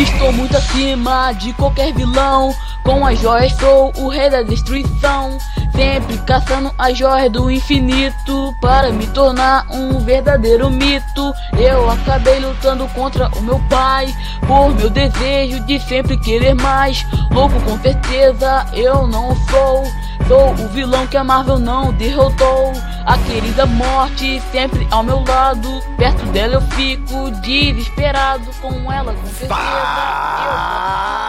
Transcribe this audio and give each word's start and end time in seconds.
Estou 0.00 0.32
muito 0.32 0.56
acima 0.56 1.30
de 1.32 1.52
qualquer 1.52 1.92
vilão. 1.92 2.54
Com 2.84 3.06
as 3.06 3.18
joias 3.18 3.52
sou 3.52 3.92
o 3.96 4.08
rei 4.08 4.30
da 4.30 4.42
destruição. 4.42 5.38
Sempre 5.74 6.18
caçando 6.18 6.72
as 6.76 6.98
joias 6.98 7.30
do 7.30 7.50
infinito 7.50 8.54
para 8.60 8.90
me 8.90 9.06
tornar 9.08 9.66
um 9.70 10.00
verdadeiro 10.00 10.70
mito. 10.70 11.32
Eu 11.58 11.90
acabei 11.90 12.40
lutando 12.40 12.86
contra 12.88 13.28
o 13.36 13.42
meu 13.42 13.58
pai 13.70 14.14
por 14.46 14.74
meu 14.74 14.90
desejo 14.90 15.60
de 15.66 15.78
sempre 15.80 16.18
querer 16.18 16.54
mais. 16.54 17.06
Louco 17.30 17.60
com 17.60 17.78
certeza 17.78 18.66
eu 18.72 19.06
não 19.06 19.34
sou. 19.46 19.84
Sou 20.26 20.52
o 20.52 20.68
vilão 20.68 21.06
que 21.06 21.16
a 21.16 21.24
Marvel 21.24 21.58
não 21.58 21.92
derrotou. 21.92 22.72
A 23.04 23.18
querida 23.18 23.66
morte 23.66 24.40
sempre 24.52 24.86
ao 24.90 25.02
meu 25.02 25.24
lado. 25.24 25.68
Perto 25.96 26.24
dela 26.26 26.54
eu 26.54 26.62
fico 26.62 27.30
desesperado. 27.42 28.44
Com 28.60 28.92
ela 28.92 29.12
com 29.12 29.26
certeza 29.26 29.54
Fala 29.54 31.19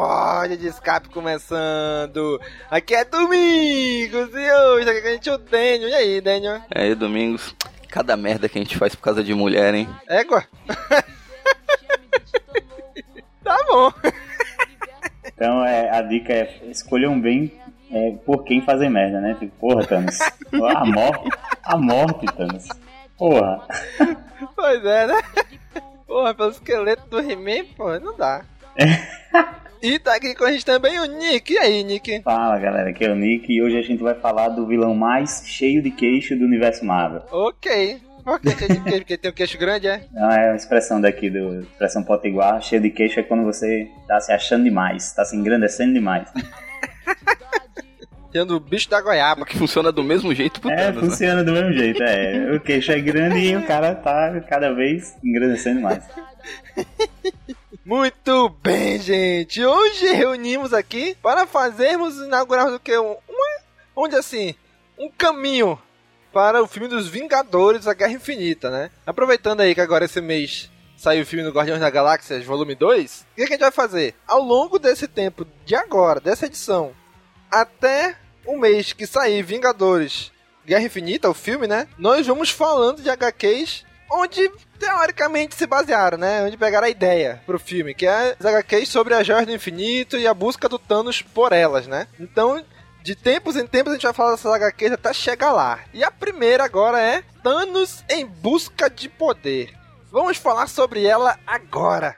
pod 0.00 0.56
de 0.56 0.66
escape 0.66 1.10
começando. 1.10 2.40
Aqui 2.70 2.94
é 2.94 3.04
Domingos 3.04 4.30
e 4.34 4.52
hoje 4.52 4.88
aqui 4.88 5.06
a 5.06 5.12
gente 5.12 5.28
é 5.28 5.34
o 5.34 5.38
Daniel. 5.38 5.90
E 5.90 5.94
aí, 5.94 6.18
Daniel? 6.20 6.60
É 6.70 6.84
aí, 6.84 6.94
Domingos. 6.94 7.54
Cada 7.88 8.16
merda 8.16 8.48
que 8.48 8.58
a 8.58 8.62
gente 8.62 8.78
faz 8.78 8.94
por 8.94 9.02
causa 9.02 9.22
de 9.22 9.34
mulher, 9.34 9.74
hein? 9.74 9.86
Égua? 10.08 10.44
tá 13.44 13.58
bom. 13.68 13.92
Então 15.26 15.62
é, 15.64 15.90
a 15.90 16.00
dica 16.02 16.32
é 16.32 16.60
escolham 16.70 17.20
bem 17.20 17.52
é, 17.90 18.12
por 18.24 18.44
quem 18.44 18.62
fazer 18.62 18.88
merda, 18.88 19.20
né? 19.20 19.36
Tipo, 19.38 19.54
porra, 19.58 19.86
Thanos. 19.86 20.18
A 20.20 20.86
morte, 20.86 21.28
a 21.62 21.76
morte, 21.76 22.24
Thanos. 22.26 22.68
Porra. 23.18 23.66
Pois 24.56 24.82
é, 24.84 25.06
né? 25.08 25.20
Porra, 26.06 26.34
pelo 26.34 26.50
esqueleto 26.50 27.06
do 27.08 27.20
He-Man, 27.20 27.66
pô, 27.76 27.98
não 27.98 28.16
dá. 28.16 28.42
E 29.82 29.98
tá 29.98 30.14
aqui 30.16 30.34
com 30.34 30.44
a 30.44 30.52
gente 30.52 30.64
também 30.64 30.98
o 31.00 31.06
Nick. 31.06 31.52
E 31.54 31.58
aí, 31.58 31.82
Nick? 31.82 32.20
Fala 32.22 32.58
galera, 32.58 32.90
aqui 32.90 33.04
é 33.04 33.10
o 33.10 33.14
Nick 33.14 33.50
e 33.50 33.62
hoje 33.62 33.78
a 33.78 33.82
gente 33.82 34.02
vai 34.02 34.14
falar 34.14 34.48
do 34.50 34.66
vilão 34.66 34.94
mais 34.94 35.42
cheio 35.46 35.82
de 35.82 35.90
queixo 35.90 36.36
do 36.36 36.44
universo 36.44 36.84
Marvel. 36.84 37.22
Ok. 37.30 38.00
Por 38.22 38.38
que 38.38 38.50
cheio 38.50 38.68
de 38.74 38.80
queijo? 38.80 38.98
Porque 38.98 39.16
tem 39.16 39.30
um 39.30 39.34
queixo 39.34 39.56
grande, 39.58 39.88
é? 39.88 40.02
Não, 40.12 40.28
é 40.30 40.48
uma 40.50 40.56
expressão 40.56 41.00
daqui 41.00 41.30
do 41.30 41.62
expressão 41.62 42.04
potiguar, 42.04 42.60
cheio 42.62 42.82
de 42.82 42.90
queixo 42.90 43.20
é 43.20 43.22
quando 43.22 43.44
você 43.44 43.88
tá 44.06 44.20
se 44.20 44.30
achando 44.32 44.64
demais, 44.64 45.12
tá 45.12 45.24
se 45.24 45.34
engrandecendo 45.34 45.94
demais. 45.94 46.28
Tendo 48.30 48.54
o 48.56 48.60
bicho 48.60 48.88
da 48.88 49.00
goiaba. 49.00 49.44
Que 49.44 49.56
funciona 49.58 49.90
do 49.90 50.04
mesmo 50.04 50.32
jeito 50.34 50.60
pro 50.60 50.70
É, 50.70 50.76
Thanos, 50.76 51.02
né? 51.02 51.08
funciona 51.08 51.42
do 51.42 51.52
mesmo 51.52 51.72
jeito, 51.72 52.00
é. 52.02 52.52
O 52.54 52.60
queixo 52.60 52.92
é 52.92 53.00
grande 53.00 53.38
e 53.38 53.56
o 53.56 53.66
cara 53.66 53.94
tá 53.94 54.40
cada 54.48 54.72
vez 54.72 55.16
engrandecendo 55.24 55.80
mais. 55.80 56.04
Muito 57.84 58.50
bem, 58.62 58.98
gente. 59.00 59.64
Hoje 59.64 60.12
reunimos 60.12 60.74
aqui 60.74 61.16
para 61.22 61.46
fazermos 61.46 62.16
inaugurarmos 62.18 62.74
o 62.74 62.78
que 62.78 62.96
um, 62.98 63.16
onde 63.96 64.14
assim, 64.16 64.54
um 64.98 65.10
caminho 65.10 65.80
para 66.30 66.62
o 66.62 66.66
filme 66.66 66.88
dos 66.88 67.08
Vingadores, 67.08 67.86
a 67.86 67.94
Guerra 67.94 68.12
Infinita, 68.12 68.70
né? 68.70 68.90
Aproveitando 69.06 69.62
aí 69.62 69.74
que 69.74 69.80
agora 69.80 70.04
esse 70.04 70.20
mês 70.20 70.70
saiu 70.94 71.22
o 71.22 71.26
filme 71.26 71.42
do 71.42 71.52
Guardiões 71.52 71.80
da 71.80 71.88
Galáxia, 71.88 72.38
volume 72.42 72.74
2, 72.74 73.22
o 73.32 73.34
que, 73.34 73.46
que 73.46 73.48
a 73.54 73.56
gente 73.56 73.60
vai 73.60 73.70
fazer? 73.70 74.14
Ao 74.28 74.42
longo 74.42 74.78
desse 74.78 75.08
tempo 75.08 75.46
de 75.64 75.74
agora, 75.74 76.20
dessa 76.20 76.44
edição, 76.44 76.92
até 77.50 78.14
o 78.44 78.58
mês 78.58 78.92
que 78.92 79.06
sair 79.06 79.42
Vingadores 79.42 80.30
Guerra 80.66 80.84
Infinita, 80.84 81.30
o 81.30 81.34
filme, 81.34 81.66
né? 81.66 81.88
Nós 81.98 82.26
vamos 82.26 82.50
falando 82.50 83.02
de 83.02 83.08
HQs 83.08 83.86
onde 84.10 84.50
teoricamente 84.78 85.54
se 85.54 85.66
basearam, 85.66 86.18
né? 86.18 86.42
Onde 86.42 86.56
pegaram 86.56 86.86
a 86.86 86.90
ideia 86.90 87.42
pro 87.46 87.58
filme, 87.58 87.94
que 87.94 88.06
é 88.06 88.36
as 88.38 88.44
HQs 88.44 88.88
sobre 88.88 89.14
as 89.14 89.26
joias 89.26 89.46
do 89.46 89.54
infinito 89.54 90.16
e 90.16 90.26
a 90.26 90.34
busca 90.34 90.68
do 90.68 90.78
Thanos 90.78 91.22
por 91.22 91.52
elas, 91.52 91.86
né? 91.86 92.06
Então, 92.18 92.64
de 93.02 93.14
tempos 93.14 93.56
em 93.56 93.66
tempos 93.66 93.92
a 93.92 93.94
gente 93.94 94.04
vai 94.04 94.12
falar 94.12 94.32
dessas 94.32 94.52
HQs 94.52 94.92
até 94.92 95.12
chegar 95.12 95.52
lá. 95.52 95.80
E 95.92 96.02
a 96.02 96.10
primeira 96.10 96.64
agora 96.64 97.00
é 97.00 97.22
Thanos 97.42 98.04
em 98.08 98.26
busca 98.26 98.90
de 98.90 99.08
poder. 99.08 99.74
Vamos 100.10 100.36
falar 100.38 100.66
sobre 100.66 101.04
ela 101.04 101.38
agora. 101.46 102.16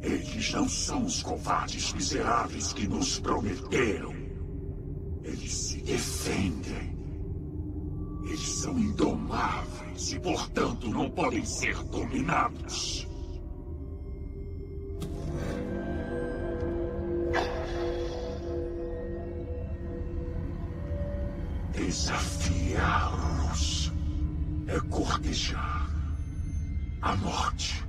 Eles 0.00 0.52
não 0.52 0.68
são 0.68 1.04
os 1.04 1.22
covardes 1.22 1.92
miseráveis 1.94 2.74
que 2.74 2.86
nos 2.86 3.18
prometeram. 3.18 4.14
Eles 5.22 5.52
se 5.52 5.82
defendem. 5.82 6.93
Eles 8.24 8.40
são 8.40 8.78
indomáveis 8.78 10.12
e, 10.12 10.18
portanto, 10.18 10.88
não 10.88 11.10
podem 11.10 11.44
ser 11.44 11.76
dominados. 11.84 13.06
Desafiá-los 21.72 23.92
é 24.66 24.80
cortejar 24.88 25.90
a 27.02 27.14
morte. 27.16 27.84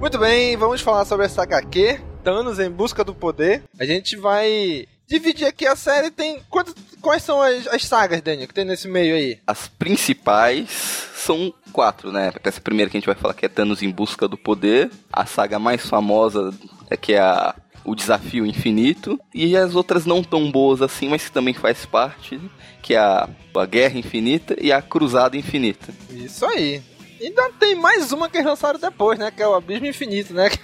Muito 0.00 0.18
bem, 0.18 0.56
vamos 0.56 0.80
falar 0.80 1.04
sobre 1.04 1.26
essa 1.26 1.42
HQ, 1.42 2.00
Thanos 2.22 2.58
em 2.58 2.70
busca 2.70 3.04
do 3.04 3.14
poder. 3.14 3.62
A 3.78 3.84
gente 3.84 4.16
vai 4.16 4.88
dividir 5.06 5.46
aqui 5.46 5.66
a 5.66 5.76
série. 5.76 6.10
Tem 6.10 6.42
quantas, 6.50 6.74
quais 7.06 7.22
são 7.22 7.40
as, 7.40 7.68
as 7.68 7.84
sagas, 7.84 8.20
Daniel, 8.20 8.48
que 8.48 8.54
tem 8.54 8.64
nesse 8.64 8.88
meio 8.88 9.14
aí? 9.14 9.38
As 9.46 9.68
principais 9.68 10.68
são 11.14 11.54
quatro, 11.72 12.10
né? 12.10 12.32
Essa 12.42 12.60
primeira 12.60 12.90
que 12.90 12.96
a 12.96 13.00
gente 13.00 13.06
vai 13.06 13.14
falar 13.14 13.32
que 13.32 13.46
é 13.46 13.48
Thanos 13.48 13.80
em 13.80 13.90
Busca 13.90 14.26
do 14.26 14.36
Poder. 14.36 14.90
A 15.12 15.24
saga 15.24 15.56
mais 15.56 15.86
famosa 15.86 16.52
é 16.90 16.96
que 16.96 17.12
é 17.12 17.20
a, 17.20 17.54
o 17.84 17.94
Desafio 17.94 18.44
Infinito. 18.44 19.20
E 19.32 19.56
as 19.56 19.76
outras 19.76 20.04
não 20.04 20.20
tão 20.20 20.50
boas 20.50 20.82
assim, 20.82 21.08
mas 21.08 21.24
que 21.24 21.30
também 21.30 21.54
faz 21.54 21.86
parte, 21.86 22.40
que 22.82 22.94
é 22.94 22.98
a, 22.98 23.28
a 23.54 23.66
Guerra 23.66 24.00
Infinita 24.00 24.56
e 24.60 24.72
a 24.72 24.82
Cruzada 24.82 25.36
Infinita. 25.36 25.94
Isso 26.10 26.44
aí. 26.44 26.82
Ainda 27.20 27.52
tem 27.52 27.76
mais 27.76 28.10
uma 28.10 28.28
que 28.28 28.38
eles 28.38 28.48
lançaram 28.48 28.80
depois, 28.80 29.16
né? 29.16 29.30
Que 29.30 29.44
é 29.44 29.46
o 29.46 29.54
Abismo 29.54 29.86
Infinito, 29.86 30.34
né? 30.34 30.50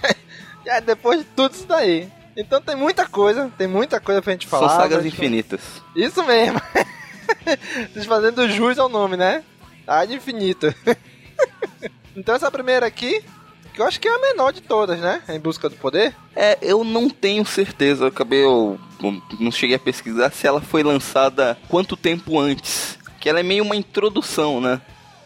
Que 0.61 0.69
é 0.69 0.79
depois 0.79 1.19
de 1.19 1.25
tudo 1.25 1.53
isso 1.53 1.67
daí. 1.67 2.09
Então 2.35 2.61
tem 2.61 2.75
muita 2.75 3.05
coisa, 3.07 3.51
tem 3.57 3.67
muita 3.67 3.99
coisa 3.99 4.21
pra 4.21 4.33
gente 4.33 4.47
falar. 4.47 4.69
são 4.69 4.77
sagas 4.77 4.97
mas- 5.03 5.05
infinitas. 5.07 5.61
Isso 5.95 6.23
mesmo. 6.23 6.59
Vocês 7.93 8.05
fazendo 8.05 8.49
jus 8.49 8.77
ao 8.79 8.89
nome, 8.89 9.15
né? 9.17 9.43
Ad 9.87 10.13
infinito. 10.13 10.73
então 12.15 12.35
essa 12.35 12.49
primeira 12.51 12.85
aqui, 12.85 13.23
Que 13.73 13.81
eu 13.81 13.85
acho 13.87 13.99
que 13.99 14.07
é 14.07 14.13
a 14.15 14.19
menor 14.19 14.51
de 14.53 14.61
todas, 14.61 14.99
né? 14.99 15.21
Em 15.29 15.39
busca 15.39 15.67
do 15.69 15.75
poder. 15.75 16.15
É, 16.35 16.57
eu 16.61 16.83
não 16.83 17.09
tenho 17.09 17.45
certeza, 17.45 18.03
eu 18.03 18.07
acabei, 18.09 18.43
eu 18.43 18.79
não 19.39 19.51
cheguei 19.51 19.75
a 19.75 19.79
pesquisar 19.79 20.31
se 20.31 20.45
ela 20.45 20.61
foi 20.61 20.83
lançada 20.83 21.57
quanto 21.67 21.97
tempo 21.97 22.39
antes. 22.39 22.97
Que 23.19 23.29
ela 23.29 23.39
é 23.39 23.43
meio 23.43 23.63
uma 23.63 23.75
introdução, 23.75 24.61
né? 24.61 24.79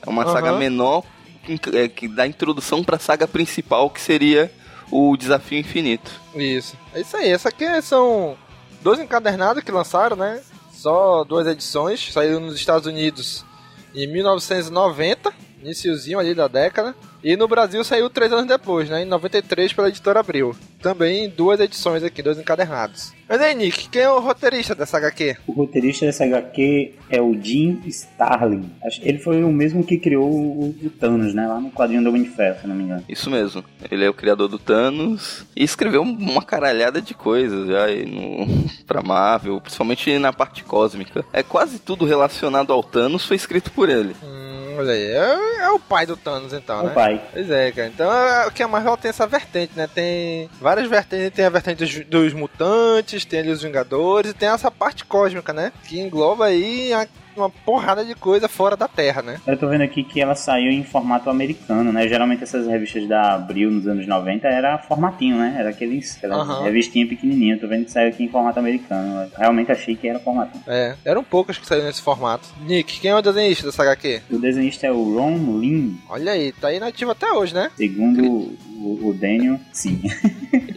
É 0.06 0.10
uma 0.10 0.24
Aham. 0.24 0.32
saga 0.34 0.54
menor 0.54 1.04
que- 1.44 1.78
é, 1.78 1.88
que 1.90 2.08
dá 2.08 2.26
introdução 2.28 2.84
pra 2.84 2.98
saga 3.00 3.28
principal, 3.28 3.90
que 3.90 4.00
seria 4.00 4.52
o 4.92 5.16
Desafio 5.18 5.60
Infinito. 5.60 6.12
Isso. 6.36 6.78
É 6.94 7.02
isso 7.02 7.18
aí. 7.18 7.30
Essa 7.30 7.50
aqui 7.50 7.82
são 7.82 8.38
dois 8.82 9.00
encadernados 9.00 9.64
que 9.64 9.72
lançaram, 9.72 10.16
né? 10.16 10.42
Só 10.72 11.24
duas 11.24 11.48
edições. 11.48 12.12
Saíram 12.12 12.40
nos 12.40 12.56
Estados 12.56 12.88
Unidos 12.88 13.46
em 13.94 14.08
1990, 14.12 15.34
iniciozinho 15.62 16.20
ali 16.20 16.34
da 16.34 16.48
década. 16.48 16.96
E 17.24 17.36
no 17.36 17.48
Brasil 17.48 17.84
saiu 17.84 18.10
três 18.10 18.32
anos 18.32 18.46
depois, 18.46 18.90
né? 18.90 19.02
Em 19.02 19.06
93 19.06 19.74
pela 19.74 19.90
editora 19.90 20.20
Abril. 20.20 20.56
Também 20.82 21.30
duas 21.30 21.60
edições 21.60 22.04
aqui, 22.04 22.22
dois 22.22 22.38
encadernados. 22.38 23.12
Mas 23.28 23.42
aí, 23.42 23.54
Nick, 23.56 23.90
quem 23.90 24.04
é 24.04 24.10
o 24.10 24.20
roteirista 24.20 24.74
dessa 24.74 24.98
HQ? 24.98 25.36
O 25.48 25.52
roteirista 25.52 26.06
dessa 26.06 26.24
HQ 26.24 26.94
é 27.10 27.22
o 27.22 27.34
Jim 27.34 27.82
Starlin. 27.88 28.70
Acho 28.86 29.02
que 29.02 29.10
ele 29.10 29.18
foi 29.18 29.44
o 29.44 29.52
mesmo 29.52 29.84
que 29.84 29.98
criou 29.98 30.32
o, 30.32 30.76
o 30.82 30.90
Thanos, 30.92 31.34
né? 31.34 31.46
Lá 31.48 31.60
no 31.60 31.72
quadrinho 31.72 32.04
do 32.04 32.10
Homem 32.10 32.24
de 32.24 32.30
Ferro, 32.30 32.62
se 32.62 32.68
não 32.68 32.76
me 32.76 32.84
engano. 32.84 33.04
Isso 33.10 33.30
mesmo. 33.30 33.64
Ele 33.92 34.06
é 34.06 34.10
o 34.10 34.14
criador 34.14 34.48
do 34.48 34.60
Thanos 34.60 35.46
e 35.56 35.64
escreveu 35.64 36.04
uma 36.04 36.42
caralhada 36.42 37.02
de 37.02 37.14
coisas 37.14 37.68
já 37.68 37.86
aí 37.86 38.06
no, 38.06 38.48
pra 38.88 39.02
Marvel, 39.02 39.60
principalmente 39.60 40.18
na 40.20 40.32
parte 40.32 40.64
cósmica. 40.64 41.26
É 41.34 41.44
quase 41.44 41.80
tudo 41.80 42.06
relacionado 42.06 42.72
ao 42.72 42.84
Thanos 42.84 43.26
foi 43.26 43.36
escrito 43.36 43.72
por 43.72 43.90
ele. 43.90 44.16
Hum, 44.24 44.47
olha 44.78 44.92
aí. 44.94 45.06
É, 45.12 45.58
é 45.66 45.70
o 45.72 45.80
pai 45.80 46.06
do 46.06 46.16
Thanos, 46.16 46.54
então, 46.54 46.84
né? 46.84 46.92
O 46.92 46.94
pai. 46.94 47.22
Pois 47.34 47.50
é, 47.50 47.72
cara. 47.72 47.88
Então, 47.88 48.12
é, 48.12 48.48
o 48.48 48.52
que 48.52 48.64
a 48.64 48.68
Marvel 48.68 48.96
tem 48.98 49.10
essa 49.10 49.26
vertente, 49.28 49.74
né? 49.76 49.88
Tem 49.94 50.50
várias 50.62 50.88
vertentes. 50.88 51.36
Tem 51.36 51.46
a 51.46 51.50
vertente 51.50 51.84
dos, 51.84 52.06
dos 52.06 52.34
mutantes, 52.34 53.26
tem 53.26 53.40
ali 53.40 53.50
os 53.50 53.62
Vingadores, 53.62 54.32
e 54.32 54.34
tem 54.34 54.50
essa 54.50 54.70
parte 54.72 55.04
cósmica, 55.06 55.52
né? 55.54 55.72
Que 55.88 56.00
engloba 56.00 56.46
aí 56.46 56.94
a- 56.94 57.08
uma 57.38 57.50
porrada 57.50 58.04
de 58.04 58.16
coisa 58.16 58.48
fora 58.48 58.76
da 58.76 58.88
Terra, 58.88 59.22
né? 59.22 59.40
Eu 59.46 59.58
tô 59.58 59.68
vendo 59.68 59.82
aqui 59.82 60.04
que 60.04 60.20
ela 60.20 60.36
saiu 60.36 60.72
em 60.72 60.84
formato 60.84 61.30
americano, 61.30 61.92
né? 61.92 62.08
Geralmente 62.08 62.44
essas 62.44 62.68
revistas 62.68 63.08
da 63.08 63.36
Abril 63.36 63.72
nos 63.72 63.88
anos 63.88 64.08
90 64.08 64.48
era 64.48 64.78
formatinho, 64.80 65.38
né? 65.38 65.56
Era 65.58 65.70
aqueles, 65.70 66.18
aquela 66.18 66.38
Aham. 66.38 66.64
revistinha 66.64 67.08
pequenininha. 67.08 67.56
Eu 67.56 67.60
tô 67.60 67.68
vendo 67.68 67.86
que 67.86 67.92
saiu 67.92 68.10
aqui 68.10 68.24
em 68.24 68.30
formato 68.30 68.60
americano. 68.60 69.24
Eu 69.24 69.30
realmente 69.38 69.72
achei 69.72 69.96
que 69.96 70.08
era 70.08 70.20
formatinho. 70.20 70.64
É, 70.68 70.96
eram 71.06 71.24
poucas 71.24 71.58
que 71.58 71.66
saíram 71.66 71.86
nesse 71.88 72.02
formato. 72.02 72.48
Nick, 72.62 73.00
quem 73.00 73.12
é 73.12 73.16
o 73.16 73.22
desenhista 73.22 73.66
dessa 73.66 73.84
HQ? 73.84 74.22
O 74.32 74.38
desenhista 74.38 74.88
é 74.88 74.92
o 74.92 75.16
Ron 75.18 75.60
Lin, 75.60 75.98
Olha 76.10 76.32
aí, 76.32 76.52
tá 76.52 76.70
aí 76.70 76.80
nativo 76.80 77.12
até 77.12 77.32
hoje, 77.32 77.54
né? 77.54 77.70
segundo 77.76 78.56
o, 78.78 79.10
o 79.10 79.14
Daniel, 79.14 79.60
sim. 79.72 80.02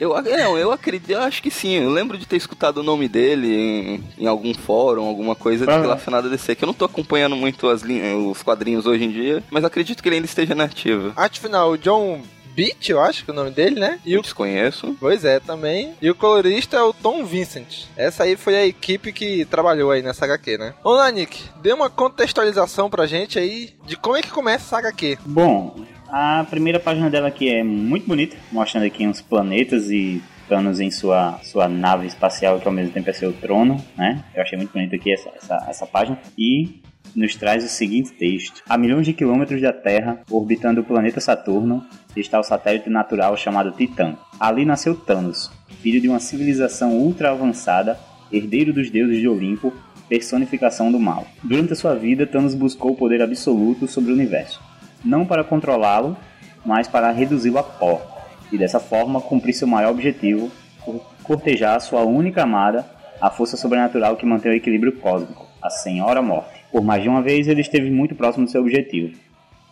Eu, 0.00 0.20
não, 0.22 0.56
eu 0.56 0.72
acredito, 0.72 1.10
eu 1.10 1.20
acho 1.20 1.42
que 1.42 1.50
sim. 1.50 1.74
Eu 1.74 1.90
lembro 1.90 2.16
de 2.16 2.26
ter 2.26 2.36
escutado 2.36 2.78
o 2.78 2.82
nome 2.82 3.06
dele 3.06 3.54
em, 3.54 4.04
em 4.18 4.26
algum 4.26 4.54
fórum, 4.54 5.04
alguma 5.04 5.34
coisa 5.34 5.66
relacionada 5.66 6.26
a 6.26 6.30
DC. 6.50 6.56
Que 6.56 6.64
eu 6.64 6.66
não 6.66 6.74
tô 6.74 6.84
acompanhando 6.84 7.36
muito 7.36 7.68
as 7.68 7.82
linhas, 7.82 8.14
os 8.14 8.42
quadrinhos 8.42 8.86
hoje 8.86 9.04
em 9.04 9.10
dia, 9.10 9.42
mas 9.50 9.64
acredito 9.64 10.02
que 10.02 10.08
ele 10.08 10.16
ainda 10.16 10.26
esteja 10.26 10.54
nativo. 10.54 11.12
Arte 11.16 11.40
final, 11.40 11.70
o 11.70 11.78
John 11.78 12.22
Beat, 12.54 12.88
eu 12.90 13.00
acho 13.00 13.24
que 13.24 13.30
é 13.30 13.32
o 13.32 13.36
nome 13.36 13.50
dele, 13.50 13.78
né? 13.78 14.00
E 14.04 14.12
Eu 14.12 14.20
o 14.20 14.22
desconheço. 14.22 14.96
Pois 14.98 15.24
é, 15.24 15.38
também. 15.38 15.94
E 16.02 16.10
o 16.10 16.14
colorista 16.14 16.76
é 16.76 16.82
o 16.82 16.92
Tom 16.92 17.24
Vincent. 17.24 17.84
Essa 17.96 18.24
aí 18.24 18.36
foi 18.36 18.56
a 18.56 18.66
equipe 18.66 19.12
que 19.12 19.44
trabalhou 19.44 19.90
aí 19.90 20.02
nessa 20.02 20.24
HQ, 20.24 20.58
né? 20.58 20.74
Vamos 20.82 20.98
lá, 20.98 21.10
Nick. 21.10 21.42
Dê 21.62 21.72
uma 21.72 21.88
contextualização 21.88 22.90
pra 22.90 23.06
gente 23.06 23.38
aí 23.38 23.70
de 23.86 23.96
como 23.96 24.16
é 24.16 24.22
que 24.22 24.30
começa 24.30 24.64
essa 24.64 24.78
HQ. 24.78 25.18
Bom, 25.24 25.84
a 26.08 26.44
primeira 26.50 26.80
página 26.80 27.08
dela 27.08 27.28
aqui 27.28 27.48
é 27.48 27.62
muito 27.62 28.06
bonita, 28.06 28.36
mostrando 28.50 28.84
aqui 28.84 29.06
uns 29.06 29.20
planetas 29.20 29.90
e 29.90 30.20
Thanos 30.50 30.80
em 30.80 30.90
sua, 30.90 31.38
sua 31.42 31.68
nave 31.68 32.06
espacial, 32.06 32.58
que 32.58 32.66
ao 32.66 32.74
mesmo 32.74 32.92
tempo 32.92 33.08
é 33.08 33.12
seu 33.12 33.32
trono, 33.32 33.82
né? 33.96 34.24
Eu 34.34 34.42
achei 34.42 34.58
muito 34.58 34.72
bonito 34.72 34.94
aqui 34.94 35.12
essa, 35.12 35.30
essa, 35.34 35.66
essa 35.68 35.86
página. 35.86 36.18
E 36.36 36.82
nos 37.14 37.34
traz 37.36 37.64
o 37.64 37.68
seguinte 37.68 38.12
texto. 38.12 38.62
A 38.68 38.76
milhões 38.76 39.06
de 39.06 39.12
quilômetros 39.12 39.62
da 39.62 39.72
Terra, 39.72 40.20
orbitando 40.30 40.80
o 40.80 40.84
planeta 40.84 41.20
Saturno, 41.20 41.86
está 42.16 42.38
o 42.38 42.42
satélite 42.42 42.90
natural 42.90 43.36
chamado 43.36 43.70
Titã. 43.70 44.16
Ali 44.38 44.64
nasceu 44.64 44.94
Thanos, 44.94 45.50
filho 45.80 46.00
de 46.00 46.08
uma 46.08 46.20
civilização 46.20 46.98
ultra 46.98 47.30
avançada, 47.30 47.98
herdeiro 48.30 48.72
dos 48.72 48.90
deuses 48.90 49.18
de 49.18 49.28
Olimpo, 49.28 49.72
personificação 50.08 50.90
do 50.90 50.98
mal. 50.98 51.26
Durante 51.42 51.72
a 51.72 51.76
sua 51.76 51.94
vida, 51.94 52.26
Thanos 52.26 52.54
buscou 52.54 52.90
o 52.90 52.96
poder 52.96 53.22
absoluto 53.22 53.86
sobre 53.86 54.10
o 54.10 54.14
universo 54.14 54.60
não 55.04 55.24
para 55.24 55.44
controlá-lo, 55.44 56.16
mas 56.64 56.86
para 56.86 57.10
reduzi-lo 57.10 57.58
a 57.58 57.62
pó, 57.62 58.09
e 58.52 58.58
dessa 58.58 58.80
forma 58.80 59.20
cumprir 59.20 59.52
seu 59.52 59.66
maior 59.68 59.90
objetivo, 59.90 60.50
cor- 60.80 61.00
cortejar 61.22 61.80
sua 61.80 62.02
única 62.02 62.42
amada, 62.42 62.84
a 63.20 63.30
força 63.30 63.56
sobrenatural 63.56 64.16
que 64.16 64.26
mantém 64.26 64.52
o 64.52 64.54
equilíbrio 64.54 64.96
cósmico, 64.96 65.46
a 65.62 65.70
Senhora 65.70 66.22
Morte. 66.22 66.60
Por 66.72 66.82
mais 66.82 67.02
de 67.02 67.08
uma 67.08 67.22
vez 67.22 67.48
ele 67.48 67.60
esteve 67.60 67.90
muito 67.90 68.14
próximo 68.14 68.44
do 68.44 68.50
seu 68.50 68.60
objetivo, 68.62 69.16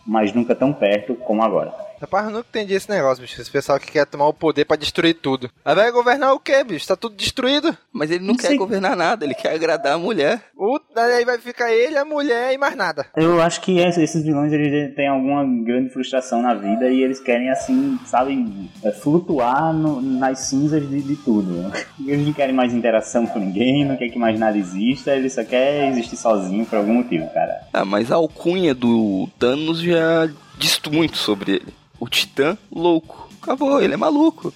mas 0.05 0.33
nunca 0.33 0.55
tão 0.55 0.71
perto 0.73 1.15
como 1.15 1.43
agora. 1.43 1.73
Rapaz, 2.01 2.25
eu 2.25 2.31
nunca 2.31 2.45
entendi 2.49 2.73
esse 2.73 2.89
negócio, 2.89 3.21
bicho. 3.21 3.39
Esse 3.41 3.51
pessoal 3.51 3.79
que 3.79 3.91
quer 3.91 4.05
tomar 4.05 4.27
o 4.27 4.33
poder 4.33 4.65
pra 4.65 4.77
destruir 4.77 5.15
tudo. 5.15 5.49
Aí 5.65 5.75
vai 5.75 5.91
governar 5.91 6.33
o 6.33 6.39
quê, 6.39 6.63
bicho? 6.63 6.87
Tá 6.87 6.95
tudo 6.95 7.15
destruído. 7.15 7.75
Mas 7.91 8.09
ele 8.11 8.19
não, 8.21 8.27
Não 8.33 8.35
quer 8.37 8.47
sei. 8.47 8.57
governar 8.57 8.95
nada, 8.95 9.25
ele 9.25 9.33
quer 9.33 9.53
agradar 9.53 9.93
a 9.93 9.97
mulher. 9.97 10.41
O, 10.55 10.79
aí 10.95 11.25
vai 11.25 11.37
ficar 11.37 11.71
ele, 11.73 11.97
a 11.97 12.05
mulher 12.05 12.53
e 12.53 12.57
mais 12.57 12.75
nada. 12.75 13.05
Eu 13.15 13.41
acho 13.41 13.61
que 13.61 13.79
ess- 13.79 13.97
esses 13.97 14.23
vilões 14.23 14.53
eles 14.53 14.95
têm 14.95 15.07
alguma 15.07 15.43
grande 15.63 15.89
frustração 15.89 16.41
na 16.41 16.53
vida 16.53 16.87
e 16.89 17.03
eles 17.03 17.19
querem 17.19 17.49
assim, 17.49 17.99
sabe, 18.05 18.69
é, 18.83 18.91
flutuar 18.91 19.73
no- 19.73 20.01
nas 20.01 20.39
cinzas 20.39 20.87
de, 20.87 21.01
de 21.01 21.15
tudo. 21.17 21.69
Eles 22.05 22.25
não 22.25 22.33
querem 22.33 22.55
mais 22.55 22.73
interação 22.73 23.27
com 23.27 23.39
ninguém, 23.39 23.85
não 23.85 23.95
querem 23.97 24.11
que 24.11 24.17
mais 24.19 24.39
nada 24.39 24.57
exista, 24.57 25.11
ele 25.15 25.29
só 25.29 25.43
quer 25.43 25.89
existir 25.89 26.15
sozinho 26.17 26.65
por 26.65 26.77
algum 26.77 26.93
motivo, 26.93 27.29
cara. 27.33 27.61
Ah, 27.73 27.85
mas 27.85 28.11
a 28.11 28.15
alcunha 28.15 28.73
do 28.73 29.27
Thanos 29.37 29.81
já 29.81 30.27
diz 30.57 30.79
muito 30.91 31.17
sobre 31.17 31.53
ele. 31.53 31.73
O 31.99 32.07
Titã 32.07 32.57
louco. 32.71 33.29
Acabou, 33.41 33.81
ele 33.81 33.93
é 33.93 33.97
maluco. 33.97 34.53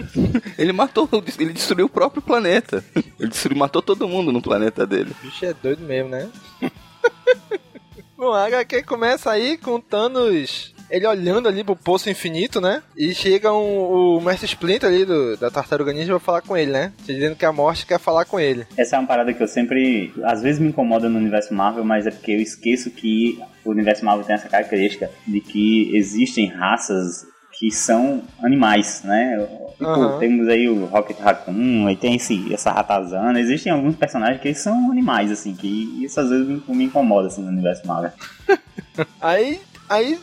ele 0.58 0.72
matou, 0.72 1.08
ele 1.38 1.52
destruiu 1.52 1.86
o 1.86 1.90
próprio 1.90 2.22
planeta. 2.22 2.84
Ele 3.18 3.28
destruiu, 3.28 3.58
matou 3.58 3.82
todo 3.82 4.08
mundo 4.08 4.32
no 4.32 4.42
planeta 4.42 4.86
dele. 4.86 5.14
O 5.22 5.26
bicho 5.26 5.44
é 5.44 5.54
doido 5.54 5.84
mesmo, 5.84 6.10
né? 6.10 6.30
Bom, 8.16 8.32
a 8.32 8.46
HQ 8.46 8.82
começa 8.82 9.30
aí 9.30 9.56
com 9.56 9.80
Thanos. 9.80 10.74
Ele 10.90 11.06
olhando 11.06 11.48
ali 11.48 11.62
pro 11.62 11.76
poço 11.76 12.10
infinito, 12.10 12.60
né? 12.60 12.82
E 12.96 13.14
chega 13.14 13.52
um, 13.52 14.16
o 14.16 14.20
Mestre 14.20 14.46
Splinter 14.46 14.88
ali 14.88 15.04
do, 15.04 15.36
da 15.36 15.50
Tartaruga 15.50 15.92
Ninja 15.92 16.12
pra 16.12 16.20
falar 16.20 16.42
com 16.42 16.56
ele, 16.56 16.72
né? 16.72 16.92
Dizendo 17.04 17.36
que 17.36 17.44
a 17.44 17.52
morte 17.52 17.86
quer 17.86 17.98
falar 17.98 18.24
com 18.24 18.38
ele. 18.38 18.66
Essa 18.76 18.96
é 18.96 18.98
uma 18.98 19.06
parada 19.08 19.32
que 19.32 19.42
eu 19.42 19.48
sempre, 19.48 20.12
às 20.24 20.42
vezes 20.42 20.60
me 20.60 20.68
incomoda 20.68 21.08
no 21.08 21.18
universo 21.18 21.52
Marvel, 21.54 21.84
mas 21.84 22.06
é 22.06 22.10
porque 22.10 22.32
eu 22.32 22.40
esqueço 22.40 22.90
que 22.90 23.38
o 23.64 23.70
universo 23.70 24.04
Marvel 24.04 24.24
tem 24.24 24.34
essa 24.34 24.48
característica 24.48 25.10
de 25.26 25.40
que 25.40 25.94
existem 25.96 26.46
raças 26.46 27.26
que 27.58 27.72
são 27.72 28.22
animais, 28.42 29.02
né? 29.04 29.36
Tipo, 29.72 29.84
Aham. 29.84 30.18
temos 30.18 30.48
aí 30.48 30.68
o 30.68 30.84
Rocket 30.86 31.18
Raccoon, 31.18 31.86
aí 31.86 31.96
tem 31.96 32.14
esse, 32.14 32.52
essa 32.54 32.70
ratazana, 32.70 33.40
existem 33.40 33.72
alguns 33.72 33.96
personagens 33.96 34.40
que 34.40 34.54
são 34.54 34.90
animais, 34.92 35.30
assim, 35.30 35.54
que 35.54 36.04
isso 36.04 36.20
às 36.20 36.30
vezes 36.30 36.46
me, 36.46 36.62
me 36.68 36.84
incomoda, 36.84 37.26
assim, 37.26 37.42
no 37.42 37.48
universo 37.48 37.86
Marvel. 37.86 38.12
Aí, 39.20 39.60
aí 39.88 40.20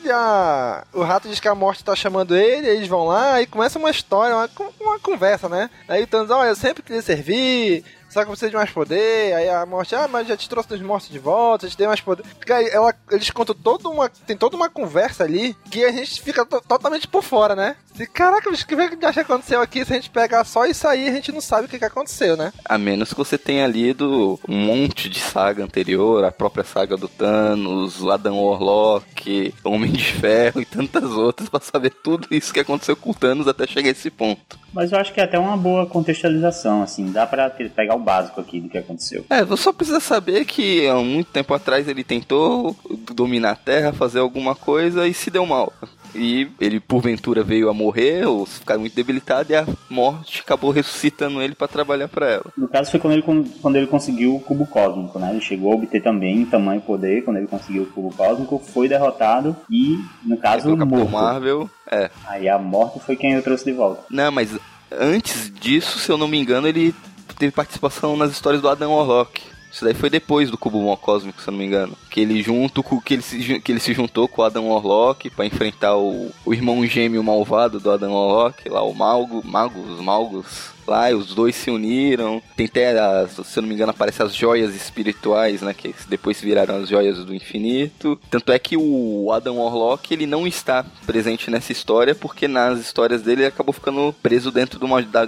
o 0.93 1.03
rato 1.03 1.27
diz 1.27 1.39
que 1.39 1.47
a 1.47 1.55
morte 1.55 1.83
tá 1.83 1.95
chamando 1.95 2.35
ele, 2.35 2.67
eles 2.67 2.87
vão 2.87 3.05
lá 3.05 3.41
e 3.41 3.47
começa 3.47 3.79
uma 3.79 3.89
história, 3.89 4.35
uma, 4.35 4.49
uma 4.79 4.99
conversa, 4.99 5.49
né? 5.49 5.69
Aí 5.87 6.03
o 6.03 6.07
Thanos, 6.07 6.29
olha, 6.29 6.49
eu 6.49 6.55
sempre 6.55 6.83
queria 6.83 7.01
servir, 7.01 7.83
só 8.15 8.21
que 8.21 8.27
eu 8.27 8.31
preciso 8.31 8.51
de 8.51 8.55
mais 8.57 8.69
poder. 8.71 9.33
Aí 9.35 9.49
a 9.49 9.65
morte, 9.65 9.93
ah, 9.93 10.07
mas 10.07 10.25
já 10.27 10.37
te 10.37 10.47
trouxe 10.47 10.69
dos 10.69 10.81
mortos 10.81 11.09
de 11.09 11.19
volta, 11.19 11.67
te 11.67 11.77
dei 11.77 11.85
mais 11.85 11.99
poder. 11.99 12.23
Porque 12.37 12.53
aí 12.53 12.67
ela, 12.71 12.93
eles 13.11 13.29
contam 13.29 13.53
toda 13.53 13.89
uma. 13.89 14.09
Tem 14.09 14.37
toda 14.37 14.55
uma 14.55 14.69
conversa 14.69 15.23
ali 15.25 15.53
que 15.69 15.83
a 15.83 15.91
gente 15.91 16.21
fica 16.21 16.45
to- 16.45 16.61
totalmente 16.67 17.07
por 17.07 17.21
fora, 17.21 17.55
né? 17.55 17.75
E, 17.99 18.05
caraca, 18.07 18.49
o 18.49 18.53
que 18.53 18.65
que 18.97 19.05
acha 19.05 19.23
que 19.23 19.31
aconteceu 19.31 19.61
aqui? 19.61 19.85
Se 19.85 19.93
a 19.93 19.95
gente 19.95 20.09
pegar 20.09 20.43
só 20.43 20.65
isso 20.65 20.85
aí, 20.87 21.07
a 21.07 21.11
gente 21.13 21.31
não 21.31 21.39
sabe 21.39 21.65
o 21.65 21.69
que, 21.69 21.79
que 21.79 21.85
aconteceu, 21.85 22.35
né? 22.35 22.51
A 22.65 22.77
menos 22.77 23.09
que 23.13 23.17
você 23.17 23.37
tenha 23.37 23.65
lido 23.67 24.39
um 24.49 24.57
monte 24.65 25.09
de 25.09 25.19
saga 25.19 25.63
anterior, 25.63 26.23
a 26.25 26.31
própria 26.31 26.63
saga 26.65 26.97
do 26.97 27.07
Thanos, 27.07 28.01
o 28.01 28.11
Adam 28.11 28.37
Warlock, 28.37 29.53
Homem 29.63 29.91
de 29.91 30.03
Ferro 30.11 30.59
e 30.61 30.65
tantas 30.65 31.03
outras 31.11 31.47
pra 31.49 31.59
saber 31.61 31.91
tudo 32.03 32.27
isso 32.31 32.53
que 32.53 32.59
aconteceu 32.59 32.95
com 32.95 33.11
o 33.11 33.13
Thanos 33.13 33.47
até 33.47 33.65
chegar 33.65 33.87
a 33.89 33.91
esse 33.91 34.09
ponto. 34.09 34.59
Mas 34.73 34.91
eu 34.91 34.99
acho 34.99 35.13
que 35.13 35.21
é 35.21 35.23
até 35.23 35.39
uma 35.39 35.55
boa 35.55 35.85
contextualização, 35.85 36.83
assim, 36.83 37.09
dá 37.11 37.25
pra 37.25 37.49
ter- 37.49 37.69
pegar 37.69 37.95
o 37.95 37.99
básico 38.05 38.39
aqui 38.39 38.61
do 38.61 38.69
que 38.69 38.77
aconteceu. 38.77 39.25
É, 39.29 39.43
você 39.43 39.63
só 39.63 39.73
precisa 39.73 39.99
saber 39.99 40.45
que 40.45 40.87
há 40.87 40.95
muito 40.95 41.31
tempo 41.31 41.53
atrás 41.53 41.87
ele 41.87 42.03
tentou 42.03 42.75
dominar 43.13 43.51
a 43.51 43.55
Terra, 43.55 43.91
fazer 43.91 44.19
alguma 44.19 44.55
coisa 44.55 45.07
e 45.07 45.13
se 45.13 45.29
deu 45.31 45.45
mal. 45.45 45.73
e 46.13 46.47
ele 46.61 46.79
porventura 46.79 47.43
veio 47.43 47.69
a 47.69 47.73
morrer 47.73 48.25
ou 48.25 48.45
ficar 48.45 48.77
muito 48.77 48.95
debilitado 48.95 49.51
e 49.51 49.55
a 49.55 49.65
morte 49.89 50.41
acabou 50.41 50.71
ressuscitando 50.71 51.41
ele 51.41 51.53
para 51.55 51.67
trabalhar 51.67 52.07
para 52.07 52.29
ela. 52.29 52.45
No 52.57 52.67
caso 52.67 52.89
foi 52.89 52.99
quando 52.99 53.13
ele, 53.13 53.23
quando 53.61 53.75
ele 53.75 53.87
conseguiu 53.87 54.35
o 54.35 54.39
cubo 54.39 54.65
cósmico, 54.65 55.19
né? 55.19 55.31
Ele 55.31 55.41
chegou 55.41 55.71
a 55.71 55.75
obter 55.75 56.01
também 56.01 56.45
tamanho 56.45 56.79
e 56.79 56.83
poder 56.83 57.23
quando 57.23 57.37
ele 57.37 57.47
conseguiu 57.47 57.83
o 57.83 57.87
cubo 57.87 58.15
cósmico, 58.15 58.59
foi 58.59 58.87
derrotado 58.87 59.55
e, 59.69 59.99
no 60.23 60.37
caso, 60.37 60.69
Aí, 60.69 60.75
morto. 60.75 61.11
Marvel, 61.11 61.69
é. 61.91 62.09
Aí 62.27 62.47
a 62.47 62.57
morte 62.57 62.99
foi 62.99 63.15
quem 63.15 63.37
o 63.37 63.41
trouxe 63.41 63.65
de 63.65 63.73
volta. 63.73 64.03
Não, 64.09 64.31
mas 64.31 64.57
antes 64.91 65.51
disso, 65.53 65.99
se 65.99 66.09
eu 66.09 66.17
não 66.17 66.27
me 66.27 66.37
engano, 66.37 66.67
ele 66.67 66.93
teve 67.35 67.51
participação 67.51 68.15
nas 68.17 68.31
histórias 68.31 68.61
do 68.61 68.69
Adam 68.69 68.93
Warlock. 68.93 69.41
Isso 69.71 69.83
daí 69.83 69.93
foi 69.93 70.09
depois 70.09 70.49
do 70.49 70.57
Cubo 70.57 70.95
Cósmico, 70.95 71.41
se 71.41 71.49
eu 71.49 71.51
não 71.51 71.59
me 71.59 71.65
engano. 71.65 71.97
Que 72.09 72.21
ele 72.21 72.41
junto 72.41 72.81
com 72.81 73.01
que 73.01 73.15
ele 73.15 73.21
se, 73.21 73.59
que 73.59 73.71
ele 73.73 73.79
se 73.81 73.93
juntou 73.93 74.25
com 74.25 74.41
o 74.41 74.45
Adam 74.45 74.69
Warlock 74.69 75.29
para 75.29 75.45
enfrentar 75.45 75.97
o, 75.97 76.31
o 76.45 76.53
irmão 76.53 76.85
gêmeo 76.85 77.21
malvado 77.21 77.77
do 77.77 77.91
Adam 77.91 78.13
Warlock, 78.13 78.69
lá 78.69 78.81
o 78.83 78.93
Malgo, 78.93 79.45
Magos, 79.45 79.99
Malgos, 79.99 80.74
lá, 80.87 81.11
e 81.11 81.13
os 81.13 81.33
dois 81.33 81.55
se 81.55 81.69
uniram. 81.69 82.41
Tem 82.55 82.65
até, 82.65 82.97
as, 82.99 83.31
se 83.31 83.57
eu 83.57 83.61
não 83.61 83.69
me 83.69 83.75
engano, 83.75 83.91
aparecem 83.91 84.25
as 84.25 84.35
joias 84.35 84.75
espirituais, 84.75 85.61
né? 85.61 85.73
Que 85.73 85.93
depois 86.07 86.41
viraram 86.41 86.77
as 86.77 86.89
joias 86.89 87.17
do 87.23 87.33
infinito. 87.33 88.19
Tanto 88.29 88.51
é 88.51 88.59
que 88.59 88.77
o 88.77 89.31
Adam 89.31 89.57
Warlock, 89.57 90.13
ele 90.13 90.25
não 90.25 90.47
está 90.47 90.85
presente 91.05 91.49
nessa 91.49 91.71
história, 91.71 92.15
porque 92.15 92.47
nas 92.47 92.79
histórias 92.79 93.21
dele 93.21 93.41
ele 93.41 93.47
acabou 93.47 93.73
ficando 93.73 94.13
preso 94.21 94.51
dentro 94.51 94.79
de 94.79 94.85
uma, 94.85 95.01
da, 95.01 95.27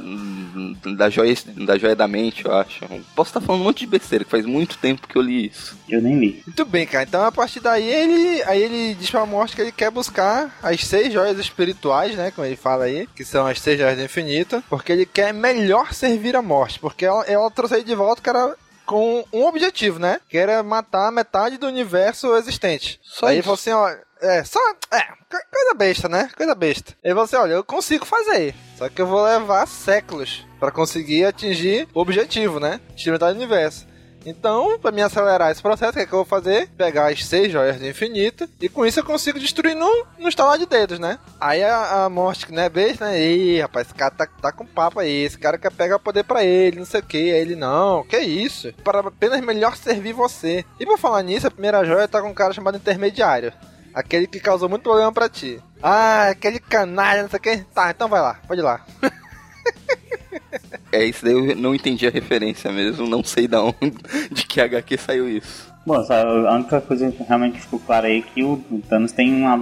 da, 0.95 1.09
joia, 1.09 1.35
da 1.65 1.77
joia 1.77 1.95
da 1.95 2.07
mente, 2.07 2.45
eu 2.45 2.55
acho. 2.55 2.85
Posso 3.15 3.29
estar 3.29 3.41
falando 3.41 3.61
um 3.61 3.65
monte 3.65 3.79
de 3.79 3.87
besteira, 3.87 4.23
que 4.23 4.31
faz 4.31 4.45
muito 4.45 4.77
tempo 4.77 5.07
que 5.07 5.15
eu 5.15 5.21
li 5.21 5.47
isso. 5.47 5.77
Eu 5.89 6.01
nem 6.01 6.17
li. 6.17 6.43
Muito 6.45 6.65
bem, 6.65 6.85
cara. 6.85 7.05
Então 7.05 7.23
a 7.23 7.31
partir 7.31 7.59
daí 7.59 7.87
ele, 7.87 8.43
aí 8.43 8.61
ele 8.61 8.95
diz 8.95 9.09
pra 9.09 9.25
morte 9.25 9.55
que 9.55 9.61
ele 9.61 9.71
quer 9.71 9.91
buscar 9.91 10.57
as 10.61 10.83
seis 10.83 11.11
joias 11.11 11.37
espirituais, 11.39 12.15
né? 12.15 12.31
Como 12.31 12.45
ele 12.45 12.55
fala 12.55 12.85
aí, 12.85 13.07
que 13.15 13.23
são 13.23 13.45
as 13.45 13.59
seis 13.59 13.79
joias 13.79 13.97
do 13.97 14.03
infinito, 14.03 14.63
porque 14.69 14.91
ele 14.91 15.05
quer 15.05 15.33
melhor 15.53 15.93
servir 15.93 16.35
a 16.35 16.41
morte, 16.41 16.79
porque 16.79 17.05
ela, 17.05 17.23
ela 17.25 17.51
trouxe 17.51 17.75
ele 17.75 17.83
de 17.83 17.95
volta, 17.95 18.21
cara, 18.21 18.55
com 18.85 19.25
um 19.33 19.45
objetivo, 19.45 19.99
né? 19.99 20.19
Que 20.29 20.37
era 20.37 20.63
matar 20.63 21.11
metade 21.11 21.57
do 21.57 21.67
universo 21.67 22.35
existente. 22.35 22.99
Só 23.03 23.27
aí 23.27 23.41
falou 23.41 23.55
assim, 23.55 23.71
ó, 23.71 23.89
é, 24.21 24.43
só, 24.43 24.59
é, 24.91 25.01
coisa 25.51 25.73
besta, 25.75 26.09
né? 26.09 26.29
Coisa 26.35 26.55
besta. 26.55 26.93
Ele 27.03 27.13
falou 27.13 27.25
assim, 27.25 27.35
olha, 27.35 27.53
eu 27.53 27.63
consigo 27.63 28.05
fazer, 28.05 28.55
só 28.77 28.89
que 28.89 29.01
eu 29.01 29.07
vou 29.07 29.23
levar 29.23 29.67
séculos 29.67 30.45
para 30.59 30.71
conseguir 30.71 31.25
atingir 31.25 31.87
o 31.93 31.99
objetivo, 31.99 32.59
né? 32.59 32.79
De 32.95 33.11
metade 33.11 33.37
do 33.37 33.41
universo. 33.43 33.85
Então, 34.27 34.77
para 34.77 34.91
me 34.91 35.01
acelerar 35.01 35.51
esse 35.51 35.61
processo, 35.61 35.91
o 35.91 35.93
que, 35.93 35.99
é 36.01 36.05
que 36.05 36.11
eu 36.11 36.17
vou 36.17 36.25
fazer? 36.25 36.67
Pegar 36.77 37.09
as 37.09 37.25
seis 37.25 37.49
joias 37.49 37.79
do 37.79 37.87
infinito 37.87 38.45
e 38.59 38.67
com 38.67 38.85
isso 38.85 38.99
eu 38.99 39.05
consigo 39.05 39.39
destruir 39.39 39.73
no, 39.73 40.05
no 40.19 40.27
estalar 40.27 40.57
de 40.57 40.65
dedos, 40.65 40.99
né? 40.99 41.17
Aí 41.39 41.63
a, 41.63 42.03
a 42.03 42.09
morte, 42.09 42.51
né, 42.51 42.67
beijo, 42.67 42.97
né? 42.99 43.17
Ih, 43.21 43.61
rapaz, 43.61 43.87
esse 43.87 43.95
cara 43.95 44.11
tá, 44.11 44.27
tá 44.27 44.51
com 44.51 44.65
papo 44.65 44.99
aí, 44.99 45.23
esse 45.23 45.37
cara 45.37 45.57
quer 45.57 45.71
pegar 45.71 45.97
poder 45.97 46.25
para 46.25 46.43
ele, 46.43 46.79
não 46.79 46.85
sei 46.85 46.99
o 46.99 47.03
que. 47.03 47.17
Aí 47.17 47.39
ele, 47.39 47.55
não, 47.55 48.03
que 48.03 48.19
isso? 48.19 48.73
Para 48.83 48.99
apenas 48.99 49.39
melhor 49.39 49.77
servir 49.77 50.11
você. 50.11 50.65
E 50.77 50.85
por 50.85 50.99
falar 50.99 51.23
nisso, 51.23 51.47
a 51.47 51.51
primeira 51.51 51.85
joia 51.85 52.05
tá 52.05 52.21
com 52.21 52.27
um 52.27 52.33
cara 52.33 52.53
chamado 52.53 52.75
intermediário. 52.75 53.53
Aquele 53.93 54.27
que 54.27 54.41
causou 54.41 54.67
muito 54.67 54.83
problema 54.83 55.11
para 55.13 55.29
ti. 55.29 55.63
Ah, 55.81 56.27
aquele 56.31 56.59
canalha, 56.59 57.21
não 57.21 57.29
sei 57.29 57.39
o 57.39 57.41
que. 57.41 57.57
Tá, 57.73 57.91
então 57.91 58.09
vai 58.09 58.19
lá, 58.19 58.41
pode 58.45 58.59
ir 58.59 58.63
lá. 58.63 58.85
É, 60.91 61.03
isso 61.03 61.23
daí 61.23 61.33
eu 61.33 61.55
não 61.55 61.75
entendi 61.75 62.07
a 62.07 62.09
referência 62.09 62.71
mesmo, 62.71 63.07
não 63.07 63.23
sei 63.23 63.47
da 63.47 63.61
onde, 63.61 63.97
de 64.31 64.45
que 64.45 64.61
HQ 64.61 64.97
saiu 64.97 65.29
isso. 65.29 65.71
Bom, 65.85 65.95
a 65.95 66.53
única 66.55 66.81
coisa 66.81 67.11
que 67.11 67.23
realmente 67.23 67.59
ficou 67.59 67.79
clara 67.79 68.07
aí 68.07 68.19
é 68.19 68.21
que 68.21 68.43
o 68.43 68.61
Thanos 68.89 69.11
tem 69.11 69.33
uma, 69.33 69.55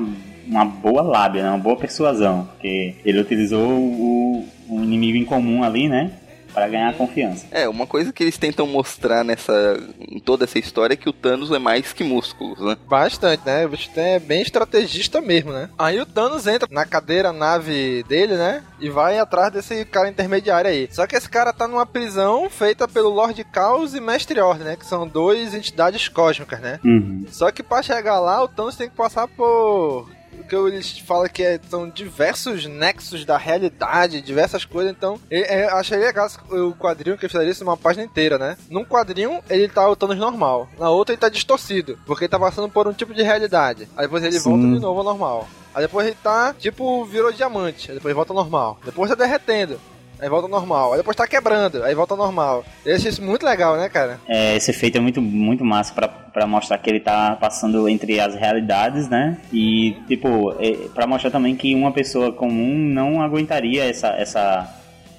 uma 0.47 0.65
boa 0.65 1.01
lábia, 1.03 1.43
né? 1.43 1.49
uma 1.49 1.57
boa 1.57 1.75
persuasão, 1.75 2.47
porque 2.51 2.95
ele 3.05 3.19
utilizou 3.19 3.67
o, 3.69 4.47
o 4.69 4.83
inimigo 4.83 5.17
em 5.17 5.25
comum 5.25 5.63
ali, 5.63 5.87
né? 5.87 6.11
Para 6.55 6.69
ganhar 6.69 6.93
confiança. 6.93 7.45
É, 7.51 7.67
uma 7.67 7.85
coisa 7.85 8.13
que 8.13 8.23
eles 8.23 8.37
tentam 8.37 8.65
mostrar 8.65 9.25
nessa 9.25 9.77
em 9.99 10.19
toda 10.19 10.45
essa 10.45 10.57
história 10.57 10.93
é 10.93 10.97
que 10.97 11.09
o 11.09 11.13
Thanos 11.13 11.51
é 11.51 11.59
mais 11.59 11.91
que 11.91 12.03
músculos, 12.03 12.59
né? 12.61 12.77
Bastante, 12.87 13.45
né? 13.45 13.65
O 13.65 13.69
bicho 13.69 13.91
é 13.97 14.17
bem 14.17 14.41
estrategista 14.41 15.19
mesmo, 15.19 15.51
né? 15.51 15.69
Aí 15.77 15.99
o 15.99 16.05
Thanos 16.05 16.47
entra 16.47 16.67
na 16.71 16.85
cadeira 16.85 17.33
nave 17.33 18.03
dele, 18.07 18.35
né? 18.35 18.63
E 18.79 18.89
vai 18.89 19.19
atrás 19.19 19.51
desse 19.51 19.83
cara 19.83 20.09
intermediário 20.09 20.69
aí. 20.69 20.87
Só 20.91 21.05
que 21.05 21.15
esse 21.15 21.29
cara 21.29 21.51
tá 21.51 21.67
numa 21.67 21.85
prisão 21.85 22.49
feita 22.49 22.87
pelo 22.87 23.09
Lord 23.09 23.43
Caos 23.45 23.93
e 23.93 23.99
Mestre 23.99 24.39
Ordem, 24.39 24.65
né? 24.65 24.75
Que 24.77 24.85
são 24.85 25.05
duas 25.05 25.53
entidades 25.53 26.07
cósmicas, 26.07 26.61
né? 26.61 26.79
Uhum. 26.85 27.25
Só 27.29 27.51
que 27.51 27.61
para 27.61 27.83
chegar 27.83 28.19
lá, 28.19 28.41
o 28.41 28.47
Thanos 28.47 28.77
tem 28.77 28.89
que 28.89 28.95
passar 28.95 29.27
por 29.27 30.09
que 30.43 30.55
eles 30.55 30.99
falam 30.99 31.27
que 31.27 31.43
é, 31.43 31.59
são 31.69 31.89
diversos 31.89 32.65
nexos 32.65 33.25
da 33.25 33.37
realidade, 33.37 34.21
diversas 34.21 34.65
coisas, 34.65 34.91
então 34.91 35.19
eu, 35.29 35.43
eu 35.43 35.75
achei 35.75 35.97
legal 35.97 36.27
o 36.49 36.73
quadrinho 36.73 37.17
que 37.17 37.25
ele 37.25 37.31
fizeria 37.31 37.51
isso 37.51 37.63
numa 37.63 37.77
página 37.77 38.03
inteira, 38.05 38.37
né? 38.37 38.57
Num 38.69 38.85
quadrinho 38.85 39.41
ele 39.49 39.67
tá 39.67 39.87
o 39.89 39.95
Thanos 39.95 40.17
normal, 40.17 40.67
na 40.79 40.89
outra 40.89 41.13
ele 41.13 41.21
tá 41.21 41.29
distorcido, 41.29 41.97
porque 42.05 42.25
ele 42.25 42.31
tá 42.31 42.39
passando 42.39 42.69
por 42.69 42.87
um 42.87 42.93
tipo 42.93 43.13
de 43.13 43.23
realidade. 43.23 43.87
Aí 43.95 44.05
depois 44.05 44.23
ele 44.23 44.39
Sim. 44.39 44.49
volta 44.49 44.75
de 44.75 44.79
novo 44.79 44.99
ao 44.99 45.05
normal. 45.05 45.47
Aí 45.73 45.81
depois 45.81 46.07
ele 46.07 46.17
tá, 46.23 46.55
tipo, 46.57 47.03
virou 47.03 47.33
diamante. 47.33 47.91
Aí 47.91 47.97
depois 47.97 48.15
volta 48.15 48.31
ao 48.31 48.37
normal. 48.37 48.79
Depois 48.85 49.09
tá 49.09 49.15
derretendo 49.15 49.77
aí 50.25 50.29
volta 50.29 50.47
ao 50.47 50.51
normal. 50.51 50.91
Aí 50.91 50.97
depois 50.97 51.15
tá 51.15 51.27
quebrando, 51.27 51.83
aí 51.83 51.93
volta 51.93 52.13
ao 52.13 52.17
normal. 52.17 52.65
Eu 52.83 52.95
achei 52.95 53.09
isso 53.09 53.21
muito 53.21 53.45
legal, 53.45 53.77
né, 53.77 53.87
cara? 53.87 54.19
É, 54.27 54.55
esse 54.55 54.71
efeito 54.71 54.97
é 54.97 55.01
muito, 55.01 55.21
muito 55.21 55.63
massa 55.63 55.93
pra, 55.93 56.07
pra 56.07 56.47
mostrar 56.47 56.77
que 56.79 56.89
ele 56.89 56.99
tá 56.99 57.37
passando 57.39 57.87
entre 57.87 58.19
as 58.19 58.35
realidades, 58.35 59.07
né? 59.07 59.37
E, 59.53 59.95
tipo, 60.07 60.55
é, 60.59 60.89
pra 60.93 61.05
mostrar 61.05 61.29
também 61.29 61.55
que 61.55 61.73
uma 61.75 61.91
pessoa 61.91 62.31
comum 62.31 62.75
não 62.75 63.21
aguentaria 63.21 63.85
essa, 63.85 64.07
essa, 64.09 64.67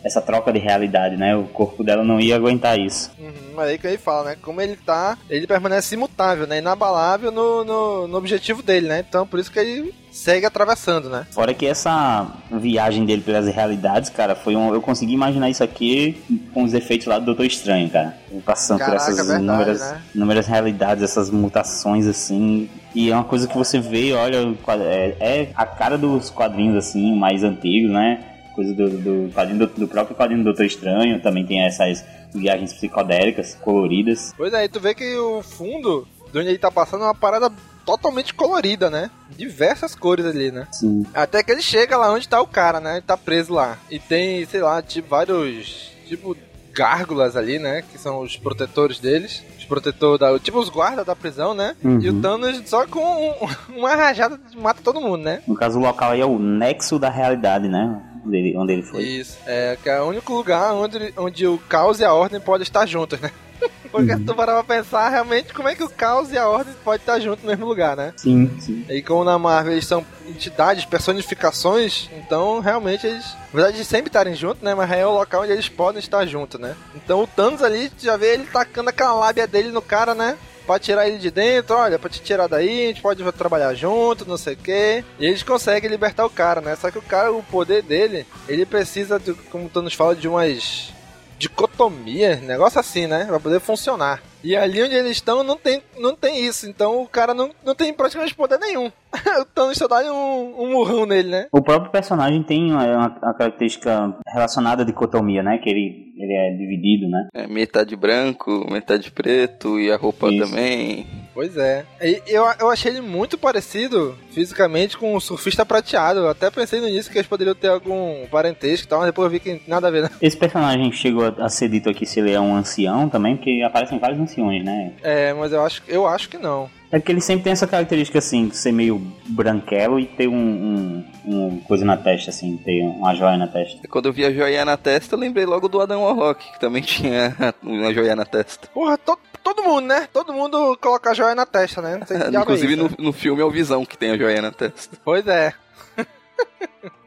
essa 0.05 0.21
troca 0.21 0.53
de 0.53 0.59
realidade, 0.59 1.17
né? 1.17 1.37
O 1.37 1.45
corpo 1.45 1.85
dela 1.85 2.03
não 2.03 2.19
ia 2.19 2.35
aguentar 2.35 2.79
isso. 2.79 3.13
Uhum, 3.19 3.61
aí 3.61 3.79
que 3.79 3.87
ele 3.87 3.99
fala, 3.99 4.31
né? 4.31 4.37
Como 4.43 4.61
ele 4.61 4.77
tá, 4.77 5.17
ele 5.31 5.47
permanece 5.47 5.95
imutável, 5.95 6.47
né? 6.47 6.59
Inabalável 6.59 7.31
no, 7.31 7.65
no, 7.65 8.09
no 8.09 8.19
objetivo 8.19 8.63
dele, 8.63 8.89
né? 8.89 9.05
Então, 9.09 9.27
por 9.27 9.39
isso 9.39 9.53
que 9.53 9.59
ele 9.59 9.95
segue 10.17 10.47
atravessando, 10.47 11.11
né? 11.11 11.27
Fora 11.31 11.53
que 11.53 11.67
essa 11.67 12.27
viagem 12.51 13.05
dele 13.05 13.23
pelas 13.23 13.47
realidades, 13.47 14.09
cara, 14.09 14.35
foi 14.35 14.57
um. 14.57 14.73
Eu 14.73 14.81
consegui 14.81 15.13
imaginar 15.13 15.51
isso 15.51 15.63
aqui 15.63 16.23
com 16.55 16.65
os 16.65 16.73
efeitos 16.73 17.07
lá 17.07 17.19
do 17.19 17.27
Doutor 17.27 17.45
Estranho, 17.45 17.91
cara. 17.91 18.17
Passando 18.45 18.79
Caraca, 18.79 18.97
por 18.97 19.03
essas 19.03 19.17
verdade, 19.17 19.43
inúmeras, 19.43 19.81
né? 19.81 20.03
inúmeras 20.15 20.47
realidades, 20.47 21.05
essas 21.05 21.31
mutações 21.31 22.07
assim. 22.07 22.69
E 22.95 23.11
é 23.11 23.15
uma 23.15 23.25
coisa 23.25 23.47
que 23.47 23.57
você 23.57 23.79
vê, 23.79 24.15
olha, 24.15 24.57
é, 24.81 25.17
é 25.21 25.49
a 25.55 25.67
cara 25.67 25.99
dos 25.99 26.31
quadrinhos 26.31 26.77
assim, 26.77 27.15
mais 27.15 27.45
antigos, 27.45 27.91
né? 27.91 28.25
Coisa 28.55 28.73
do, 28.73 28.89
do, 28.89 29.33
quadrinho 29.35 29.59
do, 29.59 29.67
do 29.67 29.87
próprio 29.87 30.17
quadrinho 30.17 30.41
do 30.41 30.45
Doutor 30.45 30.65
Estranho, 30.65 31.21
também 31.21 31.45
tem 31.45 31.61
essas 31.61 32.03
viagens 32.35 32.73
psicodélicas, 32.73 33.55
coloridas. 33.61 34.33
Pois 34.35 34.53
é, 34.55 34.67
tu 34.67 34.81
vê 34.81 34.95
que 34.95 35.15
o 35.17 35.43
fundo 35.43 36.09
de 36.33 36.39
onde 36.39 36.49
ele 36.49 36.59
tá 36.59 36.71
passando 36.71 37.03
é 37.03 37.07
uma 37.07 37.15
parada 37.15 37.53
totalmente 37.87 38.35
colorida, 38.35 38.91
né? 38.91 39.11
Diversas 39.31 39.95
cores 39.95 40.27
ali, 40.27 40.51
né? 40.51 40.67
Sim. 40.73 41.07
Até 41.15 41.43
que 41.43 41.53
ele 41.53 41.63
chega 41.63 41.97
lá 41.97 42.13
onde 42.13 42.29
tá 42.29 42.41
o 42.41 42.47
cara, 42.47 42.81
né? 42.81 42.95
Ele 42.95 43.03
tá 43.03 43.17
preso 43.17 43.55
lá. 43.55 43.79
E 43.89 43.99
tem, 43.99 44.45
sei 44.45 44.61
lá, 44.61 44.83
tipo, 44.83 45.09
vários. 45.09 45.93
Tipo, 46.07 46.37
gárgulas 46.75 47.37
ali, 47.37 47.59
né? 47.59 47.83
Que 47.91 47.99
são 47.99 48.21
os 48.21 48.37
protetores 48.37 48.99
deles. 48.99 49.43
Os 49.59 49.65
protetores 49.65 50.21
da. 50.21 50.39
Tipo 50.39 50.59
os 50.59 50.69
guardas 50.69 51.07
da 51.07 51.17
prisão, 51.17 51.55
né? 51.55 51.75
Uhum. 51.83 52.01
E 52.01 52.11
o 52.11 52.21
Thanos 52.21 52.61
só 52.67 52.87
com 52.87 53.01
um, 53.01 53.35
uma 53.79 53.95
rajada 53.95 54.39
mata 54.57 54.83
todo 54.83 55.01
mundo, 55.01 55.23
né? 55.23 55.41
No 55.47 55.55
caso, 55.55 55.79
o 55.79 55.83
local 55.83 56.11
aí 56.11 56.21
é 56.21 56.27
o 56.27 56.39
nexo 56.39 56.99
da 56.99 57.09
realidade, 57.09 57.69
né? 57.69 58.03
Onde 58.27 58.37
ele, 58.37 58.57
onde 58.57 58.73
ele 58.73 58.83
foi. 58.83 59.03
Isso. 59.03 59.39
É, 59.47 59.79
que 59.81 59.89
é 59.89 60.01
o 60.01 60.09
único 60.09 60.33
lugar 60.33 60.75
onde, 60.75 61.15
onde 61.17 61.47
o 61.47 61.59
caos 61.69 62.01
e 62.01 62.05
a 62.05 62.13
ordem 62.13 62.41
podem 62.41 62.63
estar 62.65 62.85
juntos, 62.87 63.21
né? 63.21 63.31
Porque 63.91 64.13
uhum. 64.13 64.25
tu 64.25 64.35
parar 64.35 64.63
pra 64.63 64.77
pensar 64.77 65.09
realmente 65.09 65.55
como 65.55 65.69
é 65.69 65.75
que 65.75 65.83
o 65.83 65.89
caos 65.89 66.31
e 66.33 66.37
a 66.37 66.49
ordem 66.49 66.75
podem 66.85 67.01
estar 67.01 67.19
juntos 67.21 67.43
no 67.43 67.49
mesmo 67.49 67.65
lugar, 67.65 67.97
né? 67.97 68.13
Sim, 68.17 68.51
sim. 68.59 68.85
E 68.89 69.01
como 69.01 69.25
na 69.25 69.39
Marvel 69.39 69.73
eles 69.73 69.87
são 69.87 70.05
entidades, 70.27 70.85
personificações, 70.85 72.11
então 72.17 72.61
realmente 72.61 73.07
eles, 73.07 73.25
na 73.53 73.63
verdade, 73.63 73.85
sempre 73.85 74.09
estarem 74.09 74.35
juntos, 74.35 74.63
né? 74.63 74.75
Mas 74.75 74.91
é 74.91 75.07
o 75.07 75.13
local 75.13 75.43
onde 75.43 75.53
eles 75.53 75.69
podem 75.69 76.01
estar 76.01 76.27
juntos, 76.27 76.61
né? 76.61 76.75
Então 76.95 77.23
o 77.23 77.27
Thanos 77.27 77.63
ali, 77.63 77.91
já 77.99 78.17
vê 78.17 78.35
ele 78.35 78.45
tacando 78.45 78.91
aquela 78.91 79.15
lábia 79.15 79.47
dele 79.47 79.71
no 79.71 79.81
cara, 79.81 80.15
né? 80.15 80.37
Pra 80.67 80.79
tirar 80.79 81.07
ele 81.07 81.19
de 81.19 81.31
dentro, 81.31 81.77
olha, 81.77 81.99
pra 81.99 82.11
te 82.11 82.21
tirar 82.21 82.49
daí, 82.49 82.85
a 82.85 82.89
gente 82.89 83.01
pode 83.01 83.23
trabalhar 83.33 83.73
junto, 83.75 84.29
não 84.29 84.37
sei 84.37 84.55
o 84.55 84.57
quê. 84.57 85.05
E 85.19 85.27
eles 85.27 85.43
conseguem 85.43 85.89
libertar 85.89 86.27
o 86.27 86.31
cara, 86.31 86.61
né? 86.61 86.75
Só 86.75 86.91
que 86.91 86.99
o 86.99 87.03
cara, 87.03 87.33
o 87.33 87.43
poder 87.43 87.83
dele, 87.83 88.27
ele 88.49 88.67
precisa, 88.67 89.19
de, 89.19 89.33
como 89.33 89.67
o 89.67 89.69
Thanos 89.69 89.95
fala, 89.95 90.17
de 90.17 90.27
umas 90.27 90.93
dicotomia, 91.39 92.37
negócio 92.37 92.81
assim, 92.81 93.07
né? 93.07 93.27
Pra 93.27 93.39
poder 93.39 93.61
funcionar. 93.61 94.23
E 94.47 94.55
ali 94.55 94.81
onde 94.81 94.95
eles 94.95 95.11
estão 95.11 95.43
não 95.43 95.57
tem, 95.57 95.83
não 95.99 96.15
tem 96.15 96.47
isso. 96.47 96.69
Então 96.69 97.03
o 97.03 97.09
cara 97.09 97.35
não, 97.35 97.51
não 97.65 97.75
tem 97.75 97.93
praticamente 97.93 98.33
poder 98.33 98.61
nenhum. 98.61 98.87
o 99.41 99.45
Thanos 99.45 99.77
só 99.77 99.89
dá 99.89 100.01
um, 100.13 100.63
um 100.63 100.71
murrão 100.71 101.05
nele, 101.05 101.29
né? 101.29 101.47
O 101.51 101.61
próprio 101.61 101.91
personagem 101.91 102.45
tem 102.45 102.71
uma, 102.71 102.85
uma, 102.85 103.35
característica 103.35 104.17
relacionada 104.33 104.83
à 104.83 104.87
dicotomia, 104.87 105.43
né? 105.43 105.59
Que 105.59 105.69
ele, 105.69 106.13
ele 106.17 106.33
é 106.33 106.57
dividido, 106.57 107.09
né? 107.09 107.29
É 107.35 107.47
metade 107.49 107.97
branco, 107.97 108.71
metade 108.71 109.11
preto 109.11 109.81
e 109.81 109.91
a 109.91 109.97
roupa 109.97 110.29
isso. 110.29 110.49
também. 110.49 111.07
Pois 111.37 111.55
é. 111.59 111.85
E 112.01 112.23
eu, 112.29 112.47
eu 112.59 112.71
achei 112.71 112.91
ele 112.91 113.03
muito 113.03 113.37
parecido 113.37 114.17
fisicamente 114.31 114.97
com 114.97 115.15
o 115.15 115.21
surfista 115.21 115.67
prateado. 115.67 116.21
Eu 116.21 116.31
até 116.31 116.51
pensei 116.51 116.81
no 116.81 116.89
início 116.89 117.13
que 117.13 117.19
eles 117.19 117.29
poderiam 117.29 117.55
ter 117.55 117.69
algum 117.69 118.27
parentesco 118.31 118.87
e 118.87 118.89
tal, 118.89 119.01
mas 119.01 119.09
depois 119.09 119.27
eu 119.27 119.31
vi 119.31 119.41
que 119.41 119.61
nada 119.69 119.89
a 119.89 119.91
ver, 119.91 120.05
né? 120.05 120.11
Esse 120.23 120.35
personagem 120.35 120.91
chegou 120.93 121.27
a 121.39 121.49
ser 121.51 121.69
dito 121.69 121.91
aqui 121.91 122.07
se 122.07 122.21
ele 122.21 122.33
é 122.33 122.41
um 122.41 122.57
ancião 122.57 123.11
também, 123.11 123.37
porque 123.37 123.63
aparecem 123.63 123.99
vários 123.99 124.19
anciões, 124.19 124.65
né? 124.65 124.95
É, 125.03 125.35
mas 125.35 125.53
eu 125.53 125.63
acho, 125.63 125.83
eu 125.87 126.07
acho 126.07 126.31
que 126.31 126.39
não. 126.39 126.71
É 126.91 126.99
porque 126.99 127.13
ele 127.13 127.21
sempre 127.21 127.45
tem 127.45 127.53
essa 127.53 127.67
característica 127.67 128.19
assim, 128.19 128.49
de 128.49 128.57
ser 128.57 128.73
meio 128.73 128.99
branquelo 129.27 129.99
e 129.99 130.07
ter 130.07 130.29
um, 130.29 130.35
um, 130.35 131.05
um 131.27 131.61
coisa 131.61 131.85
na 131.85 131.97
testa, 131.97 132.31
assim, 132.31 132.57
ter 132.59 132.81
uma 132.83 133.15
joia 133.15 133.37
na 133.37 133.49
testa. 133.49 133.87
Quando 133.89 134.07
eu 134.07 134.13
vi 134.13 134.25
a 134.25 134.33
joia 134.33 134.65
na 134.65 134.77
testa, 134.77 135.15
eu 135.15 135.19
lembrei 135.19 135.45
logo 135.45 135.69
do 135.69 135.81
Adam 135.81 136.03
Warlock, 136.03 136.53
que 136.53 136.61
também 136.61 136.81
tinha 136.83 137.35
uma 137.63 137.93
joia 137.93 138.15
na 138.15 138.25
testa. 138.25 138.69
Porra, 138.69 138.97
to, 138.97 139.19
todo 139.47 139.63
mundo, 139.63 139.87
né? 139.87 140.09
Todo 140.13 140.33
mundo 140.33 140.77
coloca 140.81 141.11
a 141.11 141.15
joia 141.15 141.35
na 141.35 141.47
testa, 141.47 141.81
né? 141.81 142.01
É 142.11 142.37
Inclusive 142.37 142.75
no, 142.75 142.85
né? 142.85 142.97
no 142.99 143.13
filme 143.13 143.41
é 143.41 143.45
o 143.45 143.51
Visão 143.51 143.87
que 143.87 143.97
tem 143.97 144.11
a 144.11 144.19
joia 144.19 144.43
na 144.43 144.51
testa. 144.51 144.97
Pois 145.05 145.25
é. 145.29 145.53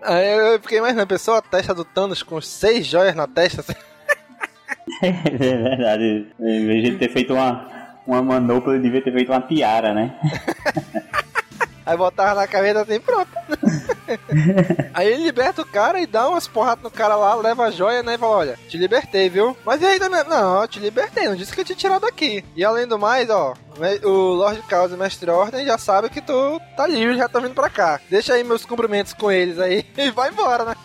Aí 0.02 0.54
eu 0.54 0.60
fiquei 0.62 0.78
imaginando, 0.78 1.04
a 1.04 1.08
pessoa 1.08 1.40
a 1.40 1.42
testa 1.42 1.74
do 1.74 1.84
Thanos 1.84 2.24
com 2.24 2.40
seis 2.40 2.88
joias 2.88 3.14
na 3.14 3.28
testa. 3.28 3.60
assim. 3.62 3.74
é 5.04 5.12
verdade. 5.68 6.28
Em 6.40 6.66
vez 6.66 6.82
de 6.82 6.88
ele 6.90 6.98
ter 6.98 7.12
feito 7.12 7.34
uma, 7.34 7.68
uma 8.08 8.22
manopla, 8.22 8.74
ele 8.74 8.84
devia 8.84 9.02
ter 9.02 9.12
feito 9.12 9.34
uma 9.34 9.42
tiara, 9.42 9.94
né? 9.94 10.18
Aí 11.90 11.98
botava 11.98 12.40
na 12.42 12.48
cabeça 12.48 12.82
assim, 12.82 13.00
pronto. 13.00 13.28
Aí 14.94 15.08
ele 15.08 15.24
liberta 15.24 15.62
o 15.62 15.66
cara 15.66 16.00
e 16.00 16.06
dá 16.06 16.30
umas 16.30 16.48
porradas 16.48 16.84
no 16.84 16.92
cara 16.92 17.16
lá, 17.16 17.34
leva 17.36 17.66
a 17.66 17.72
joia, 17.72 18.04
né? 18.04 18.14
E 18.14 18.18
fala: 18.18 18.38
Olha, 18.38 18.60
te 18.68 18.78
libertei, 18.78 19.28
viu? 19.28 19.58
Mas 19.66 19.82
e 19.82 19.86
aí, 19.86 19.98
Daniel? 19.98 20.26
Não, 20.30 20.62
eu 20.62 20.68
te 20.68 20.80
libertei, 20.80 21.28
não 21.28 21.36
disse 21.36 21.52
que 21.54 21.62
eu 21.62 21.66
te 21.66 21.74
tirar 21.76 22.00
daqui. 22.00 22.44
E 22.56 22.64
além 22.64 22.86
do 22.88 23.00
mais, 23.00 23.28
ó, 23.30 23.54
o 24.04 24.10
Lord 24.10 24.62
Caos 24.68 24.92
e 24.92 24.96
o 24.96 24.98
Mestre 24.98 25.32
Ordem 25.32 25.66
já 25.66 25.78
sabe 25.80 26.10
que 26.10 26.22
tu 26.22 26.62
tá 26.78 26.86
livre, 26.86 27.18
já 27.18 27.28
tá 27.28 27.40
vindo 27.40 27.56
pra 27.56 27.70
cá. 27.72 28.00
Deixa 28.10 28.34
aí 28.36 28.44
meus 28.44 28.66
cumprimentos 28.66 29.14
com 29.14 29.32
eles 29.32 29.58
aí 29.60 29.84
e 29.98 30.12
vai 30.12 30.30
embora, 30.30 30.66
né? 30.66 30.76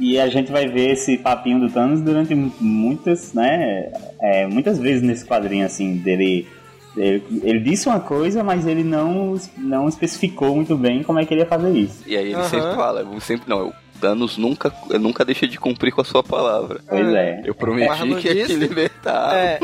E 0.00 0.18
a 0.18 0.26
gente 0.28 0.50
vai 0.50 0.66
ver 0.66 0.92
esse 0.92 1.16
papinho 1.18 1.60
do 1.60 1.70
Thanos 1.70 2.00
durante 2.00 2.34
mu- 2.34 2.52
muitas, 2.60 3.32
né? 3.34 3.92
é, 4.20 4.46
muitas 4.46 4.78
vezes 4.78 5.02
nesse 5.02 5.24
quadrinho, 5.24 5.64
assim, 5.64 5.96
dele. 5.96 6.48
Ele, 6.96 7.22
ele 7.42 7.60
disse 7.60 7.88
uma 7.88 8.00
coisa, 8.00 8.42
mas 8.42 8.66
ele 8.66 8.82
não, 8.82 9.36
não 9.56 9.88
especificou 9.88 10.54
muito 10.56 10.76
bem 10.76 11.02
como 11.02 11.18
é 11.18 11.24
que 11.24 11.32
ele 11.32 11.42
ia 11.42 11.46
fazer 11.46 11.70
isso. 11.70 12.02
E 12.06 12.16
aí 12.16 12.26
ele 12.26 12.34
Aham. 12.34 12.44
sempre 12.44 12.74
fala, 12.74 13.00
eu 13.00 13.20
sempre 13.20 13.48
não, 13.48 13.58
eu, 13.60 13.72
Thanos 14.00 14.38
nunca, 14.38 14.72
nunca 14.98 15.24
deixa 15.24 15.46
de 15.46 15.58
cumprir 15.58 15.92
com 15.92 16.00
a 16.00 16.04
sua 16.04 16.22
palavra. 16.22 16.80
Pois 16.88 17.06
é. 17.14 17.42
Eu 17.44 17.54
prometi 17.54 18.14
que 18.16 18.32
ia 18.32 18.46
te 18.46 18.54
libertar. 18.54 19.36
É. 19.36 19.60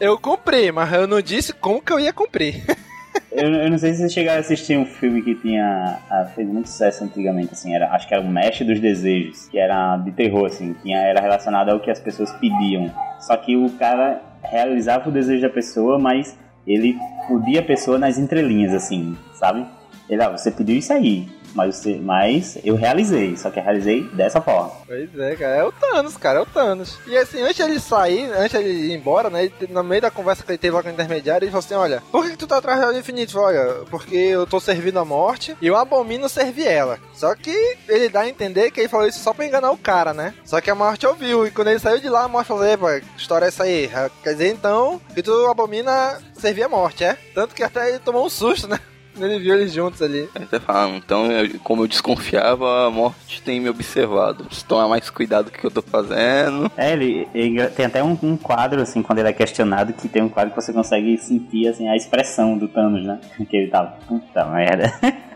Eu 0.00 0.18
cumpri, 0.18 0.72
mas 0.72 0.92
eu 0.92 1.06
não 1.06 1.20
disse 1.22 1.52
como 1.52 1.80
que 1.80 1.92
eu 1.92 2.00
ia 2.00 2.12
cumprir. 2.12 2.62
Eu, 3.32 3.52
eu 3.52 3.70
não 3.70 3.76
sei 3.76 3.92
se 3.92 3.98
vocês 3.98 4.12
chegaram 4.14 4.38
a 4.38 4.40
assistir 4.40 4.78
um 4.78 4.86
filme 4.86 5.20
que 5.20 5.34
tinha 5.34 6.00
ah, 6.10 6.24
fez 6.34 6.48
muito 6.48 6.70
sucesso 6.70 7.04
antigamente, 7.04 7.52
assim, 7.52 7.74
era, 7.74 7.90
acho 7.90 8.08
que 8.08 8.14
era 8.14 8.22
o 8.22 8.28
Mestre 8.28 8.64
dos 8.64 8.80
Desejos, 8.80 9.48
que 9.48 9.58
era 9.58 9.96
de 9.98 10.10
terror, 10.12 10.46
assim, 10.46 10.74
tinha, 10.82 10.98
era 10.98 11.20
relacionado 11.20 11.68
ao 11.68 11.80
que 11.80 11.90
as 11.90 12.00
pessoas 12.00 12.32
pediam. 12.32 12.90
Só 13.20 13.36
que 13.36 13.54
o 13.54 13.68
cara 13.72 14.22
realizava 14.50 15.08
o 15.08 15.12
desejo 15.12 15.42
da 15.42 15.50
pessoa, 15.50 15.98
mas 15.98 16.36
ele 16.66 16.96
podia 17.28 17.60
a 17.60 17.64
pessoa 17.64 17.98
nas 17.98 18.18
entrelinhas, 18.18 18.74
assim, 18.74 19.16
sabe? 19.34 19.66
Ele, 20.08 20.22
ah, 20.22 20.30
você 20.30 20.50
pediu 20.50 20.76
isso 20.76 20.92
aí, 20.92 21.28
mas, 21.56 21.82
mas 22.02 22.58
eu 22.62 22.76
realizei, 22.76 23.36
só 23.36 23.50
que 23.50 23.58
eu 23.58 23.62
realizei 23.64 24.02
dessa 24.12 24.40
forma. 24.40 24.72
Pois 24.86 25.18
é, 25.18 25.34
cara. 25.34 25.56
É 25.56 25.64
o 25.64 25.72
Thanos, 25.72 26.16
cara. 26.16 26.38
É 26.38 26.42
o 26.42 26.46
Thanos. 26.46 26.98
E 27.06 27.16
assim, 27.16 27.40
antes 27.40 27.58
ele 27.58 27.80
sair, 27.80 28.30
antes 28.32 28.54
ele 28.54 28.68
ir 28.68 28.92
embora, 28.92 29.30
né? 29.30 29.50
no 29.70 29.82
meio 29.82 30.02
da 30.02 30.10
conversa 30.10 30.42
que 30.44 30.50
ele 30.50 30.58
teve 30.58 30.76
lá 30.76 30.82
com 30.82 30.90
o 30.90 30.92
intermediário, 30.92 31.44
ele 31.44 31.50
falou 31.50 31.64
assim: 31.64 31.74
Olha, 31.74 32.02
por 32.12 32.24
que, 32.24 32.32
que 32.32 32.36
tu 32.36 32.46
tá 32.46 32.58
atrás 32.58 32.80
do 32.80 32.98
infinito? 32.98 33.38
Olha, 33.38 33.84
porque 33.90 34.14
eu 34.16 34.46
tô 34.46 34.60
servindo 34.60 34.98
a 34.98 35.04
morte 35.04 35.56
e 35.60 35.66
eu 35.66 35.76
abomino 35.76 36.28
servir 36.28 36.66
ela. 36.66 36.98
Só 37.14 37.34
que 37.34 37.76
ele 37.88 38.08
dá 38.08 38.20
a 38.20 38.28
entender 38.28 38.70
que 38.70 38.80
ele 38.80 38.88
falou 38.88 39.06
isso 39.08 39.20
só 39.20 39.32
pra 39.32 39.46
enganar 39.46 39.70
o 39.70 39.78
cara, 39.78 40.12
né? 40.12 40.34
Só 40.44 40.60
que 40.60 40.70
a 40.70 40.74
morte 40.74 41.06
ouviu. 41.06 41.46
E 41.46 41.50
quando 41.50 41.68
ele 41.68 41.78
saiu 41.78 41.98
de 42.00 42.08
lá, 42.08 42.24
a 42.24 42.28
morte 42.28 42.48
falou: 42.48 42.66
Epa, 42.66 43.00
que 43.00 43.06
história 43.16 43.46
é 43.46 43.48
essa 43.48 43.64
aí? 43.64 43.90
Ah, 43.94 44.10
Quer 44.22 44.32
dizer 44.32 44.48
então 44.52 45.00
que 45.14 45.22
tu 45.22 45.46
abomina 45.46 46.20
servir 46.34 46.64
a 46.64 46.68
morte, 46.68 47.02
é? 47.04 47.16
Tanto 47.34 47.54
que 47.54 47.62
até 47.62 47.88
ele 47.88 47.98
tomou 47.98 48.26
um 48.26 48.30
susto, 48.30 48.68
né? 48.68 48.78
Ele 49.18 49.38
viu 49.38 49.54
eles 49.54 49.72
juntos 49.72 50.02
ali. 50.02 50.28
Aí 50.34 50.44
você 50.44 50.60
fala, 50.60 50.94
então, 50.96 51.30
eu- 51.30 51.58
como 51.60 51.82
eu 51.82 51.88
desconfiava, 51.88 52.86
a 52.86 52.90
morte 52.90 53.40
tem 53.42 53.60
me 53.60 53.68
observado. 53.68 54.44
Preciso 54.44 54.66
tomar 54.66 54.88
mais 54.88 55.08
cuidado 55.10 55.50
com 55.50 55.56
o 55.56 55.60
que 55.60 55.66
eu 55.66 55.70
tô 55.70 55.82
fazendo. 55.82 56.70
É, 56.76 56.92
ele, 56.92 57.26
ele 57.34 57.66
tem 57.68 57.86
até 57.86 58.02
um, 58.04 58.16
um 58.22 58.36
quadro, 58.36 58.80
assim, 58.82 59.02
quando 59.02 59.18
ele 59.20 59.28
é 59.28 59.32
questionado, 59.32 59.92
que 59.92 60.08
tem 60.08 60.22
um 60.22 60.28
quadro 60.28 60.52
que 60.54 60.60
você 60.60 60.72
consegue 60.72 61.16
sentir, 61.18 61.68
assim, 61.68 61.88
a 61.88 61.96
expressão 61.96 62.58
do 62.58 62.68
Thanos, 62.68 63.04
né? 63.06 63.18
Que 63.48 63.56
ele 63.56 63.68
tá, 63.70 63.82
puta 63.84 64.44
merda. 64.46 64.92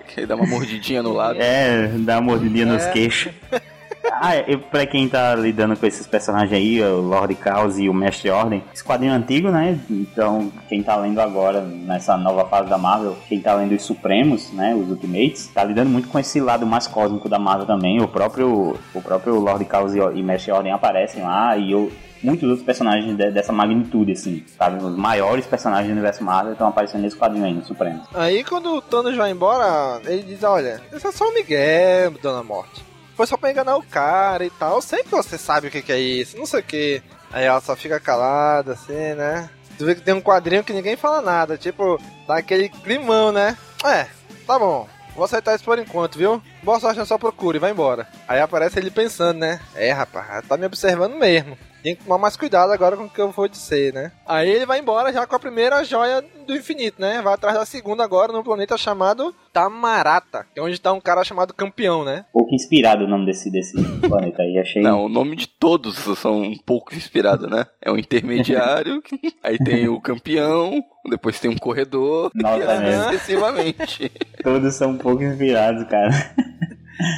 Que 0.08 0.20
ele 0.20 0.26
dá 0.26 0.34
uma 0.36 0.46
mordidinha 0.46 1.02
no 1.02 1.12
lábio. 1.12 1.40
É, 1.42 1.88
dá 1.98 2.14
uma 2.18 2.32
mordidinha 2.32 2.66
nos 2.66 2.82
É. 2.84 2.90
queixos. 2.92 3.32
Ah, 4.22 4.34
é, 4.34 4.54
pra 4.56 4.84
quem 4.86 5.08
tá 5.08 5.34
lidando 5.34 5.74
com 5.76 5.86
esses 5.86 6.06
personagens 6.06 6.52
aí, 6.52 6.82
o 6.82 7.00
Lord 7.00 7.34
Caos 7.36 7.78
e 7.78 7.88
o 7.88 7.94
Mestre 7.94 8.28
Ordem, 8.30 8.62
esse 8.72 8.84
quadrinho 8.84 9.12
antigo, 9.14 9.50
né? 9.50 9.78
Então, 9.88 10.52
quem 10.68 10.82
tá 10.82 10.94
lendo 10.96 11.20
agora, 11.20 11.62
nessa 11.62 12.16
nova 12.18 12.44
fase 12.46 12.68
da 12.68 12.76
Marvel, 12.76 13.16
quem 13.28 13.40
tá 13.40 13.54
lendo 13.54 13.74
os 13.74 13.82
Supremos, 13.82 14.52
né? 14.52 14.74
Os 14.74 14.90
Ultimates, 14.90 15.46
tá 15.48 15.64
lidando 15.64 15.88
muito 15.90 16.08
com 16.08 16.18
esse 16.18 16.38
lado 16.40 16.66
mais 16.66 16.86
cósmico 16.86 17.28
da 17.30 17.38
Marvel 17.38 17.66
também. 17.66 18.02
O 18.02 18.08
próprio, 18.08 18.76
o 18.94 19.00
próprio 19.02 19.36
Lord 19.38 19.64
Caos 19.64 19.94
e, 19.94 20.22
Mestre 20.22 20.52
Ordem 20.52 20.72
aparecem 20.72 21.22
lá 21.22 21.56
e 21.56 21.72
eu. 21.72 21.90
Muitos 22.22 22.46
outros 22.46 22.66
personagens 22.66 23.16
de- 23.16 23.30
dessa 23.30 23.50
magnitude, 23.50 24.12
assim, 24.12 24.44
sabe? 24.58 24.84
Os 24.84 24.94
maiores 24.94 25.46
personagens 25.46 25.88
do 25.88 25.92
universo 25.92 26.22
Marvel 26.22 26.52
estão 26.52 26.68
aparecendo 26.68 27.00
nesse 27.00 27.16
quadrinho 27.16 27.46
aí, 27.46 27.54
no 27.54 27.64
Supremo. 27.64 28.02
Aí 28.12 28.44
quando 28.44 28.74
o 28.74 28.82
Thanos 28.82 29.16
vai 29.16 29.30
embora, 29.30 29.98
ele 30.04 30.22
diz, 30.24 30.42
olha, 30.44 30.82
isso 30.92 31.08
é 31.08 31.12
só 31.12 31.26
um 31.26 31.32
Miguel, 31.32 32.10
Dona 32.22 32.42
Morte. 32.42 32.84
Foi 33.20 33.26
só 33.26 33.36
pra 33.36 33.50
enganar 33.50 33.76
o 33.76 33.82
cara 33.82 34.46
e 34.46 34.48
tal. 34.48 34.80
Sei 34.80 35.02
que 35.02 35.10
você 35.10 35.36
sabe 35.36 35.68
o 35.68 35.70
que, 35.70 35.82
que 35.82 35.92
é 35.92 36.00
isso, 36.00 36.38
não 36.38 36.46
sei 36.46 36.60
o 36.60 36.62
que. 36.62 37.02
Aí 37.30 37.44
ela 37.44 37.60
só 37.60 37.76
fica 37.76 38.00
calada, 38.00 38.72
assim, 38.72 39.12
né? 39.12 39.50
Tu 39.76 39.84
vê 39.84 39.94
que 39.94 40.00
tem 40.00 40.14
um 40.14 40.22
quadrinho 40.22 40.64
que 40.64 40.72
ninguém 40.72 40.96
fala 40.96 41.20
nada, 41.20 41.58
tipo, 41.58 42.00
dá 42.26 42.38
aquele 42.38 42.70
climão, 42.70 43.30
né? 43.30 43.58
É, 43.84 44.06
tá 44.46 44.58
bom. 44.58 44.88
Vou 45.14 45.26
aceitar 45.26 45.54
isso 45.54 45.64
por 45.64 45.78
enquanto, 45.78 46.16
viu? 46.16 46.42
Boa 46.62 46.80
sorte 46.80 46.98
na 46.98 47.04
sua 47.04 47.18
procura 47.18 47.58
e 47.58 47.60
vai 47.60 47.72
embora. 47.72 48.08
Aí 48.26 48.40
aparece 48.40 48.78
ele 48.78 48.90
pensando, 48.90 49.38
né? 49.38 49.60
É, 49.74 49.92
rapaz, 49.92 50.42
tá 50.48 50.56
me 50.56 50.64
observando 50.64 51.12
mesmo. 51.12 51.58
Tem 51.82 51.96
que 51.96 52.04
tomar 52.04 52.18
mais 52.18 52.36
cuidado 52.36 52.72
agora 52.72 52.96
com 52.96 53.04
o 53.04 53.08
que 53.08 53.20
eu 53.20 53.30
vou 53.30 53.48
dizer, 53.48 53.94
né? 53.94 54.12
Aí 54.26 54.50
ele 54.50 54.66
vai 54.66 54.78
embora 54.80 55.10
já 55.12 55.26
com 55.26 55.34
a 55.34 55.38
primeira 55.40 55.82
joia 55.82 56.22
do 56.46 56.54
infinito, 56.54 57.00
né? 57.00 57.22
Vai 57.22 57.32
atrás 57.34 57.56
da 57.56 57.64
segunda 57.64 58.04
agora 58.04 58.32
no 58.32 58.44
planeta 58.44 58.76
chamado 58.76 59.34
Tamarata, 59.52 60.46
que 60.52 60.60
é 60.60 60.62
onde 60.62 60.78
tá 60.80 60.92
um 60.92 61.00
cara 61.00 61.24
chamado 61.24 61.54
Campeão, 61.54 62.04
né? 62.04 62.26
Um 62.34 62.40
pouco 62.40 62.54
inspirado 62.54 63.04
o 63.04 63.08
nome 63.08 63.24
desse, 63.24 63.50
desse 63.50 63.74
planeta 64.06 64.42
aí, 64.42 64.58
achei. 64.58 64.82
Não, 64.82 65.06
o 65.06 65.08
nome 65.08 65.36
de 65.36 65.46
todos 65.48 65.96
são 66.18 66.42
um 66.42 66.58
pouco 66.58 66.94
inspirados, 66.94 67.48
né? 67.50 67.66
É 67.80 67.90
o 67.90 67.96
intermediário, 67.98 69.02
aí 69.42 69.56
tem 69.58 69.88
o 69.88 69.98
campeão, 70.00 70.82
depois 71.08 71.40
tem 71.40 71.50
um 71.50 71.56
corredor, 71.56 72.30
Nossa, 72.34 72.58
e 72.58 72.62
assim 72.62 72.82
mesmo. 72.84 73.02
sucessivamente. 73.04 74.12
Todos 74.44 74.74
são 74.74 74.90
um 74.90 74.98
pouco 74.98 75.22
inspirados, 75.22 75.84
cara. 75.88 76.10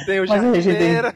Tem 0.05 0.21
o 0.21 0.25
Mas 0.27 0.41
a 0.43 0.53
gente 0.53 0.77
tem- 0.77 0.93
jardineiro. 0.93 1.13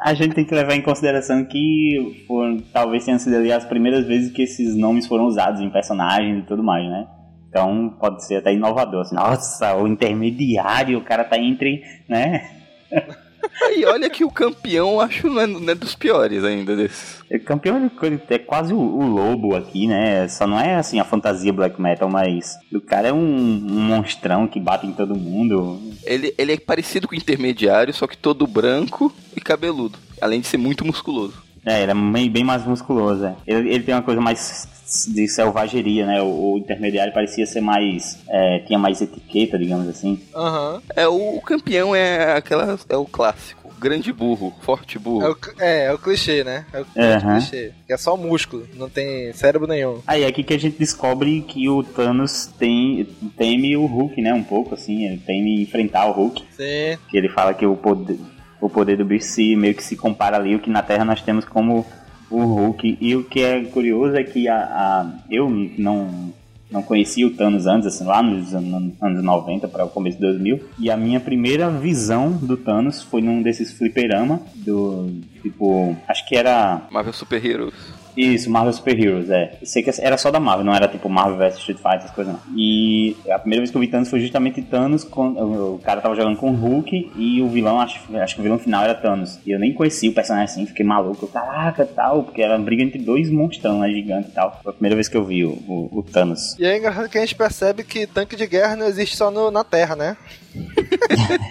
A 0.00 0.14
gente 0.14 0.34
tem 0.34 0.44
que 0.44 0.54
levar 0.54 0.74
em 0.74 0.82
consideração 0.82 1.44
que 1.44 2.24
foram, 2.26 2.58
talvez 2.72 3.04
tenham 3.04 3.18
sido 3.18 3.36
ali 3.36 3.52
as 3.52 3.64
primeiras 3.64 4.06
vezes 4.06 4.32
que 4.32 4.42
esses 4.42 4.74
nomes 4.74 5.06
foram 5.06 5.26
usados 5.26 5.60
em 5.60 5.70
personagens 5.70 6.44
e 6.44 6.46
tudo 6.46 6.62
mais, 6.62 6.88
né? 6.88 7.06
Então 7.48 7.96
pode 7.98 8.24
ser 8.24 8.36
até 8.36 8.52
inovador. 8.52 9.02
Assim, 9.02 9.14
Nossa, 9.14 9.76
o 9.76 9.86
intermediário, 9.86 10.98
o 10.98 11.04
cara 11.04 11.24
tá 11.24 11.38
entre, 11.38 11.82
né? 12.08 12.48
Aí 13.62 13.84
olha 13.86 14.08
que 14.08 14.24
o 14.24 14.30
campeão 14.30 15.00
acho 15.00 15.28
não 15.28 15.40
é, 15.40 15.46
não 15.46 15.70
é 15.70 15.74
dos 15.74 15.94
piores 15.94 16.44
ainda 16.44 16.76
desses. 16.76 17.20
O 17.30 17.40
campeão 17.44 17.90
ele 18.02 18.22
é 18.30 18.38
quase 18.38 18.72
o, 18.72 18.78
o 18.78 19.06
lobo 19.06 19.54
aqui, 19.54 19.86
né? 19.86 20.26
Só 20.28 20.46
não 20.46 20.58
é 20.58 20.76
assim 20.76 20.98
a 20.98 21.04
fantasia 21.04 21.52
black 21.52 21.80
metal, 21.80 22.08
mas 22.08 22.56
o 22.72 22.80
cara 22.80 23.08
é 23.08 23.12
um, 23.12 23.18
um 23.18 23.80
monstrão 23.80 24.46
que 24.46 24.60
bate 24.60 24.86
em 24.86 24.92
todo 24.92 25.16
mundo. 25.16 25.80
Ele, 26.04 26.34
ele 26.38 26.52
é 26.52 26.58
parecido 26.58 27.06
com 27.06 27.14
o 27.14 27.18
intermediário, 27.18 27.92
só 27.92 28.06
que 28.06 28.16
todo 28.16 28.46
branco 28.46 29.12
e 29.36 29.40
cabeludo. 29.40 29.98
Além 30.20 30.40
de 30.40 30.46
ser 30.46 30.56
muito 30.56 30.84
musculoso. 30.84 31.47
É, 31.68 31.82
ele 31.82 31.92
é 31.92 31.94
bem, 31.94 32.30
bem 32.30 32.44
mais 32.44 32.64
musculoso. 32.64 33.24
é. 33.26 33.34
Ele, 33.46 33.68
ele 33.74 33.84
tem 33.84 33.94
uma 33.94 34.02
coisa 34.02 34.20
mais 34.20 34.66
de 35.08 35.28
selvageria, 35.28 36.06
né? 36.06 36.22
O, 36.22 36.54
o 36.54 36.58
intermediário 36.58 37.12
parecia 37.12 37.44
ser 37.46 37.60
mais. 37.60 38.18
é, 38.28 38.60
tinha 38.60 38.78
mais 38.78 39.00
etiqueta, 39.02 39.58
digamos 39.58 39.86
assim. 39.88 40.20
Aham. 40.34 40.80
É, 40.96 41.06
o, 41.06 41.36
o 41.36 41.40
campeão 41.42 41.94
é 41.94 42.32
aquela. 42.36 42.78
É 42.88 42.96
o 42.96 43.04
clássico. 43.04 43.68
Grande 43.80 44.12
burro, 44.12 44.52
forte 44.62 44.98
burro. 44.98 45.24
É, 45.24 45.30
o, 45.30 45.36
é, 45.60 45.84
é 45.84 45.92
o 45.92 45.98
clichê, 45.98 46.42
né? 46.42 46.66
É 46.72 46.80
o 46.80 46.86
Aham. 46.96 47.38
clichê. 47.38 47.72
É 47.88 47.96
só 47.96 48.16
músculo, 48.16 48.66
não 48.74 48.88
tem 48.88 49.32
cérebro 49.34 49.68
nenhum. 49.68 50.00
Aí 50.04 50.24
é 50.24 50.26
aqui 50.26 50.42
que 50.42 50.52
a 50.52 50.58
gente 50.58 50.76
descobre 50.76 51.42
que 51.42 51.68
o 51.68 51.84
Thanos 51.84 52.46
tem, 52.58 53.06
teme 53.36 53.76
o 53.76 53.86
Hulk, 53.86 54.20
né? 54.20 54.34
Um 54.34 54.42
pouco 54.42 54.74
assim, 54.74 55.04
ele 55.06 55.18
teme 55.18 55.62
enfrentar 55.62 56.06
o 56.06 56.12
Hulk. 56.12 56.42
Sim. 56.56 56.98
Que 57.08 57.16
ele 57.16 57.28
fala 57.28 57.54
que 57.54 57.64
o 57.64 57.76
poder, 57.76 58.18
o 58.60 58.68
poder 58.68 58.96
do 58.96 59.04
bicho 59.04 59.26
se, 59.26 59.54
meio 59.56 59.74
que 59.74 59.82
se 59.84 59.96
compara 59.96 60.36
ali 60.36 60.54
o 60.54 60.58
que 60.60 60.70
na 60.70 60.82
Terra 60.82 61.04
nós 61.04 61.22
temos 61.22 61.44
como 61.44 61.86
o 62.30 62.42
Hulk. 62.44 62.98
E 63.00 63.16
o 63.16 63.24
que 63.24 63.40
é 63.40 63.64
curioso 63.64 64.16
é 64.16 64.24
que 64.24 64.48
a, 64.48 64.56
a- 64.56 65.12
eu 65.30 65.48
não 65.78 66.32
não 66.70 66.82
conhecia 66.82 67.26
o 67.26 67.30
Thanos 67.30 67.66
antes, 67.66 67.86
assim, 67.86 68.04
lá 68.04 68.22
nos 68.22 68.54
anos 68.54 68.92
anos 69.00 69.24
90 69.24 69.66
para 69.68 69.86
o 69.86 69.88
começo 69.88 70.16
de 70.18 70.22
2000. 70.22 70.60
E 70.78 70.90
a 70.90 70.98
minha 70.98 71.18
primeira 71.18 71.70
visão 71.70 72.30
do 72.30 72.58
Thanos 72.58 73.02
foi 73.02 73.22
num 73.22 73.40
desses 73.40 73.72
fliperama 73.72 74.42
do 74.54 75.10
tipo, 75.40 75.96
acho 76.06 76.28
que 76.28 76.36
era 76.36 76.82
Marvel 76.90 77.14
Super 77.14 77.42
Heroes. 77.42 77.72
Isso, 78.18 78.50
Marvel 78.50 78.72
Super 78.72 78.98
Heroes, 78.98 79.30
é. 79.30 79.56
Eu 79.60 79.66
sei 79.66 79.82
que 79.82 79.90
era 80.00 80.18
só 80.18 80.30
da 80.30 80.40
Marvel, 80.40 80.64
não 80.64 80.74
era 80.74 80.88
tipo 80.88 81.08
Marvel 81.08 81.36
vs 81.36 81.58
Street 81.58 81.78
Fighter, 81.78 81.98
essas 81.98 82.10
coisas 82.10 82.32
não. 82.32 82.40
E 82.56 83.16
a 83.30 83.38
primeira 83.38 83.60
vez 83.62 83.70
que 83.70 83.76
eu 83.76 83.80
vi 83.80 83.86
Thanos 83.88 84.10
foi 84.10 84.20
justamente 84.20 84.60
Thanos, 84.62 85.04
com, 85.04 85.28
o, 85.74 85.78
cara 85.78 86.00
tava 86.00 86.14
jogando 86.14 86.36
com 86.36 86.50
o 86.50 86.54
Hulk 86.54 87.12
e 87.16 87.40
o 87.40 87.48
vilão, 87.48 87.80
acho, 87.80 88.00
acho 88.16 88.34
que 88.34 88.40
o 88.40 88.42
vilão 88.42 88.58
final 88.58 88.82
era 88.84 88.94
Thanos. 88.94 89.38
E 89.46 89.50
eu 89.52 89.58
nem 89.58 89.72
conhecia 89.72 90.10
o 90.10 90.14
personagem 90.14 90.52
assim, 90.52 90.66
fiquei 90.66 90.84
maluco, 90.84 91.26
caraca 91.28 91.84
tal, 91.86 92.24
porque 92.24 92.42
era 92.42 92.56
uma 92.56 92.64
briga 92.64 92.82
entre 92.82 92.98
dois 92.98 93.30
monstrão, 93.30 93.80
né, 93.80 93.88
gigante 93.90 94.28
e 94.28 94.32
tal. 94.32 94.58
Foi 94.62 94.70
a 94.70 94.74
primeira 94.74 94.96
vez 94.96 95.08
que 95.08 95.16
eu 95.16 95.24
vi 95.24 95.44
o, 95.44 95.50
o, 95.50 95.88
o 95.98 96.02
Thanos. 96.02 96.56
E 96.58 96.64
é 96.66 96.76
engraçado 96.76 97.08
que 97.08 97.18
a 97.18 97.20
gente 97.20 97.34
percebe 97.34 97.84
que 97.84 98.06
tanque 98.06 98.36
de 98.36 98.46
guerra 98.46 98.76
não 98.76 98.86
existe 98.86 99.16
só 99.16 99.30
no- 99.30 99.50
na 99.50 99.62
Terra, 99.64 99.94
né? 99.94 100.16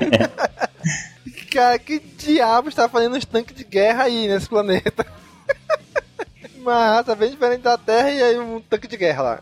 Cara, 1.52 1.80
que 1.80 2.00
diabo 2.18 2.70
está 2.70 2.88
fazendo 2.90 3.16
uns 3.16 3.26
tanques 3.26 3.56
de 3.56 3.64
guerra 3.64 4.04
aí 4.04 4.28
nesse 4.28 4.48
planeta? 4.50 5.06
Uma 6.68 6.96
raça 6.96 7.16
bem 7.16 7.30
diferente 7.30 7.62
da 7.62 7.78
Terra 7.78 8.12
e 8.12 8.22
aí 8.22 8.38
um 8.38 8.60
tanque 8.60 8.90
de 8.90 8.98
guerra 8.98 9.24
lá. 9.24 9.40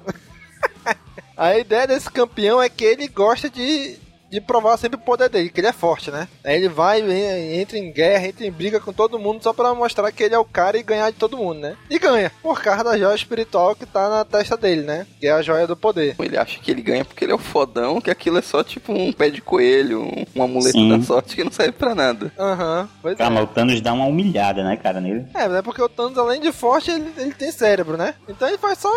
A 1.35 1.57
ideia 1.57 1.87
desse 1.87 2.07
campeão 2.07 2.61
é 2.61 2.69
que 2.69 2.85
ele 2.85 3.07
gosta 3.07 3.49
de, 3.49 3.97
de 4.35 4.41
provar 4.41 4.77
sempre 4.77 4.97
o 4.97 5.01
poder 5.03 5.29
dele, 5.29 5.49
que 5.49 5.59
ele 5.59 5.67
é 5.67 5.71
forte, 5.73 6.11
né? 6.11 6.27
Aí 6.43 6.55
ele 6.57 6.69
vai, 6.69 7.01
en- 7.01 7.59
entra 7.61 7.77
em 7.77 7.91
guerra, 7.91 8.27
entra 8.27 8.45
em 8.45 8.51
briga 8.51 8.79
com 8.79 8.91
todo 8.93 9.17
mundo 9.19 9.41
só 9.41 9.53
pra 9.53 9.73
mostrar 9.73 10.11
que 10.11 10.23
ele 10.23 10.35
é 10.35 10.39
o 10.39 10.45
cara 10.45 10.77
e 10.77 10.83
ganhar 10.83 11.09
de 11.09 11.17
todo 11.17 11.37
mundo, 11.37 11.59
né? 11.59 11.75
E 11.89 11.97
ganha, 11.97 12.31
por 12.43 12.61
causa 12.61 12.83
da 12.83 12.97
joia 12.97 13.15
espiritual 13.15 13.75
que 13.75 13.85
tá 13.85 14.09
na 14.09 14.25
testa 14.25 14.55
dele, 14.57 14.81
né? 14.83 15.07
Que 15.19 15.27
é 15.27 15.31
a 15.31 15.41
joia 15.41 15.65
do 15.65 15.75
poder. 15.75 16.15
Ele 16.19 16.37
acha 16.37 16.59
que 16.59 16.69
ele 16.71 16.81
ganha 16.81 17.05
porque 17.05 17.23
ele 17.25 17.31
é 17.31 17.35
o 17.35 17.39
fodão, 17.39 17.99
que 18.01 18.11
aquilo 18.11 18.37
é 18.37 18.41
só 18.41 18.63
tipo 18.63 18.91
um 18.93 19.11
pé 19.13 19.29
de 19.29 19.41
coelho, 19.41 20.01
um, 20.03 20.25
um 20.35 20.43
amuleto 20.43 20.77
Sim. 20.77 20.89
da 20.97 21.03
sorte 21.03 21.35
que 21.35 21.43
não 21.43 21.51
serve 21.51 21.71
pra 21.73 21.95
nada. 21.95 22.31
Aham, 22.37 22.89
pois 23.01 23.17
Cara, 23.17 23.29
é. 23.31 23.33
mas 23.33 23.43
o 23.43 23.47
Thanos 23.47 23.81
dá 23.81 23.93
uma 23.93 24.05
humilhada, 24.05 24.63
né, 24.63 24.75
cara, 24.77 24.99
nele. 24.99 25.25
É, 25.33 25.47
mas 25.47 25.53
é 25.57 25.61
porque 25.61 25.81
o 25.81 25.89
Thanos, 25.89 26.17
além 26.17 26.41
de 26.41 26.51
forte, 26.51 26.91
ele, 26.91 27.09
ele 27.17 27.33
tem 27.33 27.51
cérebro, 27.51 27.95
né? 27.97 28.15
Então 28.27 28.47
ele 28.47 28.57
faz 28.57 28.79
só 28.79 28.91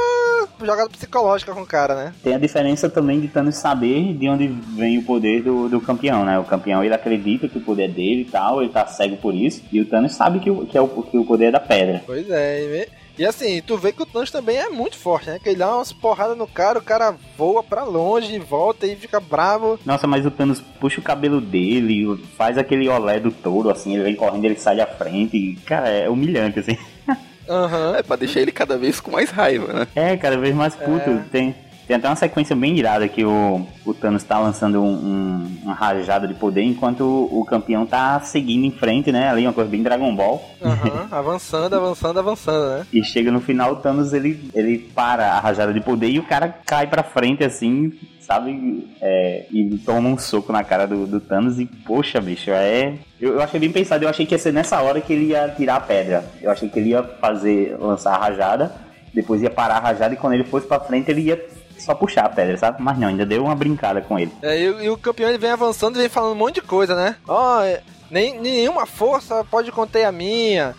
jogada 0.63 0.89
psicológica 0.91 1.53
com 1.55 1.63
o 1.63 1.67
cara, 1.67 1.95
né? 1.95 2.15
Tem 2.23 2.35
a 2.35 2.39
diferença 2.39 2.89
também 2.89 3.21
de 3.21 3.29
Thanos 3.29 3.57
saber 3.57 4.15
de 4.15 4.29
onde 4.29 4.47
vem 4.49 4.99
o 4.99 5.03
poder 5.05 5.28
do, 5.43 5.69
do 5.69 5.81
campeão, 5.81 6.25
né? 6.25 6.39
O 6.39 6.45
campeão 6.45 6.83
ele 6.83 6.95
acredita 6.95 7.49
que 7.49 7.59
o 7.59 7.61
poder 7.61 7.85
é 7.85 7.89
dele 7.89 8.23
e 8.23 8.25
tal, 8.25 8.63
ele 8.63 8.71
tá 8.71 8.87
cego 8.87 9.17
por 9.17 9.35
isso. 9.35 9.63
E 9.73 9.81
o 9.81 9.87
Thanos 9.87 10.13
sabe 10.13 10.41
que 10.41 10.51
o, 10.51 10.67
que 10.67 10.77
é 10.77 10.81
o, 10.81 10.89
que 10.89 11.17
o 11.17 11.25
poder 11.25 11.47
é 11.47 11.51
da 11.51 11.61
pedra. 11.61 12.03
Pois 12.07 12.29
é, 12.31 12.63
e, 12.63 13.23
e 13.23 13.27
assim, 13.27 13.61
tu 13.67 13.77
vê 13.77 13.93
que 13.93 14.03
o 14.03 14.07
Thanos 14.07 14.31
também 14.31 14.57
é 14.57 14.69
muito 14.69 14.97
forte, 14.97 15.29
né? 15.29 15.39
Que 15.43 15.51
ele 15.51 15.59
dá 15.59 15.75
umas 15.75 15.93
porradas 15.93 16.37
no 16.37 16.47
cara, 16.47 16.79
o 16.79 16.83
cara 16.83 17.15
voa 17.37 17.63
pra 17.63 17.85
longe 17.85 18.39
volta 18.39 18.87
e 18.87 18.97
fica 18.97 19.19
bravo. 19.21 19.79
Nossa, 19.85 20.07
mas 20.07 20.25
o 20.25 20.31
Thanos 20.31 20.61
puxa 20.81 21.01
o 21.01 21.05
cabelo 21.05 21.41
dele, 21.41 22.19
faz 22.37 22.57
aquele 22.57 22.89
olé 22.89 23.19
do 23.19 23.31
touro, 23.31 23.71
assim, 23.71 23.95
ele 23.95 24.05
vem 24.05 24.17
correndo, 24.17 24.45
ele 24.45 24.59
sai 24.59 24.81
à 24.81 24.87
frente. 24.87 25.37
E, 25.37 25.57
cara, 25.57 25.89
é 25.89 26.09
humilhante, 26.09 26.61
assim. 26.61 26.77
Aham. 27.49 27.97
É 27.97 28.03
pra 28.03 28.17
deixar 28.17 28.41
ele 28.41 28.53
cada 28.53 28.77
vez 28.77 29.01
com 29.01 29.11
mais 29.11 29.31
raiva, 29.31 29.73
né? 29.73 29.87
É, 29.97 30.17
cada 30.17 30.37
vez 30.37 30.55
mais 30.55 30.75
puto. 30.75 31.23
Tem, 31.33 31.55
tem 31.89 31.97
até 31.97 32.07
uma 32.09 32.15
sequência 32.17 32.55
bem 32.55 32.77
irada 32.79 33.09
que 33.09 33.25
o, 33.25 33.67
o 33.85 33.95
Thanos 33.95 34.23
tá 34.23 34.39
lançando 34.39 34.81
um, 34.83 34.87
um- 34.93 35.59
uma 35.65 35.75
rajada 35.75 36.29
de 36.29 36.35
poder 36.35 36.63
enquanto 36.63 37.01
o, 37.01 37.41
o 37.41 37.45
campeão 37.45 37.85
tá 37.87 38.21
seguindo 38.21 38.65
em 38.65 38.71
frente, 38.71 39.11
né? 39.11 39.29
Ali, 39.31 39.45
uma 39.47 39.53
coisa 39.55 39.71
bem 39.71 39.83
Dragon 39.83 40.15
Ball. 40.15 40.45
Aham, 40.63 41.09
avançando, 41.11 41.75
avançando, 41.75 42.19
avançando, 42.21 42.79
né? 42.79 42.87
E 42.93 43.03
chega 43.03 43.33
no 43.33 43.41
final, 43.41 43.73
o 43.73 43.77
Thanos 43.77 44.13
ele, 44.13 44.51
ele 44.55 44.79
para 44.95 45.33
a 45.33 45.41
rajada 45.41 45.73
de 45.73 45.81
poder 45.81 46.09
e 46.11 46.19
o 46.19 46.23
cara 46.25 46.55
cai 46.67 46.87
pra 46.87 47.03
frente 47.03 47.43
assim, 47.43 47.93
sabe? 48.21 48.87
É, 49.01 49.47
e 49.51 49.79
toma 49.79 50.11
um 50.11 50.19
soco 50.19 50.53
na 50.53 50.63
cara 50.63 50.87
do, 50.87 51.07
do 51.07 51.19
Thanos 51.21 51.59
e, 51.59 51.65
poxa, 51.65 52.21
bicho, 52.21 52.51
é. 52.51 52.95
Eu, 53.19 53.33
eu 53.35 53.43
achei 53.43 53.59
bem 53.59 53.73
pensado, 53.73 54.05
eu 54.05 54.09
achei 54.11 54.27
que 54.27 54.35
ia 54.35 54.39
ser 54.39 54.53
nessa 54.53 54.81
hora 54.83 55.01
que 55.01 55.13
ele 55.13 55.31
ia 55.31 55.49
tirar 55.57 55.77
a 55.77 55.81
pedra. 55.81 56.25
Eu 56.43 56.51
achei 56.51 56.69
que 56.69 56.79
ele 56.79 56.91
ia 56.91 57.03
fazer, 57.03 57.77
lançar 57.81 58.15
a 58.15 58.19
rajada, 58.19 58.73
depois 59.15 59.41
ia 59.43 59.49
parar 59.51 59.77
a 59.79 59.81
rajada 59.81 60.13
e 60.13 60.19
quando 60.19 60.35
ele 60.35 60.45
fosse 60.45 60.67
pra 60.67 60.79
frente 60.79 61.11
ele 61.11 61.23
ia 61.23 61.43
só 61.79 61.95
puxar 61.95 62.27
a 62.27 62.29
pedra, 62.29 62.57
sabe? 62.57 62.83
Mas 62.83 62.99
não, 62.99 63.09
ainda 63.09 63.25
deu 63.25 63.45
uma 63.45 63.55
brincada 63.55 64.01
com 64.01 64.19
ele. 64.19 64.33
É, 64.43 64.59
e, 64.59 64.65
e 64.85 64.91
o 64.91 64.97
campeão 64.99 65.29
ele 65.29 65.39
vem 65.39 65.51
avançando 65.51 65.97
e 65.97 66.01
vem 66.01 66.09
falando 66.09 66.33
um 66.33 66.39
monte 66.39 66.57
de 66.57 66.63
coisa, 66.63 66.95
né? 66.95 67.17
Ó, 67.27 67.63
é, 67.63 67.83
nem, 68.11 68.39
nenhuma 68.41 68.87
força 68.87 69.45
pode 69.45 69.71
conter 69.71 70.05
a 70.05 70.13
minha. 70.13 70.75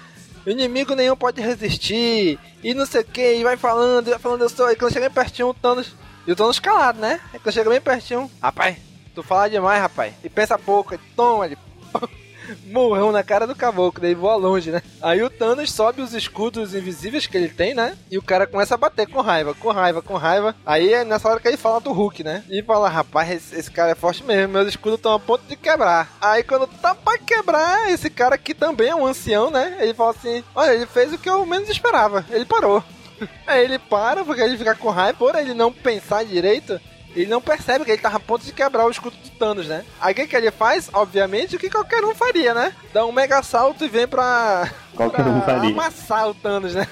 Inimigo 0.46 0.96
nenhum 0.96 1.16
pode 1.16 1.42
resistir. 1.42 2.40
E 2.64 2.74
não 2.74 2.86
sei 2.86 3.02
o 3.02 3.06
que, 3.06 3.36
e 3.36 3.44
vai 3.44 3.58
falando, 3.58 4.08
e 4.08 4.12
vai 4.12 4.20
falando, 4.20 4.42
eu 4.42 4.50
sou. 4.50 4.70
E 4.72 4.76
quando 4.76 4.94
chega 4.94 5.08
bem 5.08 5.14
pertinho, 5.14 5.50
o 5.50 5.54
Thanos. 5.54 5.96
E 6.26 6.32
o 6.32 6.36
Thanos 6.36 6.60
calado, 6.60 7.00
né? 7.00 7.20
E 7.34 7.40
quando 7.40 7.54
chega 7.54 7.70
bem 7.70 7.82
pertinho, 7.82 8.30
rapaz, 8.42 8.78
tu 9.16 9.24
fala 9.24 9.50
demais, 9.50 9.82
rapaz. 9.82 10.14
E 10.24 10.30
pensa 10.30 10.58
pouco, 10.58 10.94
aí 10.94 11.00
toma 11.16 11.46
ele. 11.46 11.58
Morreu 12.66 13.12
na 13.12 13.24
cara 13.24 13.48
do 13.48 13.56
caboclo, 13.56 14.02
daí 14.02 14.14
voa 14.14 14.36
longe, 14.36 14.72
né? 14.72 14.82
Aí 15.02 15.22
o 15.22 15.30
Thanos 15.30 15.72
sobe 15.72 16.02
os 16.02 16.14
escudos 16.14 16.74
invisíveis 16.74 17.28
que 17.28 17.38
ele 17.38 17.50
tem, 17.50 17.74
né? 17.74 17.98
E 18.10 18.18
o 18.18 18.22
cara 18.22 18.48
começa 18.48 18.76
a 18.76 18.78
bater 18.78 19.08
com 19.08 19.22
raiva, 19.22 19.54
com 19.54 19.72
raiva, 19.72 20.02
com 20.02 20.16
raiva. 20.16 20.56
Aí 20.66 20.94
é 20.94 21.04
nessa 21.04 21.30
hora 21.30 21.40
que 21.40 21.48
ele 21.48 21.58
fala 21.58 21.80
do 21.80 21.92
Hulk, 21.92 22.24
né? 22.24 22.44
E 22.50 22.62
fala, 22.64 22.90
rapaz, 22.90 23.32
esse, 23.32 23.56
esse 23.56 23.72
cara 23.72 23.92
é 23.92 23.96
forte 23.96 24.24
mesmo, 24.24 24.54
meus 24.54 24.68
escudos 24.68 25.00
estão 25.00 25.14
a 25.14 25.20
ponto 25.20 25.44
de 25.48 25.56
quebrar. 25.56 26.10
Aí 26.22 26.44
quando 26.44 26.68
tá 26.68 26.94
pra 26.96 27.18
quebrar, 27.18 27.92
esse 27.92 28.10
cara 28.10 28.38
que 28.38 28.54
também 28.54 28.90
é 28.90 28.96
um 28.96 29.06
ancião, 29.06 29.50
né? 29.50 29.78
Ele 29.80 29.94
fala 29.94 30.12
assim: 30.12 30.44
olha, 30.56 30.74
ele 30.74 30.86
fez 30.86 31.14
o 31.14 31.18
que 31.18 31.30
eu 31.30 31.46
menos 31.46 31.70
esperava, 31.70 32.26
ele 32.30 32.46
parou. 32.46 32.84
Aí 33.46 33.64
ele 33.66 33.80
para, 33.80 34.24
porque 34.24 34.42
ele 34.42 34.58
fica 34.58 34.76
com 34.76 34.90
raiva, 34.90 35.18
por 35.18 35.36
ele 35.36 35.54
não 35.54 35.72
pensar 35.72 36.24
direito. 36.24 36.80
Ele 37.16 37.26
não 37.28 37.42
percebe 37.42 37.84
que 37.86 37.92
ele 37.92 38.02
tava 38.02 38.18
a 38.18 38.20
ponto 38.20 38.46
de 38.46 38.54
quebrar 38.54 38.86
o 38.86 38.92
escudo 38.92 39.16
do 39.18 39.30
Thanos, 39.32 39.68
né? 39.68 39.84
Aí 40.00 40.14
o 40.14 40.16
que, 40.16 40.28
que 40.28 40.36
ele 40.36 40.52
faz? 40.52 40.90
Obviamente 40.94 41.56
o 41.56 41.60
que 41.60 41.70
qualquer 41.70 42.04
um 42.04 42.14
faria, 42.14 42.54
né? 42.54 42.74
Dá 42.94 43.06
um 43.06 43.12
mega 43.12 43.42
salto 43.42 43.84
e 43.84 43.88
vem 43.88 44.08
pra, 44.08 44.72
Qualquer 44.96 45.26
um 45.26 45.42
pra 45.42 45.56
faria. 45.56 45.70
amassar 45.72 46.30
o 46.30 46.34
Thanos, 46.34 46.76
né? 46.76 46.88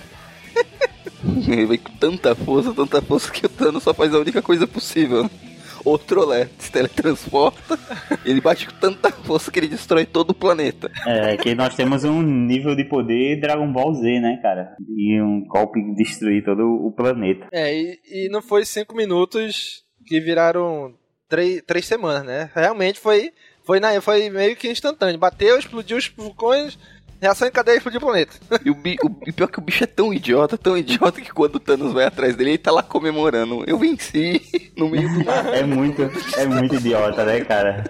Ele 1.48 1.66
vem 1.66 1.78
com 1.78 1.92
tanta 1.94 2.36
força, 2.36 2.74
tanta 2.74 3.02
força 3.02 3.32
que 3.32 3.46
o 3.46 3.50
Thanos 3.50 3.84
só 3.84 3.94
faz 3.94 4.14
a 4.14 4.20
única 4.20 4.42
coisa 4.42 4.66
possível. 4.68 5.30
O 5.86 5.98
trolé 5.98 6.50
se 6.58 6.70
teletransporta, 6.72 7.80
ele 8.26 8.42
bate 8.42 8.66
com 8.68 8.74
tanta 8.74 9.10
força 9.10 9.50
que 9.50 9.58
ele 9.60 9.70
destrói 9.70 10.06
todo 10.06 10.32
o 10.32 10.34
planeta. 10.34 10.92
É, 11.06 11.38
que 11.38 11.56
nós 11.56 11.76
temos 11.76 12.04
um 12.04 12.22
nível 12.22 12.76
de 12.76 12.84
poder 12.84 13.40
Dragon 13.40 13.72
Ball 13.72 13.94
Z, 13.94 14.20
né, 14.20 14.38
cara? 14.42 14.76
E 14.98 15.22
um 15.22 15.46
golpe 15.48 15.80
destruir 15.96 16.44
todo 16.44 16.62
o 16.64 16.92
planeta. 16.92 17.48
É, 17.54 17.74
e, 17.74 18.00
e 18.06 18.30
não 18.30 18.42
foi 18.42 18.66
cinco 18.66 18.96
minutos 18.98 19.86
que 20.08 20.20
viraram 20.20 20.94
três, 21.30 21.62
três 21.66 21.86
semanas, 21.86 22.24
né? 22.24 22.50
Realmente 22.56 23.00
foi, 23.00 23.32
foi, 23.66 23.80
na, 23.80 24.00
foi 24.02 24.30
meio 24.30 24.56
que 24.56 24.70
instantâneo. 24.72 25.20
Bateu, 25.20 25.60
explodiu 25.60 25.98
os 25.98 26.08
vulcões, 26.08 26.78
reação 27.22 27.48
em 27.48 27.52
cadeia 27.52 27.76
e 27.76 27.78
explodiu 27.78 28.00
o 28.00 28.04
planeta. 28.04 28.34
E 28.64 28.70
o, 28.70 28.76
bi- 28.76 28.98
o- 29.04 29.28
e 29.28 29.32
pior 29.32 29.48
que 29.48 29.60
o 29.60 29.62
bicho 29.62 29.84
é 29.84 29.88
tão 29.88 30.14
idiota, 30.14 30.58
tão 30.58 30.78
idiota 30.78 31.20
que 31.22 31.32
quando 31.34 31.56
o 31.56 31.60
Thanos 31.60 31.92
vai 31.94 32.06
atrás 32.06 32.36
dele, 32.36 32.52
ele 32.52 32.58
tá 32.58 32.72
lá 32.72 32.82
comemorando. 32.84 33.64
Eu 33.68 33.78
venci 33.78 34.72
no 34.78 34.90
meio 34.90 35.10
do 35.14 35.24
nada. 35.24 35.50
É 35.56 35.64
muito, 35.64 36.02
é 36.38 36.46
muito 36.46 36.76
idiota, 36.76 37.26
né, 37.26 37.42
cara? 37.42 37.84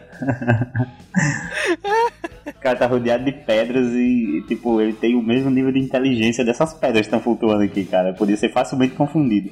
O 2.45 2.59
cara 2.61 2.77
tá 2.77 2.85
rodeado 2.87 3.25
de 3.25 3.31
pedras 3.31 3.87
e, 3.93 4.43
tipo, 4.47 4.79
ele 4.81 4.93
tem 4.93 5.15
o 5.15 5.21
mesmo 5.21 5.49
nível 5.49 5.71
de 5.71 5.79
inteligência 5.79 6.43
dessas 6.45 6.73
pedras 6.73 7.01
que 7.01 7.07
estão 7.07 7.19
flutuando 7.19 7.63
aqui, 7.63 7.85
cara. 7.85 8.13
Podia 8.13 8.37
ser 8.37 8.49
facilmente 8.51 8.95
confundido. 8.95 9.51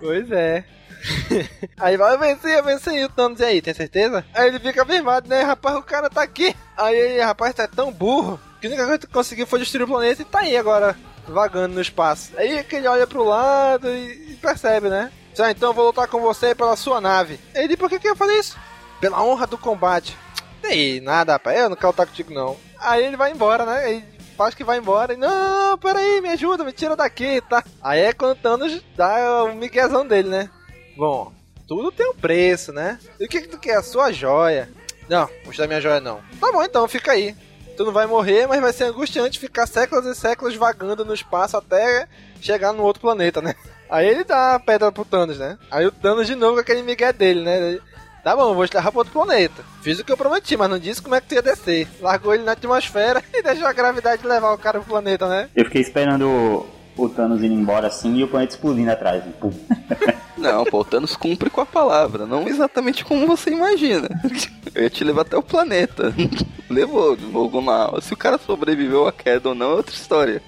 Pois 0.00 0.30
é. 0.30 0.64
Aí 1.78 1.96
vai, 1.96 2.14
eu 2.14 2.18
venci, 2.18 2.50
eu 2.50 2.64
venci, 2.64 3.04
o 3.04 3.08
Thanos, 3.08 3.40
e 3.40 3.44
aí, 3.44 3.62
tem 3.62 3.74
certeza? 3.74 4.24
Aí 4.34 4.48
ele 4.48 4.58
fica 4.58 4.84
firmado, 4.84 5.28
né, 5.28 5.42
rapaz, 5.42 5.76
o 5.76 5.82
cara 5.82 6.08
tá 6.08 6.22
aqui. 6.22 6.54
Aí 6.76 6.96
ele, 6.96 7.20
rapaz, 7.20 7.54
tá 7.54 7.68
tão 7.68 7.92
burro, 7.92 8.40
que 8.60 8.66
a 8.66 8.70
única 8.70 8.84
coisa 8.84 8.98
que 8.98 9.06
conseguiu 9.06 9.46
foi 9.46 9.58
destruir 9.58 9.84
o 9.84 9.88
planeta 9.88 10.22
e 10.22 10.24
tá 10.24 10.40
aí 10.40 10.56
agora, 10.56 10.96
vagando 11.28 11.74
no 11.74 11.80
espaço. 11.80 12.32
Aí 12.36 12.62
que 12.64 12.76
ele 12.76 12.88
olha 12.88 13.06
pro 13.06 13.24
lado 13.24 13.88
e, 13.88 14.32
e 14.32 14.38
percebe, 14.40 14.88
né? 14.88 15.12
Já 15.34 15.50
então 15.50 15.70
eu 15.70 15.74
vou 15.74 15.86
lutar 15.86 16.08
com 16.08 16.20
você 16.20 16.54
pela 16.54 16.76
sua 16.76 17.00
nave. 17.00 17.40
Ele, 17.54 17.76
por 17.76 17.90
que 17.90 17.98
que 17.98 18.08
eu 18.08 18.16
falei 18.16 18.38
isso? 18.38 18.56
Pela 19.00 19.22
honra 19.22 19.46
do 19.46 19.58
combate. 19.58 20.16
E 20.62 21.00
nada, 21.00 21.32
rapaz, 21.32 21.58
eu 21.58 21.68
não 21.68 21.76
quero 21.76 21.88
lutar 21.88 22.06
contigo 22.06 22.32
não. 22.32 22.56
Aí 22.78 23.04
ele 23.04 23.16
vai 23.16 23.32
embora, 23.32 23.66
né? 23.66 23.78
Aí 23.84 24.04
faz 24.36 24.54
que 24.54 24.64
vai 24.64 24.78
embora 24.78 25.14
e 25.14 25.16
não, 25.16 25.78
peraí, 25.78 26.20
me 26.20 26.28
ajuda, 26.30 26.64
me 26.64 26.72
tira 26.72 26.96
daqui, 26.96 27.40
tá? 27.42 27.62
Aí 27.82 28.00
é 28.00 28.12
quando 28.12 28.32
o 28.32 28.40
Thanos 28.40 28.82
dá 28.96 29.44
o 29.44 29.54
miguezão 29.54 30.06
dele, 30.06 30.28
né? 30.28 30.50
Bom, 30.96 31.32
tudo 31.66 31.90
tem 31.90 32.08
um 32.08 32.14
preço, 32.14 32.72
né? 32.72 32.98
E 33.18 33.24
o 33.24 33.28
que, 33.28 33.42
que 33.42 33.48
tu 33.48 33.58
quer? 33.58 33.76
A 33.76 33.82
sua 33.82 34.12
joia. 34.12 34.68
Não, 35.08 35.28
vou 35.44 35.52
te 35.52 35.58
dar 35.58 35.66
minha 35.66 35.80
joia 35.80 36.00
não. 36.00 36.20
Tá 36.40 36.52
bom 36.52 36.62
então, 36.62 36.86
fica 36.88 37.12
aí. 37.12 37.34
Tu 37.76 37.84
não 37.84 37.92
vai 37.92 38.06
morrer, 38.06 38.46
mas 38.46 38.60
vai 38.60 38.72
ser 38.72 38.84
angustiante 38.84 39.38
ficar 39.38 39.66
séculos 39.66 40.06
e 40.06 40.14
séculos 40.14 40.54
vagando 40.54 41.04
no 41.04 41.12
espaço 41.12 41.56
até 41.56 42.06
chegar 42.40 42.72
no 42.72 42.84
outro 42.84 43.00
planeta, 43.00 43.42
né? 43.42 43.54
Aí 43.90 44.06
ele 44.06 44.24
dá 44.24 44.54
a 44.54 44.60
pedra 44.60 44.92
pro 44.92 45.04
Thanos, 45.04 45.38
né? 45.38 45.58
Aí 45.70 45.84
o 45.84 45.90
Thanos 45.92 46.26
de 46.26 46.34
novo 46.34 46.54
com 46.54 46.60
aquele 46.60 46.82
migué 46.82 47.12
dele, 47.12 47.42
né? 47.42 47.78
Tá 48.22 48.34
bom, 48.34 48.54
vou 48.54 48.66
te 48.66 48.74
levar 48.74 48.90
pro 48.90 49.00
outro 49.00 49.12
planeta. 49.12 49.62
Fiz 49.82 49.98
o 49.98 50.04
que 50.04 50.10
eu 50.10 50.16
prometi, 50.16 50.56
mas 50.56 50.70
não 50.70 50.78
disse 50.78 51.02
como 51.02 51.14
é 51.14 51.20
que 51.20 51.28
tu 51.28 51.34
ia 51.34 51.42
descer. 51.42 51.88
Largou 52.00 52.32
ele 52.32 52.44
na 52.44 52.52
atmosfera 52.52 53.22
e 53.34 53.42
deixou 53.42 53.66
a 53.66 53.72
gravidade 53.72 54.26
levar 54.26 54.52
o 54.52 54.58
cara 54.58 54.78
pro 54.80 54.88
planeta, 54.88 55.28
né? 55.28 55.50
Eu 55.54 55.64
fiquei 55.66 55.82
esperando 55.82 56.64
o, 56.96 57.08
Thanos 57.08 57.42
indo 57.42 57.54
embora 57.54 57.88
assim 57.88 58.16
e 58.16 58.24
o 58.24 58.28
planeta 58.28 58.54
explodindo 58.54 58.90
atrás. 58.90 59.22
Pum. 59.40 59.52
Não, 60.36 60.64
pô, 60.64 60.80
o 60.80 60.84
Thanos 60.84 61.16
cumpre 61.16 61.48
com 61.48 61.60
a 61.60 61.66
palavra, 61.66 62.26
não 62.26 62.46
exatamente 62.46 63.04
como 63.04 63.26
você 63.26 63.50
imagina. 63.50 64.08
Eu 64.74 64.82
ia 64.82 64.90
te 64.90 65.04
levar 65.04 65.22
até 65.22 65.36
o 65.36 65.42
planeta. 65.42 66.12
Levou, 66.68 67.10
levou 67.10 67.62
na... 67.62 68.00
Se 68.02 68.12
o 68.12 68.16
cara 68.16 68.36
sobreviveu 68.36 69.06
à 69.06 69.12
queda 69.12 69.50
ou 69.50 69.54
não 69.54 69.70
é 69.70 69.74
outra 69.76 69.94
história. 69.94 70.42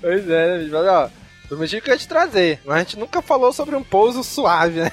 Pois 0.00 0.28
é, 0.28 0.46
né, 0.46 0.58
bicho? 0.58 0.72
Mas, 0.72 0.86
ó, 0.86 1.10
prometi 1.48 1.80
que 1.80 1.90
eu 1.90 1.94
ia 1.94 1.98
te 1.98 2.06
trazer, 2.06 2.60
mas 2.64 2.76
a 2.76 2.78
gente 2.80 2.98
nunca 2.98 3.20
falou 3.20 3.52
sobre 3.52 3.74
um 3.74 3.82
pouso 3.82 4.22
suave, 4.22 4.80
né? 4.82 4.90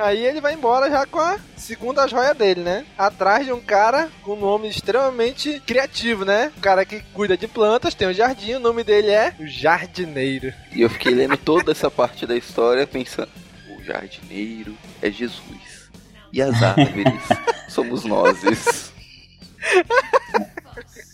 Aí 0.00 0.24
ele 0.24 0.40
vai 0.40 0.54
embora 0.54 0.90
já 0.90 1.04
com 1.04 1.20
a 1.20 1.38
segunda 1.56 2.06
joia 2.08 2.32
dele, 2.32 2.62
né? 2.62 2.86
Atrás 2.96 3.44
de 3.44 3.52
um 3.52 3.60
cara 3.60 4.08
com 4.22 4.32
um 4.32 4.40
nome 4.40 4.68
extremamente 4.68 5.60
criativo, 5.60 6.24
né? 6.24 6.50
Um 6.56 6.60
cara 6.60 6.84
que 6.86 7.00
cuida 7.12 7.36
de 7.36 7.46
plantas, 7.46 7.94
tem 7.94 8.08
um 8.08 8.12
jardim, 8.12 8.54
o 8.54 8.60
nome 8.60 8.82
dele 8.82 9.10
é 9.10 9.34
o 9.38 9.46
Jardineiro. 9.46 10.52
E 10.72 10.80
eu 10.80 10.88
fiquei 10.88 11.14
lendo 11.14 11.36
toda 11.36 11.72
essa 11.72 11.90
parte 11.90 12.26
da 12.26 12.34
história 12.34 12.86
pensando: 12.86 13.30
o 13.68 13.84
jardineiro 13.84 14.74
é 15.02 15.10
Jesus. 15.10 15.90
E 16.32 16.40
as 16.40 16.62
árvores 16.62 17.22
somos 17.68 18.04
nós. 18.04 18.92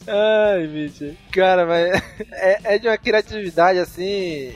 Ai, 0.07 0.66
bicho. 0.68 1.16
Cara, 1.33 1.66
mas 1.66 2.03
é, 2.33 2.75
é 2.75 2.79
de 2.79 2.87
uma 2.87 2.96
criatividade 2.96 3.79
assim. 3.79 4.55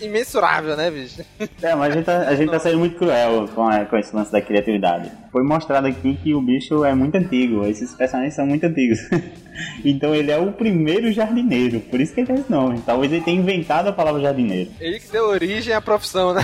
Imensurável, 0.00 0.76
né, 0.76 0.90
bicho? 0.90 1.22
É, 1.62 1.74
mas 1.74 1.92
a 1.92 1.94
gente 1.96 2.04
tá, 2.04 2.18
a 2.20 2.34
gente 2.34 2.50
tá 2.50 2.58
sendo 2.58 2.78
muito 2.78 2.96
cruel 2.96 3.48
com, 3.54 3.62
a- 3.68 3.84
com 3.84 3.96
esse 3.96 4.14
lance 4.14 4.32
da 4.32 4.40
criatividade. 4.40 5.10
Foi 5.32 5.42
mostrado 5.42 5.86
aqui 5.86 6.18
que 6.22 6.34
o 6.34 6.40
bicho 6.40 6.84
é 6.84 6.94
muito 6.94 7.16
antigo, 7.16 7.66
esses 7.66 7.92
personagens 7.94 8.34
são 8.34 8.46
muito 8.46 8.64
antigos. 8.64 8.98
então 9.84 10.14
ele 10.14 10.30
é 10.30 10.38
o 10.38 10.52
primeiro 10.52 11.12
jardineiro, 11.12 11.80
por 11.80 12.00
isso 12.00 12.14
que 12.14 12.20
ele 12.20 12.26
tem 12.28 12.36
esse 12.36 12.50
nome. 12.50 12.80
Talvez 12.84 13.12
ele 13.12 13.22
tenha 13.22 13.40
inventado 13.40 13.88
a 13.88 13.92
palavra 13.92 14.20
jardineiro. 14.22 14.70
Ele 14.80 14.98
que 14.98 15.08
deu 15.10 15.26
origem 15.28 15.74
à 15.74 15.80
profissão, 15.80 16.32
né? 16.34 16.42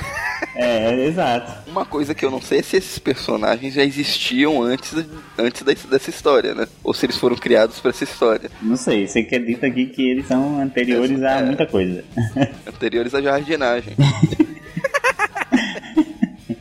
É, 0.54 0.90
é, 0.94 1.06
exato. 1.06 1.70
Uma 1.70 1.84
coisa 1.86 2.14
que 2.14 2.24
eu 2.24 2.30
não 2.30 2.40
sei 2.40 2.58
é 2.58 2.62
se 2.62 2.76
esses 2.76 2.98
personagens 2.98 3.72
já 3.74 3.82
existiam 3.82 4.62
antes, 4.62 4.92
antes 5.38 5.62
dessa 5.86 6.10
história, 6.10 6.54
né? 6.54 6.66
Ou 6.84 6.92
se 6.92 7.06
eles 7.06 7.16
foram 7.16 7.36
criados 7.36 7.80
pra 7.80 7.90
essa 7.90 8.04
história. 8.04 8.50
Não 8.60 8.76
sei, 8.76 9.06
você 9.06 9.20
acredita 9.20 9.66
aqui 9.66 9.86
que 9.86 10.10
eles 10.10 10.26
são 10.26 10.60
anteriores 10.60 11.22
a 11.22 11.38
É. 11.38 11.42
muita 11.42 11.66
coisa. 11.66 12.04
Anteriores 12.66 13.14
à 13.14 13.22
jardinagem. 13.22 13.94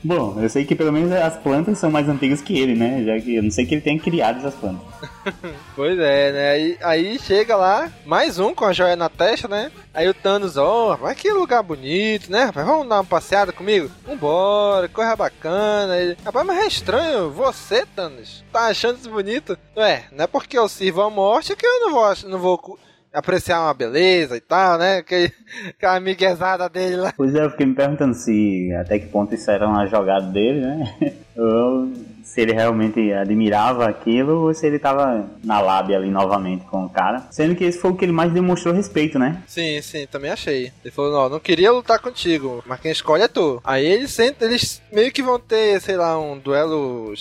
Bom, 0.03 0.39
eu 0.41 0.49
sei 0.49 0.65
que 0.65 0.75
pelo 0.75 0.91
menos 0.91 1.11
as 1.11 1.37
plantas 1.37 1.77
são 1.77 1.91
mais 1.91 2.09
antigas 2.09 2.41
que 2.41 2.57
ele, 2.57 2.73
né? 2.75 3.03
Já 3.03 3.19
que 3.19 3.35
eu 3.35 3.43
não 3.43 3.51
sei 3.51 3.65
que 3.65 3.75
ele 3.75 3.81
tenha 3.81 3.99
criado 3.99 4.39
essas 4.39 4.55
plantas. 4.55 4.81
Pois 5.75 5.97
é, 5.97 6.31
né? 6.31 6.49
Aí, 6.51 6.77
aí 6.81 7.19
chega 7.19 7.55
lá, 7.55 7.91
mais 8.05 8.37
um 8.39 8.53
com 8.53 8.65
a 8.65 8.73
joia 8.73 8.95
na 8.95 9.09
testa, 9.09 9.47
né? 9.47 9.71
Aí 9.93 10.07
o 10.07 10.13
Thanos, 10.13 10.57
ó, 10.57 10.97
mas 11.01 11.17
que 11.17 11.31
lugar 11.31 11.63
bonito, 11.63 12.31
né, 12.31 12.45
rapaz? 12.45 12.65
Vamos 12.65 12.89
dar 12.89 12.95
uma 12.95 13.03
passeada 13.03 13.51
comigo? 13.51 13.89
Vambora, 14.05 14.87
coisa 14.89 15.15
bacana. 15.15 15.97
Ele, 15.97 16.17
rapaz, 16.23 16.45
mas 16.45 16.59
é 16.59 16.67
estranho, 16.67 17.31
você, 17.31 17.85
Thanos, 17.95 18.43
tá 18.51 18.67
achando 18.67 18.97
isso 18.97 19.09
bonito? 19.09 19.57
Ué, 19.77 20.05
não 20.11 20.25
é 20.25 20.27
porque 20.27 20.57
eu 20.57 20.67
sirvo 20.67 21.01
a 21.01 21.09
morte 21.09 21.55
que 21.55 21.65
eu 21.65 21.79
não 21.81 21.91
vou, 21.91 22.13
não 22.29 22.39
vou 22.39 22.79
apreciar 23.13 23.62
uma 23.62 23.74
beleza 23.74 24.38
e 24.38 24.41
tal, 24.41 24.78
né? 24.78 24.97
Aquele, 24.97 25.32
aquela 25.69 25.95
amiguezada 25.95 26.69
dele 26.69 26.97
lá. 26.97 27.13
Pois 27.15 27.36
é, 27.36 27.43
eu 27.43 27.50
fiquei 27.52 27.65
me 27.65 27.76
perguntando 27.76 28.13
se 28.13 28.71
até 28.80 29.00
que 29.00 29.08
ponto 29.08 29.34
isso 29.34 29.50
era 29.50 29.67
uma 29.67 29.88
jogada 29.88 30.28
dele, 30.28 30.62
né? 30.62 31.13
Ou 31.38 31.89
se 32.32 32.39
ele 32.39 32.54
realmente 32.54 33.12
admirava 33.12 33.86
aquilo 33.89 34.45
ou 34.45 34.54
se 34.54 34.65
ele 34.65 34.80
tava 34.80 35.30
na 35.43 35.60
lábia 35.60 35.97
ali 35.97 36.10
novamente 36.10 36.63
com 36.65 36.86
o 36.86 36.89
cara. 36.89 37.28
Sendo 37.30 37.56
que 37.56 37.65
esse 37.65 37.78
foi 37.78 37.91
o 37.91 37.95
que 37.95 38.06
ele 38.06 38.13
mais 38.13 38.32
demonstrou 38.32 38.74
respeito, 38.74 39.19
né? 39.19 39.43
Sim, 39.47 39.82
sim, 39.82 40.08
também 40.08 40.32
achei. 40.32 40.71
Ele 40.84 40.93
falou, 40.93 41.12
não, 41.12 41.30
não 41.30 41.39
queria 41.41 41.71
lutar 41.74 42.00
contigo, 42.00 42.63
mas 42.65 42.80
quem 42.80 42.91
escolhe 42.91 43.24
é 43.24 43.28
tu. 43.28 43.62
Aí 43.65 43.86
eles 43.86 44.17
eles 44.19 44.82
meio 44.91 45.12
que 45.12 45.21
vão 45.21 45.39
ter, 45.39 45.82
sei 45.82 45.97
lá, 45.97 46.17
um 46.17 46.39
duelo 46.39 47.13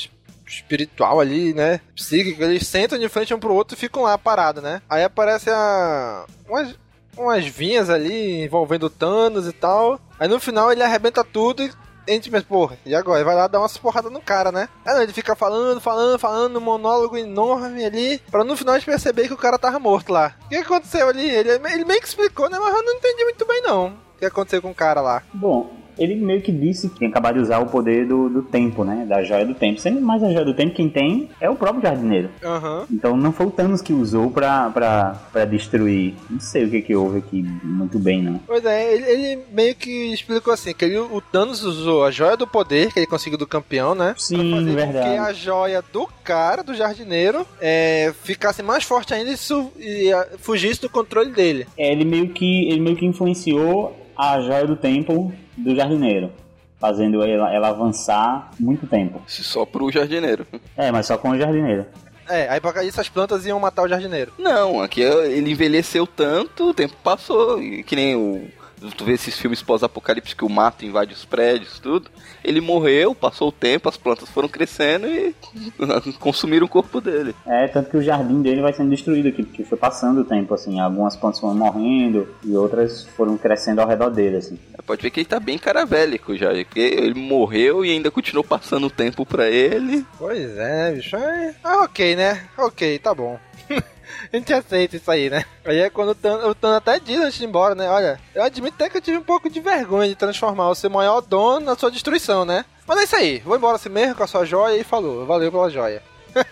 espiritual 0.51 1.21
ali, 1.21 1.55
né? 1.55 1.81
Psíquico, 1.95 2.43
eles 2.43 2.67
sentam 2.67 2.99
de 2.99 3.09
frente 3.09 3.33
um 3.33 3.39
pro 3.39 3.55
outro 3.55 3.77
e 3.77 3.81
ficam 3.81 4.03
lá 4.03 4.19
parados, 4.19 4.63
né? 4.63 4.83
Aí 4.89 5.03
aparece 5.05 5.49
a. 5.51 6.27
umas, 6.49 6.75
umas 7.17 7.47
vinhas 7.47 7.89
ali 7.89 8.43
envolvendo 8.43 8.91
Thanos 8.91 9.47
e 9.47 9.53
tal. 9.53 10.01
Aí 10.19 10.29
no 10.29 10.41
final 10.41 10.73
ele 10.73 10.83
arrebenta 10.83 11.25
tudo 11.25 11.63
e. 11.63 11.71
A 12.09 12.13
gente 12.13 12.31
pensa, 12.31 12.45
porra, 12.45 12.77
e 12.85 12.93
agora? 12.93 13.23
Vai 13.23 13.37
lá 13.37 13.47
dar 13.47 13.61
umas 13.61 13.77
porradas 13.77 14.11
no 14.11 14.21
cara, 14.21 14.51
né? 14.51 14.69
Aí 14.85 14.95
não, 14.95 15.03
ele 15.03 15.13
fica 15.13 15.37
falando, 15.37 15.81
falando, 15.81 16.19
falando, 16.19 16.57
um 16.57 16.61
monólogo 16.61 17.17
enorme 17.17 17.85
ali, 17.85 18.19
pra 18.31 18.43
no 18.43 18.57
final 18.57 18.75
a 18.75 18.79
gente 18.79 18.87
perceber 18.87 19.29
que 19.29 19.35
o 19.35 19.37
cara 19.37 19.59
tava 19.59 19.79
morto 19.79 20.11
lá. 20.13 20.35
O 20.47 20.49
que 20.49 20.57
aconteceu 20.57 21.09
ali? 21.09 21.31
Ele, 21.31 21.51
ele 21.51 21.85
meio 21.85 22.01
que 22.01 22.09
explicou, 22.09 22.51
né? 22.51 22.59
Mas 22.59 22.75
eu 22.75 22.83
não 22.83 22.95
entendi 22.95 23.23
muito 23.23 23.47
bem, 23.47 23.63
não. 23.63 23.89
O 23.89 24.19
que 24.19 24.25
aconteceu 24.25 24.61
com 24.61 24.71
o 24.71 24.75
cara 24.75 25.01
lá. 25.01 25.23
Bom, 25.33 25.80
ele 26.01 26.15
meio 26.17 26.41
que 26.41 26.51
disse 26.51 26.89
que 26.89 26.97
tinha 26.99 27.11
acabado 27.11 27.35
de 27.37 27.43
usar 27.43 27.59
o 27.59 27.67
poder 27.67 28.07
do, 28.07 28.29
do 28.29 28.43
tempo, 28.43 28.83
né? 28.85 29.05
Da 29.07 29.23
joia 29.23 29.45
do 29.45 29.55
tempo. 29.55 29.81
Sendo 29.81 30.01
mais 30.01 30.23
a 30.23 30.33
joia 30.33 30.45
do 30.45 30.55
tempo, 30.55 30.75
quem 30.75 30.89
tem 30.89 31.29
é 31.41 31.49
o 31.51 31.55
próprio 31.55 31.83
jardineiro. 31.83 32.31
Aham. 32.43 32.87
Então 32.91 33.17
não 33.17 33.33
foi 33.33 33.47
o 33.47 33.51
Thanos 33.51 33.83
que 33.83 33.93
usou 33.93 34.31
pra, 34.31 34.71
pra, 34.71 35.21
pra 35.33 35.45
destruir. 35.45 36.15
Não 36.29 36.41
sei 36.41 36.65
o 36.65 36.71
que, 36.71 36.81
que 36.83 36.97
houve 36.97 37.19
aqui 37.19 37.43
muito 37.63 37.99
bem, 37.99 38.23
não. 38.23 38.41
Pois 38.47 38.65
é, 38.65 38.95
ele, 38.95 39.05
ele 39.05 39.43
meio 39.53 39.75
que 39.75 40.13
explicou 40.13 40.53
assim, 40.53 40.73
que 40.73 40.85
ele, 40.85 40.99
o 40.99 41.21
Thanos 41.21 41.63
usou 41.63 42.05
a 42.05 42.11
joia 42.11 42.37
do 42.37 42.47
poder 42.47 42.93
que 42.93 42.99
ele 42.99 43.07
conseguiu 43.07 43.39
do 43.39 43.47
campeão, 43.47 43.95
né? 43.95 44.15
Sim, 44.17 44.51
pra 44.51 44.59
fazer 44.61 44.75
verdade. 44.75 45.07
com 45.09 45.13
que 45.13 45.19
a 45.19 45.33
joia 45.33 45.85
do 45.93 46.09
cara, 46.25 46.63
do 46.63 46.75
jardineiro, 46.75 47.47
é, 47.61 48.13
ficasse 48.23 48.63
mais 48.63 48.85
forte 48.85 49.13
ainda 49.13 49.31
e, 49.31 49.37
su- 49.37 49.71
e, 49.79 50.11
ah, 50.13 50.27
fugisse 50.39 50.81
do 50.81 50.89
controle 50.89 51.31
dele. 51.31 51.67
É, 51.77 51.93
ele 51.93 52.05
meio 52.05 52.29
que 52.31 52.69
ele 52.71 52.81
meio 52.81 52.97
que 52.97 53.05
influenciou 53.05 53.97
a 54.17 54.41
joia 54.41 54.67
do 54.67 54.77
tempo 54.77 55.33
do 55.65 55.75
jardineiro, 55.75 56.31
fazendo 56.79 57.23
ela, 57.23 57.53
ela 57.53 57.69
avançar 57.69 58.51
muito 58.59 58.87
tempo. 58.87 59.23
Só 59.27 59.65
pro 59.65 59.91
jardineiro. 59.91 60.47
É, 60.77 60.91
mas 60.91 61.07
só 61.07 61.17
com 61.17 61.31
o 61.31 61.39
jardineiro. 61.39 61.87
É, 62.29 62.49
aí 62.49 62.61
pra 62.61 62.85
isso 62.85 63.01
as 63.01 63.09
plantas 63.09 63.45
iam 63.45 63.59
matar 63.59 63.83
o 63.83 63.89
jardineiro. 63.89 64.33
Não, 64.39 64.81
aqui 64.81 65.01
ele 65.03 65.51
envelheceu 65.51 66.07
tanto, 66.07 66.71
o 66.71 66.75
tempo 66.75 66.95
passou. 67.03 67.61
e 67.61 67.83
Que 67.83 67.97
nem 67.97 68.15
o. 68.15 68.49
Tu 68.97 69.05
vê 69.05 69.13
esses 69.13 69.39
filmes 69.39 69.63
pós-apocalipse 69.63 70.35
que 70.35 70.45
o 70.45 70.49
mato 70.49 70.85
invade 70.85 71.13
os 71.13 71.25
prédios, 71.25 71.79
tudo. 71.79 72.11
Ele 72.43 72.61
morreu, 72.61 73.15
passou 73.15 73.49
o 73.49 73.53
tempo, 73.53 73.89
as 73.89 73.97
plantas 73.97 74.29
foram 74.31 74.49
crescendo 74.49 75.07
e 75.07 75.35
consumiram 76.19 76.67
o 76.67 76.69
corpo 76.69 77.01
dele. 77.01 77.35
É, 77.47 77.69
tanto 77.69 77.91
que 77.91 77.97
o 77.97 78.03
jardim 78.03 78.41
dele 78.41 78.63
vai 78.63 78.73
sendo 78.73 78.91
destruído 78.91 79.29
aqui, 79.29 79.43
porque 79.43 79.65
foi 79.65 79.77
passando 79.77 80.23
o 80.23 80.25
tempo, 80.25 80.55
assim, 80.55 80.81
algumas 80.81 81.17
plantas 81.17 81.41
foram 81.41 81.55
morrendo 81.55 82.27
e 82.43 82.57
outras 82.57 83.05
foram 83.17 83.37
crescendo 83.37 83.81
ao 83.81 83.89
redor 83.89 84.11
dele, 84.11 84.37
assim. 84.37 84.59
Pode 84.87 85.03
ver 85.03 85.11
que 85.11 85.21
ele 85.21 85.27
tá 85.27 85.39
bem 85.39 85.59
caravélico 85.59 86.37
já, 86.37 86.51
porque 86.51 86.81
ele 86.81 87.15
morreu 87.15 87.85
e 87.85 87.91
ainda 87.91 88.11
continuou 88.11 88.45
passando 88.45 88.87
o 88.87 88.91
tempo 88.91 89.27
pra 89.27 89.49
ele. 89.49 90.05
Pois 90.19 90.57
é, 90.57 90.93
bicho. 90.93 91.17
É, 91.17 91.55
ah, 91.63 91.83
ok, 91.85 92.17
né? 92.17 92.49
Ok, 92.57 92.99
tá 92.99 93.15
bom. 93.15 93.39
A 94.33 94.37
gente 94.37 94.53
aceita 94.53 94.97
isso 94.97 95.11
aí, 95.11 95.31
né? 95.31 95.45
Aí 95.65 95.79
é 95.79 95.91
quando 95.91 96.11
o 96.11 96.15
Thanos, 96.15 96.57
o 96.63 96.67
até 96.69 96.99
diz 96.99 97.21
antes 97.21 97.39
de 97.39 97.45
ir 97.45 97.49
embora, 97.49 97.75
né? 97.75 97.89
Olha, 97.89 98.21
eu 98.35 98.43
admito 98.43 98.75
até 98.77 98.89
que 98.89 98.97
eu 98.97 99.01
tive 99.01 99.19
um 99.19 99.23
pouco 99.23 99.51
de 99.51 99.61
vergonha 99.61 100.09
de 100.09 100.15
transformar 100.15 100.69
o 100.71 100.75
seu 100.75 100.91
maior 100.91 101.21
dono 101.21 101.67
na 101.67 101.77
sua 101.77 101.91
destruição, 101.91 102.45
né? 102.45 102.65
Mas 102.87 102.99
é 102.99 103.05
isso 103.05 103.17
aí, 103.17 103.39
vou 103.39 103.57
embora 103.57 103.77
assim 103.77 103.89
mesmo 103.89 104.15
com 104.15 104.23
a 104.23 104.27
sua 104.27 104.45
joia 104.45 104.77
e 104.77 104.85
falou, 104.85 105.27
valeu 105.27 105.51
pela 105.51 105.71
joia. 105.71 106.03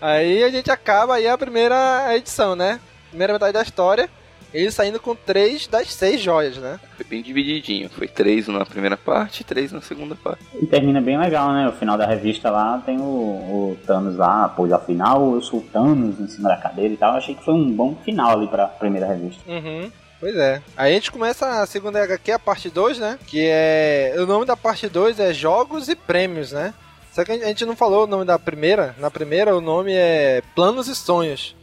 aí 0.00 0.42
a 0.42 0.50
gente 0.50 0.70
acaba 0.70 1.14
aí 1.14 1.26
a 1.26 1.38
primeira 1.38 2.14
edição, 2.16 2.54
né? 2.54 2.80
Primeira 3.08 3.32
metade 3.32 3.52
da 3.52 3.62
história, 3.62 4.08
ele 4.52 4.70
saindo 4.70 5.00
com 5.00 5.14
três 5.14 5.66
das 5.66 5.92
seis 5.92 6.20
joias, 6.20 6.56
né? 6.56 6.80
Foi 6.96 7.04
bem 7.04 7.22
divididinho. 7.22 7.88
Foi 7.88 8.08
três 8.08 8.48
na 8.48 8.64
primeira 8.64 8.96
parte 8.96 9.40
e 9.40 9.44
três 9.44 9.72
na 9.72 9.80
segunda 9.80 10.14
parte. 10.14 10.44
E 10.60 10.66
termina 10.66 11.00
bem 11.00 11.18
legal, 11.18 11.52
né? 11.52 11.68
O 11.68 11.72
final 11.72 11.98
da 11.98 12.06
revista 12.06 12.50
lá 12.50 12.82
tem 12.84 12.98
o, 12.98 13.02
o 13.02 13.78
Thanos 13.86 14.16
lá, 14.16 14.48
pois 14.48 14.72
afinal 14.72 15.34
eu 15.34 15.40
sou 15.42 15.60
o 15.60 15.62
Thanos 15.62 16.18
em 16.18 16.28
cima 16.28 16.48
da 16.48 16.56
cadeira 16.56 16.94
e 16.94 16.96
tal. 16.96 17.14
Achei 17.14 17.34
que 17.34 17.44
foi 17.44 17.54
um 17.54 17.70
bom 17.70 17.94
final 18.04 18.32
ali 18.32 18.48
pra 18.48 18.66
primeira 18.66 19.06
revista. 19.06 19.40
Uhum. 19.46 19.90
Pois 20.20 20.34
é. 20.34 20.60
Aí 20.76 20.92
a 20.92 20.94
gente 20.94 21.12
começa 21.12 21.62
a 21.62 21.66
segunda 21.66 22.02
HQ, 22.02 22.32
a 22.32 22.38
parte 22.38 22.68
2, 22.68 22.98
né? 22.98 23.18
Que 23.26 23.46
é. 23.48 24.14
O 24.18 24.26
nome 24.26 24.44
da 24.44 24.56
parte 24.56 24.88
2 24.88 25.20
é 25.20 25.32
Jogos 25.32 25.88
e 25.88 25.94
Prêmios, 25.94 26.52
né? 26.52 26.74
Só 27.12 27.24
que 27.24 27.32
a 27.32 27.46
gente 27.46 27.64
não 27.64 27.76
falou 27.76 28.04
o 28.04 28.06
nome 28.06 28.24
da 28.24 28.38
primeira. 28.38 28.94
Na 28.98 29.10
primeira 29.10 29.56
o 29.56 29.60
nome 29.60 29.92
é 29.92 30.42
Planos 30.54 30.88
e 30.88 30.94
Sonhos. 30.94 31.56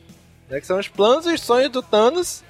Né? 0.50 0.60
Que 0.60 0.67
são 0.67 0.80
os 0.80 0.88
planos 0.88 1.26
e 1.26 1.34
os 1.34 1.41
sonhos 1.41 1.69
do 1.69 1.82
Thanos. 1.82 2.43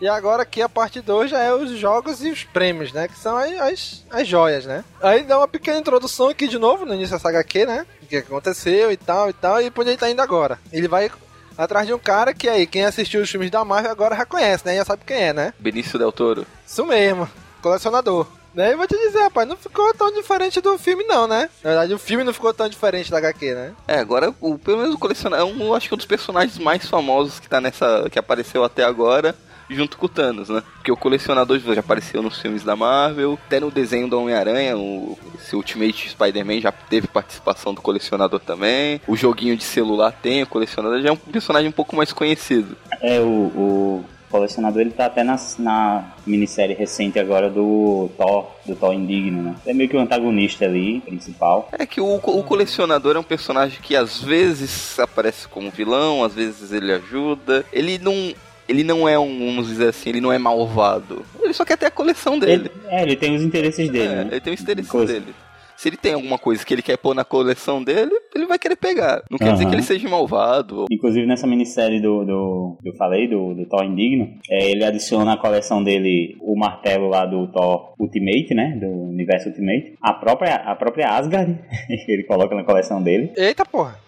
E 0.00 0.08
agora 0.08 0.42
aqui 0.42 0.62
a 0.62 0.68
parte 0.68 1.00
2 1.00 1.30
já 1.30 1.40
é 1.40 1.52
os 1.52 1.70
jogos 1.72 2.24
e 2.24 2.30
os 2.30 2.44
prêmios, 2.44 2.90
né? 2.92 3.06
Que 3.06 3.18
são 3.18 3.36
as, 3.36 3.52
as, 3.60 4.04
as 4.10 4.26
joias, 4.26 4.64
né? 4.64 4.82
Aí 5.02 5.24
dá 5.24 5.36
uma 5.36 5.46
pequena 5.46 5.78
introdução 5.78 6.28
aqui 6.28 6.48
de 6.48 6.58
novo 6.58 6.86
no 6.86 6.94
início 6.94 7.14
dessa 7.14 7.28
HQ, 7.28 7.66
né? 7.66 7.86
O 8.02 8.06
que 8.06 8.16
aconteceu 8.16 8.90
e 8.90 8.96
tal 8.96 9.28
e 9.28 9.32
tal. 9.34 9.60
E 9.60 9.70
por 9.70 9.82
onde 9.82 9.90
ele 9.90 9.98
tá 9.98 10.10
indo 10.10 10.22
agora. 10.22 10.58
Ele 10.72 10.88
vai 10.88 11.10
atrás 11.58 11.86
de 11.86 11.92
um 11.92 11.98
cara 11.98 12.32
que 12.32 12.48
aí, 12.48 12.66
quem 12.66 12.86
assistiu 12.86 13.20
os 13.20 13.30
filmes 13.30 13.50
da 13.50 13.62
Marvel 13.62 13.90
agora 13.90 14.16
já 14.16 14.24
conhece, 14.24 14.64
né? 14.64 14.76
Já 14.76 14.84
sabe 14.86 15.04
quem 15.06 15.18
é, 15.18 15.32
né? 15.34 15.52
Benício 15.58 15.98
Del 15.98 16.12
Toro. 16.12 16.46
Isso 16.66 16.86
mesmo, 16.86 17.28
colecionador. 17.60 18.26
Daí 18.54 18.72
eu 18.72 18.78
vou 18.78 18.86
te 18.86 18.96
dizer, 18.96 19.20
rapaz, 19.20 19.46
não 19.46 19.56
ficou 19.56 19.92
tão 19.94 20.10
diferente 20.12 20.60
do 20.60 20.76
filme, 20.76 21.04
não, 21.04 21.28
né? 21.28 21.48
Na 21.62 21.70
verdade, 21.70 21.94
o 21.94 21.98
filme 21.98 22.24
não 22.24 22.32
ficou 22.32 22.52
tão 22.52 22.68
diferente 22.68 23.10
da 23.10 23.18
HQ, 23.18 23.54
né? 23.54 23.72
É, 23.86 23.98
agora, 23.98 24.34
o, 24.40 24.58
pelo 24.58 24.78
menos 24.78 24.94
o 24.94 24.98
colecionador, 24.98 25.48
é 25.48 25.52
um, 25.52 25.74
acho 25.74 25.88
que 25.88 25.94
um 25.94 25.98
dos 25.98 26.06
personagens 26.06 26.58
mais 26.58 26.84
famosos 26.86 27.38
que 27.38 27.48
tá 27.48 27.60
nessa. 27.60 28.08
que 28.10 28.18
apareceu 28.18 28.64
até 28.64 28.82
agora. 28.82 29.36
Junto 29.70 29.96
com 29.96 30.06
o 30.06 30.08
Thanos, 30.08 30.48
né? 30.48 30.62
Porque 30.74 30.92
o 30.92 30.96
colecionador 30.96 31.58
já 31.58 31.80
apareceu 31.80 32.22
nos 32.22 32.40
filmes 32.40 32.62
da 32.62 32.76
Marvel, 32.76 33.38
até 33.46 33.60
no 33.60 33.70
desenho 33.70 34.08
do 34.08 34.20
Homem-Aranha, 34.20 34.76
o 34.76 35.18
esse 35.40 35.56
Ultimate 35.56 36.10
Spider-Man 36.10 36.60
já 36.60 36.70
teve 36.70 37.08
participação 37.08 37.74
do 37.74 37.80
colecionador 37.80 38.40
também. 38.40 39.00
O 39.06 39.16
joguinho 39.16 39.56
de 39.56 39.64
celular 39.64 40.12
tem, 40.12 40.42
o 40.42 40.46
colecionador 40.46 41.00
já 41.00 41.08
é 41.08 41.12
um 41.12 41.16
personagem 41.16 41.68
um 41.68 41.72
pouco 41.72 41.96
mais 41.96 42.12
conhecido. 42.12 42.76
É, 43.00 43.20
o, 43.20 43.24
o 43.26 44.04
colecionador 44.30 44.80
ele 44.80 44.90
tá 44.90 45.06
até 45.06 45.24
na, 45.24 45.36
na 45.58 46.14
minissérie 46.26 46.74
recente 46.74 47.18
agora 47.18 47.50
do 47.50 48.08
Thor, 48.16 48.46
do 48.64 48.76
Thor 48.76 48.94
Indigno, 48.94 49.42
né? 49.42 49.56
É 49.66 49.74
meio 49.74 49.88
que 49.88 49.96
o 49.96 50.00
antagonista 50.00 50.64
ali, 50.64 51.00
principal. 51.00 51.68
É 51.72 51.84
que 51.84 52.00
o, 52.00 52.14
o 52.14 52.42
colecionador 52.44 53.16
é 53.16 53.18
um 53.18 53.24
personagem 53.24 53.80
que 53.82 53.96
às 53.96 54.22
vezes 54.22 54.98
aparece 55.00 55.48
como 55.48 55.70
vilão, 55.70 56.22
às 56.22 56.34
vezes 56.34 56.72
ele 56.72 56.92
ajuda. 56.92 57.64
Ele 57.72 57.98
não 57.98 58.32
ele 58.70 58.84
não 58.84 59.08
é 59.08 59.18
um, 59.18 59.46
vamos 59.46 59.66
dizer 59.66 59.88
assim, 59.88 60.10
ele 60.10 60.20
não 60.20 60.32
é 60.32 60.38
malvado. 60.38 61.24
Ele 61.42 61.52
só 61.52 61.64
quer 61.64 61.76
ter 61.76 61.86
a 61.86 61.90
coleção 61.90 62.38
dele. 62.38 62.70
Ele, 62.70 62.70
é, 62.88 63.02
ele 63.02 63.16
tem 63.16 63.34
os 63.34 63.42
interesses 63.42 63.90
dele. 63.90 64.12
É, 64.12 64.24
né? 64.24 64.28
ele 64.30 64.40
tem 64.40 64.54
os 64.54 64.60
interesses 64.60 64.90
Coisa. 64.90 65.12
dele. 65.12 65.34
Se 65.76 65.88
ele 65.88 65.96
tem 65.96 66.12
alguma 66.12 66.38
coisa 66.38 66.64
que 66.64 66.74
ele 66.74 66.82
quer 66.82 66.98
pôr 66.98 67.14
na 67.14 67.24
coleção 67.24 67.82
dele, 67.82 68.12
ele 68.34 68.46
vai 68.46 68.58
querer 68.58 68.76
pegar. 68.76 69.22
Não 69.30 69.38
quer 69.38 69.46
uhum. 69.46 69.52
dizer 69.54 69.66
que 69.66 69.74
ele 69.74 69.82
seja 69.82 70.08
malvado. 70.08 70.84
Inclusive 70.90 71.26
nessa 71.26 71.46
minissérie 71.46 72.00
do, 72.02 72.22
do 72.22 72.78
que 72.82 72.90
eu 72.90 72.94
falei, 72.96 73.26
do, 73.26 73.54
do 73.54 73.66
Thor 73.66 73.82
Indigno, 73.82 74.28
é, 74.48 74.70
ele 74.70 74.84
adiciona 74.84 75.32
à 75.32 75.36
coleção 75.38 75.82
dele 75.82 76.36
o 76.42 76.54
martelo 76.54 77.08
lá 77.08 77.24
do 77.24 77.50
Thor 77.50 77.94
Ultimate, 77.98 78.54
né? 78.54 78.78
Do 78.78 78.88
universo 78.88 79.48
Ultimate. 79.48 79.96
A 80.02 80.12
própria, 80.12 80.56
a 80.56 80.76
própria 80.76 81.08
Asgard, 81.16 81.58
ele 82.06 82.24
coloca 82.24 82.54
na 82.54 82.62
coleção 82.62 83.02
dele. 83.02 83.32
Eita 83.34 83.64
porra! 83.64 83.98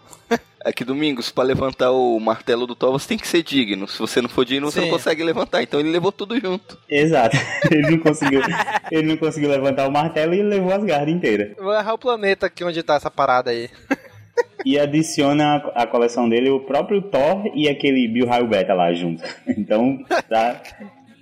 É 0.65 0.73
que 0.73 0.85
Domingos, 0.85 1.31
para 1.31 1.45
levantar 1.45 1.91
o 1.91 2.19
martelo 2.21 2.67
do 2.67 2.75
Thor, 2.75 2.93
você 2.93 3.09
tem 3.09 3.19
que 3.19 3.27
ser 3.27 3.43
digno. 3.43 3.89
Se 3.89 3.99
você 3.99 4.21
não 4.21 4.29
for 4.29 4.45
digno, 4.45 4.71
Sim. 4.71 4.73
você 4.73 4.81
não 4.83 4.91
consegue 4.91 5.23
levantar. 5.25 5.63
Então 5.63 5.81
ele 5.81 5.91
levou 5.91 6.13
tudo 6.13 6.39
junto. 6.39 6.79
Exato. 6.89 7.37
Ele 7.71 7.91
não 7.91 7.99
conseguiu, 7.99 8.41
ele 8.91 9.09
não 9.09 9.17
conseguiu 9.17 9.49
levantar 9.49 9.89
o 9.89 9.91
martelo 9.91 10.35
e 10.35 10.41
ele 10.41 10.49
levou 10.49 10.73
as 10.73 10.85
garras 10.85 11.09
inteiras. 11.09 11.57
Vou 11.57 11.73
errar 11.73 11.95
o 11.95 11.99
planeta 11.99 12.47
aqui 12.47 12.63
onde 12.65 12.83
tá 12.83 12.97
essa 12.97 13.11
parada 13.11 13.51
aí. 13.51 13.71
e 14.65 14.79
adiciona 14.79 15.57
a 15.75 15.87
coleção 15.87 16.29
dele 16.29 16.51
o 16.51 16.61
próprio 16.61 17.03
Thor 17.03 17.51
e 17.55 17.69
aquele 17.69 18.09
Bill 18.09 18.27
Raio 18.27 18.47
Beta 18.47 18.75
lá 18.75 18.93
junto. 18.93 19.23
Então, 19.47 19.99
tá, 20.29 20.61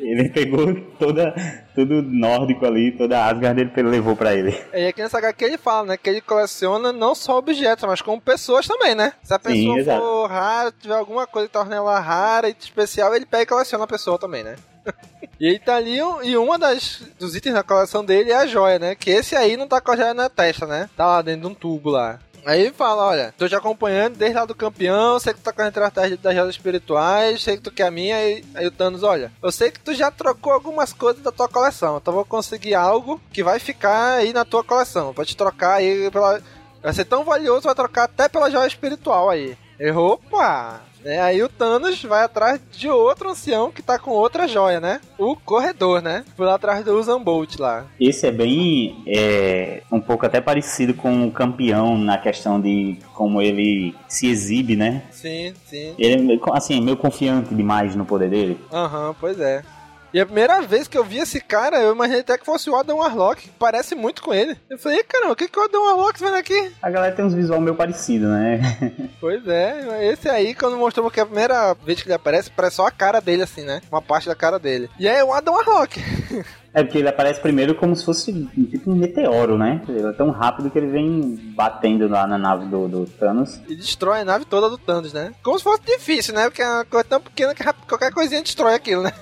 ele 0.00 0.28
pegou 0.28 0.74
toda, 0.98 1.34
tudo 1.74 2.02
nórdico 2.02 2.64
ali, 2.64 2.92
toda 2.92 3.18
a 3.18 3.30
Asgard 3.30 3.60
ele 3.60 3.88
levou 3.88 4.16
pra 4.16 4.34
ele. 4.34 4.56
E 4.72 4.86
aqui 4.86 5.02
nessa 5.02 5.18
HQ 5.18 5.44
ele 5.44 5.58
fala, 5.58 5.88
né, 5.88 5.96
que 5.96 6.08
ele 6.08 6.20
coleciona 6.20 6.92
não 6.92 7.14
só 7.14 7.38
objetos, 7.38 7.84
mas 7.84 8.00
como 8.00 8.20
pessoas 8.20 8.66
também, 8.66 8.94
né? 8.94 9.12
Se 9.22 9.34
a 9.34 9.38
pessoa 9.38 9.78
Sim, 9.78 9.84
for 9.84 10.26
rara, 10.26 10.72
tiver 10.72 10.94
alguma 10.94 11.26
coisa 11.26 11.48
que 11.48 11.52
torne 11.52 11.74
ela 11.74 12.00
rara 12.00 12.48
e 12.48 12.56
especial, 12.58 13.14
ele 13.14 13.26
pega 13.26 13.42
e 13.42 13.46
coleciona 13.46 13.84
a 13.84 13.88
pessoa 13.88 14.18
também, 14.18 14.42
né? 14.42 14.56
e 15.38 15.46
ele 15.46 15.58
tá 15.58 15.76
ali, 15.76 15.98
e 16.24 16.36
uma 16.36 16.58
das, 16.58 17.02
dos 17.18 17.36
itens 17.36 17.54
da 17.54 17.62
coleção 17.62 18.04
dele 18.04 18.30
é 18.30 18.36
a 18.36 18.46
joia, 18.46 18.78
né? 18.78 18.94
Que 18.94 19.10
esse 19.10 19.36
aí 19.36 19.56
não 19.56 19.68
tá 19.68 19.80
com 19.80 19.92
a 19.92 19.96
joia 19.96 20.14
na 20.14 20.28
testa, 20.28 20.66
né? 20.66 20.88
Tá 20.96 21.06
lá 21.06 21.22
dentro 21.22 21.42
de 21.42 21.46
um 21.48 21.54
tubo 21.54 21.90
lá. 21.90 22.18
Aí 22.44 22.62
ele 22.62 22.72
fala, 22.72 23.04
olha, 23.04 23.34
tô 23.36 23.48
te 23.48 23.54
acompanhando 23.54 24.16
desde 24.16 24.36
lá 24.36 24.44
do 24.44 24.54
campeão, 24.54 25.18
sei 25.18 25.32
que 25.32 25.40
tu 25.40 25.44
tá 25.44 25.52
correndo 25.52 25.78
atrás 25.78 26.16
das 26.16 26.34
joias 26.34 26.50
espirituais, 26.50 27.42
sei 27.42 27.56
que 27.56 27.62
tu 27.62 27.70
quer 27.70 27.86
a 27.86 27.90
minha, 27.90 28.16
aí, 28.16 28.44
aí 28.54 28.66
o 28.66 28.70
Thanos, 28.70 29.02
olha, 29.02 29.32
eu 29.42 29.52
sei 29.52 29.70
que 29.70 29.80
tu 29.80 29.94
já 29.94 30.10
trocou 30.10 30.52
algumas 30.52 30.92
coisas 30.92 31.22
da 31.22 31.30
tua 31.30 31.48
coleção, 31.48 31.98
então 31.98 32.14
vou 32.14 32.24
conseguir 32.24 32.74
algo 32.74 33.20
que 33.32 33.42
vai 33.42 33.58
ficar 33.58 34.14
aí 34.14 34.32
na 34.32 34.44
tua 34.44 34.64
coleção, 34.64 35.12
pra 35.12 35.24
te 35.24 35.36
trocar 35.36 35.74
aí 35.74 36.10
pela... 36.10 36.40
Vai 36.82 36.94
ser 36.94 37.04
tão 37.04 37.24
valioso, 37.24 37.62
vai 37.62 37.74
trocar 37.74 38.04
até 38.04 38.26
pela 38.26 38.50
joia 38.50 38.66
espiritual 38.66 39.28
aí. 39.28 39.56
Errou, 39.78 40.14
opa! 40.14 40.89
É, 41.04 41.20
aí 41.20 41.42
o 41.42 41.48
Thanos 41.48 42.02
vai 42.02 42.24
atrás 42.24 42.60
de 42.72 42.88
outro 42.88 43.30
ancião 43.30 43.70
que 43.70 43.82
tá 43.82 43.98
com 43.98 44.10
outra 44.10 44.46
joia, 44.46 44.80
né? 44.80 45.00
O 45.18 45.34
corredor, 45.36 46.02
né? 46.02 46.24
Foi 46.36 46.46
lá 46.46 46.54
atrás 46.54 46.84
do 46.84 46.98
Usain 46.98 47.22
Bolt 47.22 47.58
lá. 47.58 47.86
Esse 47.98 48.26
é 48.26 48.30
bem. 48.30 49.02
É, 49.06 49.82
um 49.90 50.00
pouco 50.00 50.26
até 50.26 50.40
parecido 50.40 50.94
com 50.94 51.26
o 51.26 51.32
campeão 51.32 51.96
na 51.96 52.18
questão 52.18 52.60
de 52.60 52.98
como 53.14 53.40
ele 53.40 53.94
se 54.08 54.26
exibe, 54.28 54.76
né? 54.76 55.02
Sim, 55.10 55.54
sim. 55.66 55.94
Ele 55.98 56.34
é, 56.34 56.38
assim, 56.52 56.80
meio 56.80 56.96
confiante 56.96 57.54
demais 57.54 57.94
no 57.94 58.04
poder 58.04 58.30
dele. 58.30 58.58
Aham, 58.72 59.08
uhum, 59.08 59.14
pois 59.18 59.38
é. 59.40 59.62
E 60.12 60.20
a 60.20 60.26
primeira 60.26 60.60
vez 60.62 60.88
que 60.88 60.98
eu 60.98 61.04
vi 61.04 61.18
esse 61.18 61.40
cara, 61.40 61.80
eu 61.80 61.94
imaginei 61.94 62.20
até 62.20 62.36
que 62.36 62.44
fosse 62.44 62.68
o 62.68 62.76
Adam 62.76 62.98
Warlock, 62.98 63.42
que 63.42 63.48
parece 63.58 63.94
muito 63.94 64.22
com 64.22 64.34
ele. 64.34 64.56
Eu 64.68 64.76
falei, 64.76 65.02
caramba, 65.04 65.32
o 65.32 65.36
que, 65.36 65.48
que 65.48 65.58
o 65.58 65.62
Adam 65.62 65.84
Warlock 65.84 66.18
tá 66.18 66.26
vendo 66.26 66.36
aqui? 66.36 66.72
A 66.82 66.90
galera 66.90 67.14
tem 67.14 67.24
uns 67.24 67.34
visual 67.34 67.60
meio 67.60 67.76
parecido, 67.76 68.26
né? 68.28 68.60
pois 69.20 69.46
é, 69.46 70.10
esse 70.12 70.28
aí, 70.28 70.54
quando 70.54 70.76
mostrou 70.76 71.10
que 71.10 71.20
a 71.20 71.26
primeira 71.26 71.74
vez 71.74 72.02
que 72.02 72.08
ele 72.08 72.14
aparece, 72.14 72.50
parece 72.50 72.76
só 72.76 72.86
a 72.86 72.90
cara 72.90 73.20
dele, 73.20 73.42
assim, 73.42 73.62
né? 73.62 73.80
Uma 73.90 74.02
parte 74.02 74.26
da 74.26 74.34
cara 74.34 74.58
dele. 74.58 74.90
E 74.98 75.08
aí 75.08 75.16
é 75.16 75.24
o 75.24 75.32
Adam 75.32 75.54
Warlock. 75.54 76.00
É 76.72 76.84
porque 76.84 76.98
ele 76.98 77.08
aparece 77.08 77.40
primeiro 77.40 77.74
como 77.74 77.96
se 77.96 78.04
fosse 78.04 78.32
tipo 78.70 78.92
um 78.92 78.94
meteoro, 78.94 79.58
né? 79.58 79.82
Ele 79.88 80.06
é 80.06 80.12
tão 80.12 80.30
rápido 80.30 80.70
que 80.70 80.78
ele 80.78 80.86
vem 80.86 81.52
batendo 81.56 82.06
lá 82.06 82.28
na 82.28 82.38
nave 82.38 82.66
do, 82.66 82.86
do 82.86 83.06
Thanos. 83.06 83.60
E 83.68 83.74
destrói 83.74 84.20
a 84.20 84.24
nave 84.24 84.44
toda 84.44 84.70
do 84.70 84.78
Thanos, 84.78 85.12
né? 85.12 85.32
Como 85.42 85.58
se 85.58 85.64
fosse 85.64 85.82
difícil, 85.84 86.32
né? 86.32 86.44
Porque 86.44 86.62
é 86.62 86.68
uma 86.68 86.84
coisa 86.84 87.04
tão 87.08 87.20
pequena 87.20 87.54
que 87.56 87.64
qualquer 87.88 88.12
coisinha 88.12 88.40
destrói 88.40 88.74
aquilo, 88.74 89.02
né? 89.02 89.12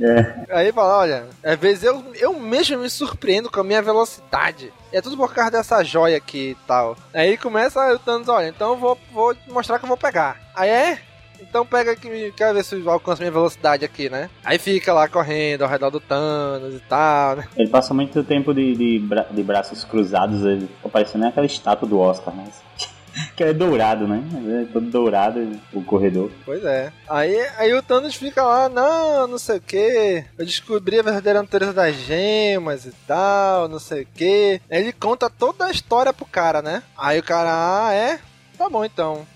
É. 0.00 0.44
Aí 0.50 0.72
fala, 0.72 0.98
olha, 0.98 1.26
às 1.42 1.58
vezes 1.58 1.84
eu, 1.84 2.04
eu 2.14 2.38
mesmo 2.38 2.78
me 2.78 2.88
surpreendo 2.88 3.50
com 3.50 3.60
a 3.60 3.64
minha 3.64 3.82
velocidade. 3.82 4.72
É 4.92 5.00
tudo 5.00 5.16
por 5.16 5.34
causa 5.34 5.50
dessa 5.50 5.82
joia 5.82 6.16
aqui 6.16 6.50
e 6.50 6.66
tal. 6.66 6.96
Aí 7.12 7.36
começa 7.36 7.94
o 7.94 7.98
Thanos, 7.98 8.28
olha, 8.28 8.48
então 8.48 8.70
eu 8.70 8.76
vou, 8.76 8.98
vou 9.12 9.36
mostrar 9.48 9.78
que 9.78 9.84
eu 9.84 9.88
vou 9.88 9.96
pegar. 9.96 10.40
Aí 10.54 10.70
é, 10.70 10.98
então 11.40 11.64
pega 11.64 11.92
aqui, 11.92 12.32
quero 12.36 12.54
ver 12.54 12.64
se 12.64 12.76
eu 12.76 12.90
alcanço 12.90 13.20
minha 13.20 13.30
velocidade 13.30 13.84
aqui, 13.84 14.08
né? 14.08 14.30
Aí 14.44 14.58
fica 14.58 14.92
lá 14.92 15.08
correndo 15.08 15.62
ao 15.62 15.68
redor 15.68 15.90
do 15.90 16.00
Thanos 16.00 16.74
e 16.74 16.80
tal, 16.80 17.36
né? 17.36 17.48
Ele 17.56 17.68
passa 17.68 17.92
muito 17.94 18.22
tempo 18.24 18.52
de, 18.54 18.74
de, 18.74 18.98
bra 18.98 19.26
de 19.30 19.42
braços 19.42 19.84
cruzados, 19.84 20.44
ele 20.44 20.66
fica 20.66 20.88
parecendo 20.88 21.26
aquela 21.26 21.46
estátua 21.46 21.88
do 21.88 21.98
Oscar, 21.98 22.34
né? 22.34 22.44
que 23.36 23.44
é 23.44 23.52
dourado, 23.52 24.06
né? 24.06 24.22
É 24.62 24.72
todo 24.72 24.90
dourado 24.90 25.58
o 25.72 25.82
corredor. 25.82 26.30
Pois 26.44 26.64
é. 26.64 26.92
Aí, 27.08 27.38
aí 27.56 27.74
o 27.74 27.82
Thanos 27.82 28.14
fica 28.14 28.42
lá, 28.42 28.68
não, 28.68 29.26
não 29.26 29.38
sei 29.38 29.58
o 29.58 29.60
que. 29.60 30.24
Eu 30.38 30.44
descobri 30.44 30.98
a 30.98 31.02
verdadeira 31.02 31.42
natureza 31.42 31.72
das 31.72 31.94
gemas 31.96 32.84
e 32.84 32.92
tal, 33.06 33.68
não 33.68 33.78
sei 33.78 34.02
o 34.02 34.08
que. 34.14 34.60
Ele 34.70 34.92
conta 34.92 35.30
toda 35.30 35.66
a 35.66 35.70
história 35.70 36.12
pro 36.12 36.26
cara, 36.26 36.62
né? 36.62 36.82
Aí 36.96 37.18
o 37.18 37.22
cara, 37.22 37.50
ah, 37.86 37.92
é? 37.92 38.18
Tá 38.56 38.68
bom 38.68 38.84
então. 38.84 39.26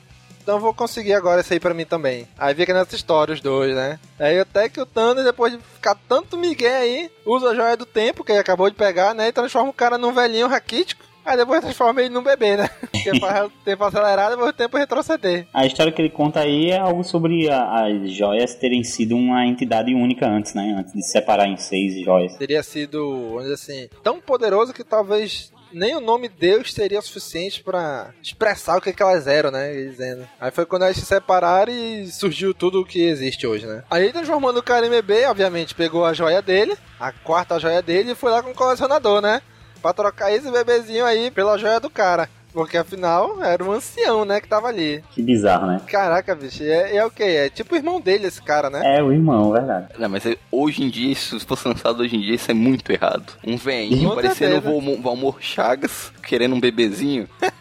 Então 0.42 0.58
vou 0.58 0.74
conseguir 0.74 1.14
agora 1.14 1.40
isso 1.40 1.52
aí 1.52 1.60
pra 1.60 1.72
mim 1.72 1.84
também. 1.84 2.26
Aí 2.36 2.52
fica 2.52 2.74
nessa 2.74 2.96
história 2.96 3.32
os 3.32 3.40
dois, 3.40 3.76
né? 3.76 4.00
Aí 4.18 4.40
até 4.40 4.68
que 4.68 4.80
o 4.80 4.86
Thanos, 4.86 5.24
depois 5.24 5.52
de 5.52 5.58
ficar 5.74 5.96
tanto 6.08 6.36
migué 6.36 6.78
aí, 6.78 7.10
usa 7.24 7.50
a 7.50 7.54
joia 7.54 7.76
do 7.76 7.86
tempo 7.86 8.24
que 8.24 8.32
ele 8.32 8.40
acabou 8.40 8.68
de 8.68 8.74
pegar, 8.74 9.14
né? 9.14 9.28
E 9.28 9.32
transforma 9.32 9.70
o 9.70 9.74
cara 9.74 9.96
num 9.96 10.12
velhinho 10.12 10.48
raquítico. 10.48 11.04
Aí 11.24 11.36
depois 11.36 11.60
transforma 11.60 12.00
ele 12.00 12.10
num 12.10 12.22
bebê, 12.22 12.56
né? 12.56 12.68
Porque 12.90 13.18
faz 13.20 13.46
o 13.46 13.50
tempo 13.64 13.84
acelerado 13.84 14.32
depois 14.32 14.50
o 14.50 14.52
tempo 14.52 14.76
retroceder. 14.76 15.46
A 15.52 15.66
história 15.66 15.92
que 15.92 16.02
ele 16.02 16.10
conta 16.10 16.40
aí 16.40 16.70
é 16.70 16.78
algo 16.78 17.04
sobre 17.04 17.48
a, 17.50 17.86
as 17.86 18.10
joias 18.10 18.54
terem 18.54 18.82
sido 18.82 19.16
uma 19.16 19.46
entidade 19.46 19.94
única 19.94 20.26
antes, 20.26 20.54
né? 20.54 20.74
Antes 20.78 20.92
de 20.92 21.02
se 21.02 21.12
separar 21.12 21.46
em 21.46 21.56
seis 21.56 22.04
joias. 22.04 22.36
Teria 22.36 22.62
sido, 22.62 23.28
vamos 23.28 23.42
dizer 23.42 23.54
assim, 23.54 23.88
tão 24.02 24.20
poderoso 24.20 24.72
que 24.72 24.84
talvez 24.84 25.52
nem 25.72 25.96
o 25.96 26.00
nome 26.00 26.28
Deus 26.28 26.72
seria 26.72 27.00
suficiente 27.00 27.62
para 27.62 28.10
expressar 28.22 28.76
o 28.76 28.80
que, 28.80 28.92
que 28.92 29.02
elas 29.02 29.26
eram, 29.26 29.50
né? 29.50 29.72
Dizendo. 29.72 30.28
Aí 30.40 30.50
foi 30.50 30.66
quando 30.66 30.82
elas 30.82 30.96
se 30.96 31.06
separaram 31.06 31.72
e 31.72 32.06
surgiu 32.08 32.52
tudo 32.52 32.80
o 32.80 32.84
que 32.84 33.02
existe 33.02 33.46
hoje, 33.46 33.66
né? 33.66 33.82
Aí 33.90 34.12
transformando 34.12 34.58
o 34.58 34.62
cara 34.62 34.86
em 34.86 34.90
bebê, 34.90 35.24
obviamente, 35.26 35.74
pegou 35.74 36.04
a 36.04 36.12
joia 36.12 36.42
dele, 36.42 36.76
a 37.00 37.10
quarta 37.12 37.58
joia 37.58 37.82
dele, 37.82 38.12
e 38.12 38.14
foi 38.14 38.30
lá 38.30 38.42
com 38.42 38.50
o 38.50 38.54
colecionador, 38.54 39.20
né? 39.20 39.40
Pra 39.82 39.92
trocar 39.92 40.32
esse 40.32 40.50
bebezinho 40.50 41.04
aí 41.04 41.30
pela 41.30 41.58
joia 41.58 41.80
do 41.80 41.90
cara. 41.90 42.28
Porque 42.52 42.76
afinal 42.76 43.42
era 43.42 43.64
um 43.64 43.72
ancião, 43.72 44.24
né, 44.24 44.40
que 44.40 44.46
tava 44.46 44.68
ali. 44.68 45.02
Que 45.10 45.22
bizarro, 45.22 45.66
né? 45.66 45.80
Caraca, 45.86 46.34
bicho, 46.34 46.62
é, 46.62 46.96
é 46.96 47.04
o 47.04 47.10
que? 47.10 47.22
É 47.22 47.48
tipo 47.48 47.74
o 47.74 47.78
irmão 47.78 47.98
dele, 47.98 48.26
esse 48.26 48.42
cara, 48.42 48.68
né? 48.68 48.98
É, 48.98 49.02
o 49.02 49.10
irmão, 49.10 49.50
verdade. 49.50 49.88
Não, 49.98 50.08
mas 50.08 50.26
é, 50.26 50.36
hoje 50.50 50.84
em 50.84 50.90
dia, 50.90 51.14
se 51.14 51.40
fosse 51.40 51.66
lançado 51.66 52.00
hoje 52.00 52.14
em 52.14 52.20
dia, 52.20 52.34
isso 52.34 52.50
é 52.50 52.54
muito 52.54 52.92
errado. 52.92 53.32
Um 53.44 53.56
velhinho 53.56 54.14
parecendo 54.14 54.70
o 54.70 55.00
Valmor 55.00 55.38
Chagas, 55.40 56.12
querendo 56.22 56.54
um 56.54 56.60
bebezinho. 56.60 57.26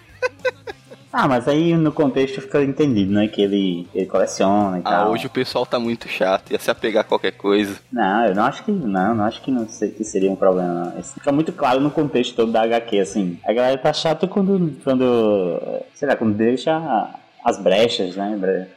Ah, 1.12 1.28
mas 1.28 1.48
aí 1.48 1.76
no 1.76 1.92
contexto 1.92 2.42
fica 2.42 2.64
entendido, 2.64 3.12
né? 3.12 3.28
Que 3.28 3.42
ele, 3.42 3.88
ele 3.94 4.06
coleciona 4.06 4.78
e 4.78 4.82
ah, 4.86 4.90
tal. 4.90 5.12
hoje 5.12 5.28
o 5.28 5.30
pessoal 5.30 5.66
tá 5.66 5.80
muito 5.80 6.08
chato, 6.08 6.52
ia 6.52 6.60
se 6.60 6.72
apegar 6.72 7.02
a 7.02 7.08
qualquer 7.08 7.34
coisa. 7.34 7.80
Não, 7.92 8.26
eu 8.26 8.36
não 8.36 8.44
acho 8.44 8.64
que 8.64 8.72
não, 8.72 9.16
não 9.16 9.26
acho 9.26 9.42
que 9.42 9.52
não 9.52 9.68
sei, 9.68 9.92
que 9.92 10.04
seria 10.04 10.32
um 10.32 10.36
problema. 10.36 10.94
Isso 11.00 11.14
fica 11.16 11.32
muito 11.32 11.52
claro 11.52 11.80
no 11.82 11.92
contexto 11.92 12.36
todo 12.36 12.52
da 12.52 12.64
HQ, 12.64 13.00
assim. 13.00 13.40
A 13.46 13.52
galera 13.52 13.78
tá 13.78 13.92
chata 13.92 14.28
quando, 14.28 14.74
quando 14.84 15.60
sei 15.94 16.08
lá, 16.08 16.16
quando 16.16 16.34
deixa 16.36 17.10
as 17.44 17.60
brechas, 17.60 18.16
né? 18.16 18.68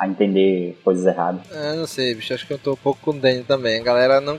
A 0.00 0.08
entender 0.08 0.78
coisas 0.82 1.04
erradas. 1.06 1.42
É, 1.52 1.74
não 1.76 1.86
sei, 1.86 2.14
bicho, 2.14 2.32
acho 2.32 2.46
que 2.46 2.52
eu 2.52 2.58
tô 2.58 2.72
um 2.72 2.76
pouco 2.76 3.00
com 3.02 3.10
o 3.10 3.20
Daniel 3.20 3.44
também. 3.44 3.78
A 3.80 3.84
galera 3.84 4.20
não, 4.20 4.38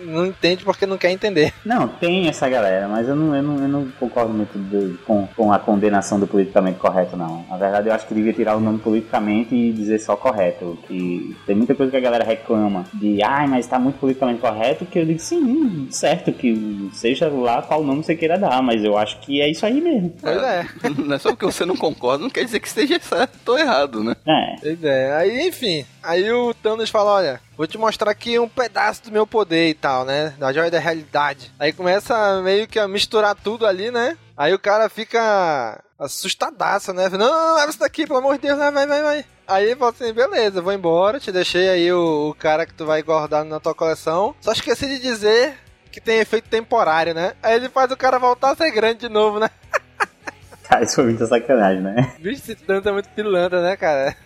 não 0.00 0.24
entende 0.26 0.64
porque 0.64 0.86
não 0.86 0.96
quer 0.96 1.10
entender. 1.10 1.52
Não, 1.64 1.86
tem 1.88 2.28
essa 2.28 2.48
galera, 2.48 2.88
mas 2.88 3.08
eu 3.08 3.14
não, 3.14 3.34
eu 3.36 3.42
não, 3.42 3.56
eu 3.62 3.68
não 3.68 3.88
concordo 4.00 4.32
muito 4.32 4.58
de- 4.58 4.96
com, 5.04 5.26
com 5.36 5.52
a 5.52 5.58
condenação 5.58 6.18
do 6.18 6.26
politicamente 6.26 6.78
correto, 6.78 7.16
não. 7.16 7.44
Na 7.48 7.56
verdade, 7.56 7.88
eu 7.88 7.94
acho 7.94 8.06
que 8.06 8.14
devia 8.14 8.32
tirar 8.32 8.56
o 8.56 8.60
nome 8.60 8.78
politicamente 8.78 9.54
e 9.54 9.72
dizer 9.72 9.98
só 10.00 10.16
correto. 10.16 10.78
Que 10.86 11.36
tem 11.46 11.54
muita 11.54 11.74
coisa 11.74 11.90
que 11.90 11.96
a 11.96 12.00
galera 12.00 12.24
reclama 12.24 12.84
de, 12.94 13.22
ai, 13.22 13.46
mas 13.46 13.66
tá 13.66 13.78
muito 13.78 13.98
politicamente 13.98 14.40
correto, 14.40 14.84
que 14.86 14.98
eu 14.98 15.04
digo, 15.06 15.18
sim, 15.18 15.86
certo, 15.90 16.32
que 16.32 16.90
seja 16.92 17.28
lá 17.28 17.62
qual 17.62 17.82
nome 17.84 18.02
você 18.02 18.14
queira 18.16 18.38
dar, 18.38 18.62
mas 18.62 18.82
eu 18.84 18.96
acho 18.96 19.18
que 19.20 19.40
é 19.40 19.48
isso 19.50 19.64
aí 19.64 19.80
mesmo. 19.80 20.12
Pois 20.20 20.42
é. 20.42 20.66
Não 20.98 21.14
é 21.14 21.18
só 21.18 21.30
porque 21.30 21.46
você 21.46 21.64
não 21.64 21.76
concorda, 21.76 22.22
não 22.22 22.30
quer 22.30 22.44
dizer 22.44 22.60
que 22.60 22.68
esteja 22.68 22.98
certo 23.00 23.48
ou 23.48 23.58
errado, 23.58 24.02
né? 24.02 24.14
É, 24.26 24.56
Pois 24.60 24.84
é. 24.84 25.01
Aí, 25.12 25.48
enfim, 25.48 25.86
aí 26.02 26.30
o 26.32 26.52
Thanos 26.54 26.90
fala, 26.90 27.12
olha, 27.12 27.40
vou 27.56 27.66
te 27.66 27.78
mostrar 27.78 28.10
aqui 28.10 28.38
um 28.38 28.48
pedaço 28.48 29.04
do 29.04 29.12
meu 29.12 29.26
poder 29.26 29.68
e 29.68 29.74
tal, 29.74 30.04
né? 30.04 30.34
Da 30.38 30.52
joia 30.52 30.70
da 30.70 30.78
realidade. 30.78 31.52
Aí 31.58 31.72
começa 31.72 32.40
meio 32.42 32.68
que 32.68 32.78
a 32.78 32.86
misturar 32.86 33.34
tudo 33.34 33.66
ali, 33.66 33.90
né? 33.90 34.16
Aí 34.36 34.52
o 34.52 34.58
cara 34.58 34.88
fica 34.88 35.82
assustadaço, 35.98 36.92
né? 36.92 37.08
Não, 37.08 37.18
não, 37.18 37.28
não, 37.28 37.56
leva 37.56 37.70
isso 37.70 37.78
daqui, 37.78 38.06
pelo 38.06 38.18
amor 38.18 38.34
de 38.34 38.42
Deus, 38.42 38.58
vai, 38.58 38.72
vai, 38.72 38.86
vai, 38.86 39.02
vai. 39.02 39.24
Aí 39.46 39.66
ele 39.66 39.76
fala 39.76 39.90
assim, 39.90 40.12
beleza, 40.12 40.62
vou 40.62 40.72
embora, 40.72 41.20
te 41.20 41.30
deixei 41.30 41.68
aí 41.68 41.92
o, 41.92 42.30
o 42.30 42.34
cara 42.34 42.66
que 42.66 42.74
tu 42.74 42.86
vai 42.86 43.02
guardar 43.02 43.44
na 43.44 43.60
tua 43.60 43.74
coleção. 43.74 44.34
Só 44.40 44.52
esqueci 44.52 44.88
de 44.88 44.98
dizer 44.98 45.54
que 45.90 46.00
tem 46.00 46.20
efeito 46.20 46.48
temporário, 46.48 47.12
né? 47.14 47.34
Aí 47.42 47.54
ele 47.54 47.68
faz 47.68 47.90
o 47.92 47.96
cara 47.96 48.18
voltar 48.18 48.52
a 48.52 48.56
ser 48.56 48.70
grande 48.70 49.00
de 49.00 49.08
novo, 49.08 49.38
né? 49.38 49.50
cara, 50.64 50.82
isso 50.82 50.94
foi 50.94 51.04
muita 51.04 51.26
sacanagem, 51.26 51.82
né? 51.82 52.14
Bicho, 52.18 52.42
esse 52.42 52.54
tanto 52.54 52.88
é 52.88 52.92
muito 52.92 53.10
pilantra, 53.10 53.62
né, 53.62 53.76
cara? 53.76 54.16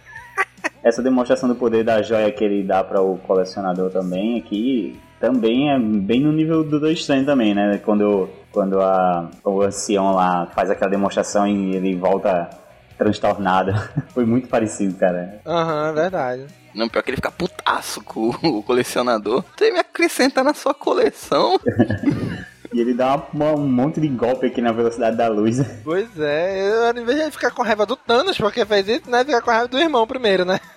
Essa 0.83 1.03
demonstração 1.03 1.49
do 1.49 1.55
poder 1.55 1.85
da 1.85 2.03
joia 2.03 2.31
que 2.31 2.45
ele 2.45 2.63
dá 2.63 2.85
para 2.85 3.01
o 3.03 3.19
colecionador 3.19 3.91
também 3.91 4.39
aqui 4.39 4.99
também 5.21 5.71
é 5.71 5.79
bem 5.79 6.21
no 6.21 6.33
nível 6.33 6.63
do 6.63 6.71
Doutor 6.71 6.91
Estranho 6.91 7.25
também, 7.25 7.55
né? 7.55 7.81
Quando, 7.85 8.29
quando 8.53 8.81
a, 8.81 9.31
o 9.45 9.63
ancião 9.63 10.15
lá 10.15 10.47
faz 10.55 10.71
aquela 10.71 10.91
demonstração 10.91 11.47
e 11.47 11.75
ele 11.75 11.95
volta 11.97 12.51
transtornado. 12.99 13.73
Foi 14.13 14.25
muito 14.25 14.49
parecido, 14.49 14.95
cara. 14.95 15.41
Aham, 15.47 15.93
verdade. 15.93 16.47
Não, 16.75 16.89
pior 16.89 17.03
que 17.03 17.11
ele 17.11 17.17
fica 17.17 17.31
putaço 17.31 18.03
com 18.03 18.29
o 18.43 18.63
colecionador. 18.63 19.43
Você 19.57 19.71
me 19.71 19.79
acrescenta 19.79 20.45
na 20.45 20.53
sua 20.53 20.75
coleção. 20.75 21.59
E 22.77 22.81
ele 22.81 22.93
dá 22.93 23.27
uma- 23.33 23.53
um 23.55 23.67
monte 23.67 23.99
de 24.03 24.07
golpe 24.09 24.47
aqui 24.47 24.61
na 24.61 24.71
velocidade 24.71 25.17
da 25.17 25.29
luz. 25.29 25.57
Pois 25.83 26.09
é, 26.21 26.69
eu, 26.69 27.03
em 27.03 27.05
vez 27.07 27.25
de 27.25 27.31
ficar 27.31 27.51
com 27.51 27.63
raiva 27.63 27.87
do 27.87 27.97
Thanos, 27.97 28.37
porque 28.37 28.67
fez 28.67 28.87
isso, 28.87 29.11
né? 29.11 29.25
Ficar 29.25 29.41
com 29.41 29.51
raiva 29.51 29.67
do 29.69 29.79
irmão 29.79 30.07
primeiro, 30.07 30.45
né? 30.45 30.61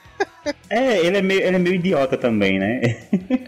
É, 0.69 1.05
ele 1.05 1.17
é 1.17 1.21
meio, 1.21 1.41
ele 1.41 1.55
é 1.55 1.59
meio 1.59 1.75
idiota 1.75 2.15
também, 2.17 2.57
né? 2.59 2.79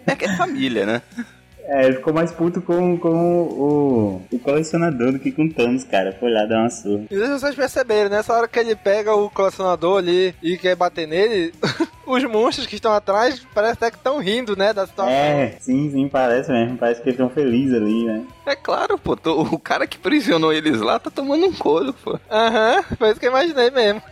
É 0.05 0.15
que 0.15 0.25
é 0.25 0.35
família, 0.35 0.85
né? 0.85 1.01
É, 1.73 1.85
ele 1.85 1.95
ficou 1.95 2.13
mais 2.13 2.31
puto 2.31 2.61
com, 2.61 2.97
com 2.97 3.41
o, 3.43 4.21
o 4.29 4.39
colecionador 4.39 5.13
do 5.13 5.19
que 5.19 5.31
com 5.31 5.45
o 5.45 5.53
Thanos, 5.53 5.85
cara. 5.85 6.11
Foi 6.19 6.29
lá 6.29 6.45
dar 6.45 6.59
uma 6.59 6.69
surra. 6.69 7.03
E 7.09 7.15
deixa 7.15 7.39
vocês 7.39 7.55
perceberem, 7.55 8.09
nessa 8.09 8.33
hora 8.33 8.45
que 8.47 8.59
ele 8.59 8.75
pega 8.75 9.15
o 9.15 9.29
colecionador 9.29 9.99
ali 9.99 10.35
e 10.43 10.57
quer 10.57 10.75
bater 10.75 11.07
nele, 11.07 11.53
os 12.05 12.23
monstros 12.25 12.67
que 12.67 12.75
estão 12.75 12.91
atrás 12.93 13.41
parece 13.53 13.73
até 13.75 13.89
que 13.89 13.95
estão 13.95 14.17
rindo, 14.19 14.53
né? 14.57 14.73
Da 14.73 14.85
situação. 14.85 15.13
É, 15.13 15.55
sim, 15.61 15.89
sim, 15.91 16.09
parece 16.09 16.51
mesmo. 16.51 16.77
Parece 16.77 17.01
que 17.01 17.07
eles 17.07 17.19
estão 17.19 17.29
felizes 17.29 17.73
ali, 17.73 18.03
né? 18.03 18.21
É 18.45 18.55
claro, 18.55 18.97
pô. 18.97 19.15
tô- 19.15 19.41
o 19.41 19.57
cara 19.59 19.87
que 19.87 19.97
prisionou 19.97 20.51
eles 20.51 20.81
lá 20.81 20.99
tá 20.99 21.09
tomando 21.09 21.45
um 21.45 21.53
couro, 21.53 21.93
pô. 21.93 22.19
Aham, 22.29 22.83
foi 22.97 23.11
isso 23.11 23.19
que 23.19 23.27
eu 23.27 23.31
imaginei 23.31 23.71
mesmo. 23.71 24.01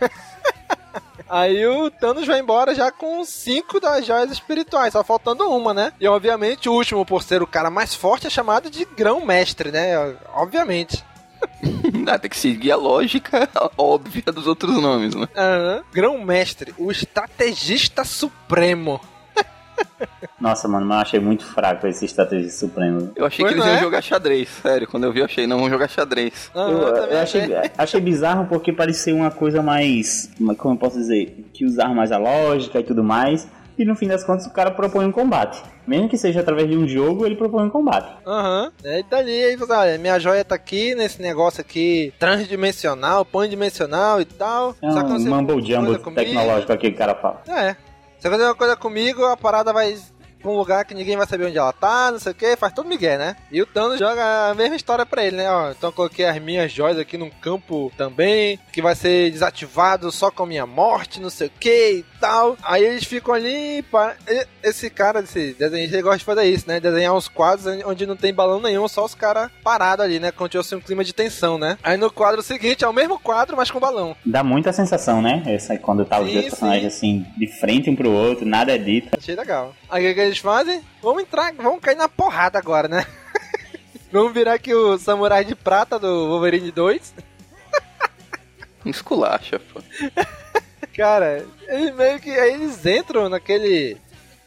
Aí 1.30 1.64
o 1.64 1.88
Thanos 1.90 2.26
vai 2.26 2.40
embora 2.40 2.74
já 2.74 2.90
com 2.90 3.24
cinco 3.24 3.78
das 3.78 4.04
joias 4.04 4.32
espirituais, 4.32 4.92
só 4.92 5.04
faltando 5.04 5.48
uma, 5.48 5.72
né? 5.72 5.92
E 6.00 6.08
obviamente 6.08 6.68
o 6.68 6.72
último, 6.72 7.06
por 7.06 7.22
ser 7.22 7.40
o 7.40 7.46
cara 7.46 7.70
mais 7.70 7.94
forte, 7.94 8.26
é 8.26 8.30
chamado 8.30 8.68
de 8.68 8.84
grão-mestre, 8.84 9.70
né? 9.70 9.96
Obviamente. 10.34 11.04
Ah, 12.06 12.18
tem 12.18 12.28
que 12.28 12.36
seguir 12.36 12.72
a 12.72 12.76
lógica 12.76 13.48
óbvia 13.78 14.32
dos 14.32 14.46
outros 14.46 14.74
nomes, 14.82 15.14
né? 15.14 15.28
Aham. 15.36 15.84
Grão-mestre, 15.92 16.74
o 16.76 16.90
estrategista 16.90 18.04
supremo. 18.04 19.00
Nossa, 20.40 20.66
mano, 20.66 20.86
mas 20.86 20.96
eu 20.96 21.02
achei 21.02 21.20
muito 21.20 21.44
fraco 21.44 21.86
esse 21.86 22.04
estratégia 22.04 22.48
supremo. 22.50 23.12
Eu 23.14 23.26
achei 23.26 23.44
Pois 23.44 23.52
que 23.54 23.58
eles 23.60 23.64
não 23.66 23.72
iam 23.74 23.78
é? 23.78 23.82
jogar 23.84 24.02
xadrez. 24.02 24.48
Sério, 24.62 24.86
quando 24.88 25.04
eu 25.04 25.12
vi, 25.12 25.20
eu 25.20 25.24
achei, 25.26 25.46
não, 25.46 25.58
vão 25.58 25.68
jogar 25.70 25.88
xadrez. 25.88 26.50
Aham, 26.54 26.70
Eu, 26.70 26.94
também 26.94 27.10
eu 27.16 27.18
achei, 27.20 27.42
achei 27.76 28.00
bizarro 28.00 28.46
porque 28.46 28.72
parecia 28.72 29.14
uma 29.14 29.30
coisa 29.30 29.62
mais. 29.62 30.30
Como 30.58 30.74
eu 30.74 30.78
posso 30.78 30.96
dizer? 30.98 31.44
Que 31.52 31.64
usar 31.64 31.88
mais 31.94 32.10
a 32.12 32.18
lógica 32.18 32.80
e 32.80 32.82
tudo 32.82 33.04
mais. 33.04 33.46
E 33.78 33.84
no 33.84 33.94
fim 33.94 34.06
das 34.08 34.22
contas 34.24 34.46
o 34.46 34.50
cara 34.52 34.70
propõe 34.70 35.06
um 35.06 35.12
combate. 35.12 35.62
Mesmo 35.86 36.08
que 36.08 36.16
seja 36.18 36.40
através 36.40 36.68
de 36.68 36.76
um 36.76 36.86
jogo, 36.86 37.24
ele 37.24 37.34
propõe 37.34 37.64
um 37.64 37.70
combate. 37.70 38.10
Aham. 38.26 38.70
Aí 38.84 39.02
tá 39.04 39.18
ali, 39.18 39.42
aí 39.44 39.56
você, 39.56 39.72
olha, 39.72 39.98
minha 39.98 40.18
joia 40.18 40.44
tá 40.44 40.54
aqui 40.54 40.94
nesse 40.94 41.20
negócio 41.22 41.60
aqui 41.62 42.12
transdimensional, 42.18 43.24
pandimensional 43.24 44.20
e 44.20 44.24
tal. 44.26 44.74
É 44.82 44.90
Só 44.90 45.02
que 45.02 45.12
um 45.12 45.18
você 45.18 45.28
mumble 45.28 45.64
jumbo 45.64 45.98
comigo- 45.98 46.14
tecnológico 46.14 46.72
aqui 46.72 46.88
que 46.90 46.94
o 46.94 46.98
cara 46.98 47.14
fala. 47.14 47.42
É. 47.48 47.74
Se 48.20 48.28
acontecer 48.28 48.48
uma 48.48 48.54
coisa 48.54 48.76
comigo, 48.76 49.24
a 49.24 49.36
parada 49.36 49.72
vai 49.72 49.96
pra 50.40 50.50
um 50.50 50.56
lugar 50.56 50.84
que 50.84 50.94
ninguém 50.94 51.16
vai 51.16 51.26
saber 51.26 51.46
onde 51.46 51.56
ela 51.56 51.72
tá, 51.72 52.10
não 52.12 52.18
sei 52.18 52.32
o 52.32 52.34
que, 52.34 52.56
faz 52.56 52.72
todo 52.72 52.88
migué, 52.88 53.16
né? 53.16 53.36
E 53.50 53.60
o 53.62 53.66
Thanos 53.66 53.98
joga 53.98 54.50
a 54.50 54.54
mesma 54.54 54.76
história 54.76 55.06
pra 55.06 55.24
ele, 55.24 55.36
né? 55.36 55.50
Ó, 55.50 55.70
então 55.70 55.92
coloquei 55.92 56.26
as 56.26 56.40
minhas 56.40 56.70
joias 56.70 56.98
aqui 56.98 57.16
num 57.16 57.30
campo 57.30 57.92
também, 57.96 58.58
que 58.72 58.82
vai 58.82 58.94
ser 58.94 59.30
desativado 59.30 60.10
só 60.12 60.30
com 60.30 60.42
a 60.42 60.46
minha 60.46 60.66
morte, 60.66 61.20
não 61.20 61.30
sei 61.30 61.48
o 61.48 61.52
que 61.58 61.90
e 61.90 62.04
tal. 62.20 62.56
Aí 62.62 62.84
eles 62.84 63.04
ficam 63.04 63.34
ali, 63.34 63.84
e- 64.28 64.46
esse 64.62 64.90
cara, 64.90 65.20
esse 65.20 65.54
desenhista, 65.54 65.96
ele 65.96 66.02
gosta 66.02 66.18
de 66.18 66.24
fazer 66.24 66.44
isso, 66.44 66.68
né? 66.68 66.78
Desenhar 66.78 67.14
uns 67.14 67.28
quadros 67.28 67.66
onde 67.84 68.06
não 68.06 68.16
tem 68.16 68.32
balão 68.32 68.60
nenhum, 68.60 68.86
só 68.86 69.04
os 69.04 69.14
caras 69.14 69.50
parados 69.64 70.04
ali, 70.04 70.20
né? 70.20 70.30
Como 70.30 70.48
se 70.50 70.56
fosse 70.58 70.74
um 70.74 70.80
clima 70.80 71.02
de 71.02 71.12
tensão, 71.12 71.58
né? 71.58 71.78
Aí 71.82 71.96
no 71.96 72.10
quadro 72.10 72.42
seguinte 72.42 72.84
é 72.84 72.88
o 72.88 72.92
mesmo 72.92 73.18
quadro, 73.18 73.56
mas 73.56 73.70
com 73.70 73.80
balão. 73.80 74.14
Dá 74.24 74.44
muita 74.44 74.72
sensação, 74.72 75.22
né? 75.22 75.42
Essa, 75.46 75.76
quando 75.78 76.04
tá 76.04 76.20
os 76.20 76.26
Sim, 76.28 76.34
dois 76.34 76.44
personagens 76.46 76.94
assim, 76.94 77.26
de 77.36 77.46
frente 77.46 77.88
um 77.90 77.96
pro 77.96 78.10
outro, 78.10 78.44
nada 78.46 78.72
é 78.74 78.78
dito. 78.78 79.08
Achei 79.16 79.34
legal. 79.34 79.74
Aí 79.88 80.04
o 80.04 80.08
que, 80.08 80.14
que 80.14 80.20
eles 80.20 80.38
fazem? 80.38 80.82
Vamos 81.02 81.22
entrar, 81.22 81.52
vamos 81.54 81.80
cair 81.80 81.96
na 81.96 82.08
porrada 82.08 82.58
agora, 82.58 82.86
né? 82.88 83.06
vamos 84.12 84.32
virar 84.34 84.54
aqui 84.54 84.74
o 84.74 84.98
Samurai 84.98 85.44
de 85.44 85.54
Prata 85.54 85.98
do 85.98 86.28
Wolverine 86.28 86.70
2. 86.70 87.14
Esculacha, 88.84 89.58
pô. 89.58 89.80
Cara, 91.00 91.46
eles 91.66 91.94
meio 91.94 92.20
que. 92.20 92.28
Aí 92.28 92.52
eles 92.52 92.84
entram 92.84 93.30
naquele 93.30 93.96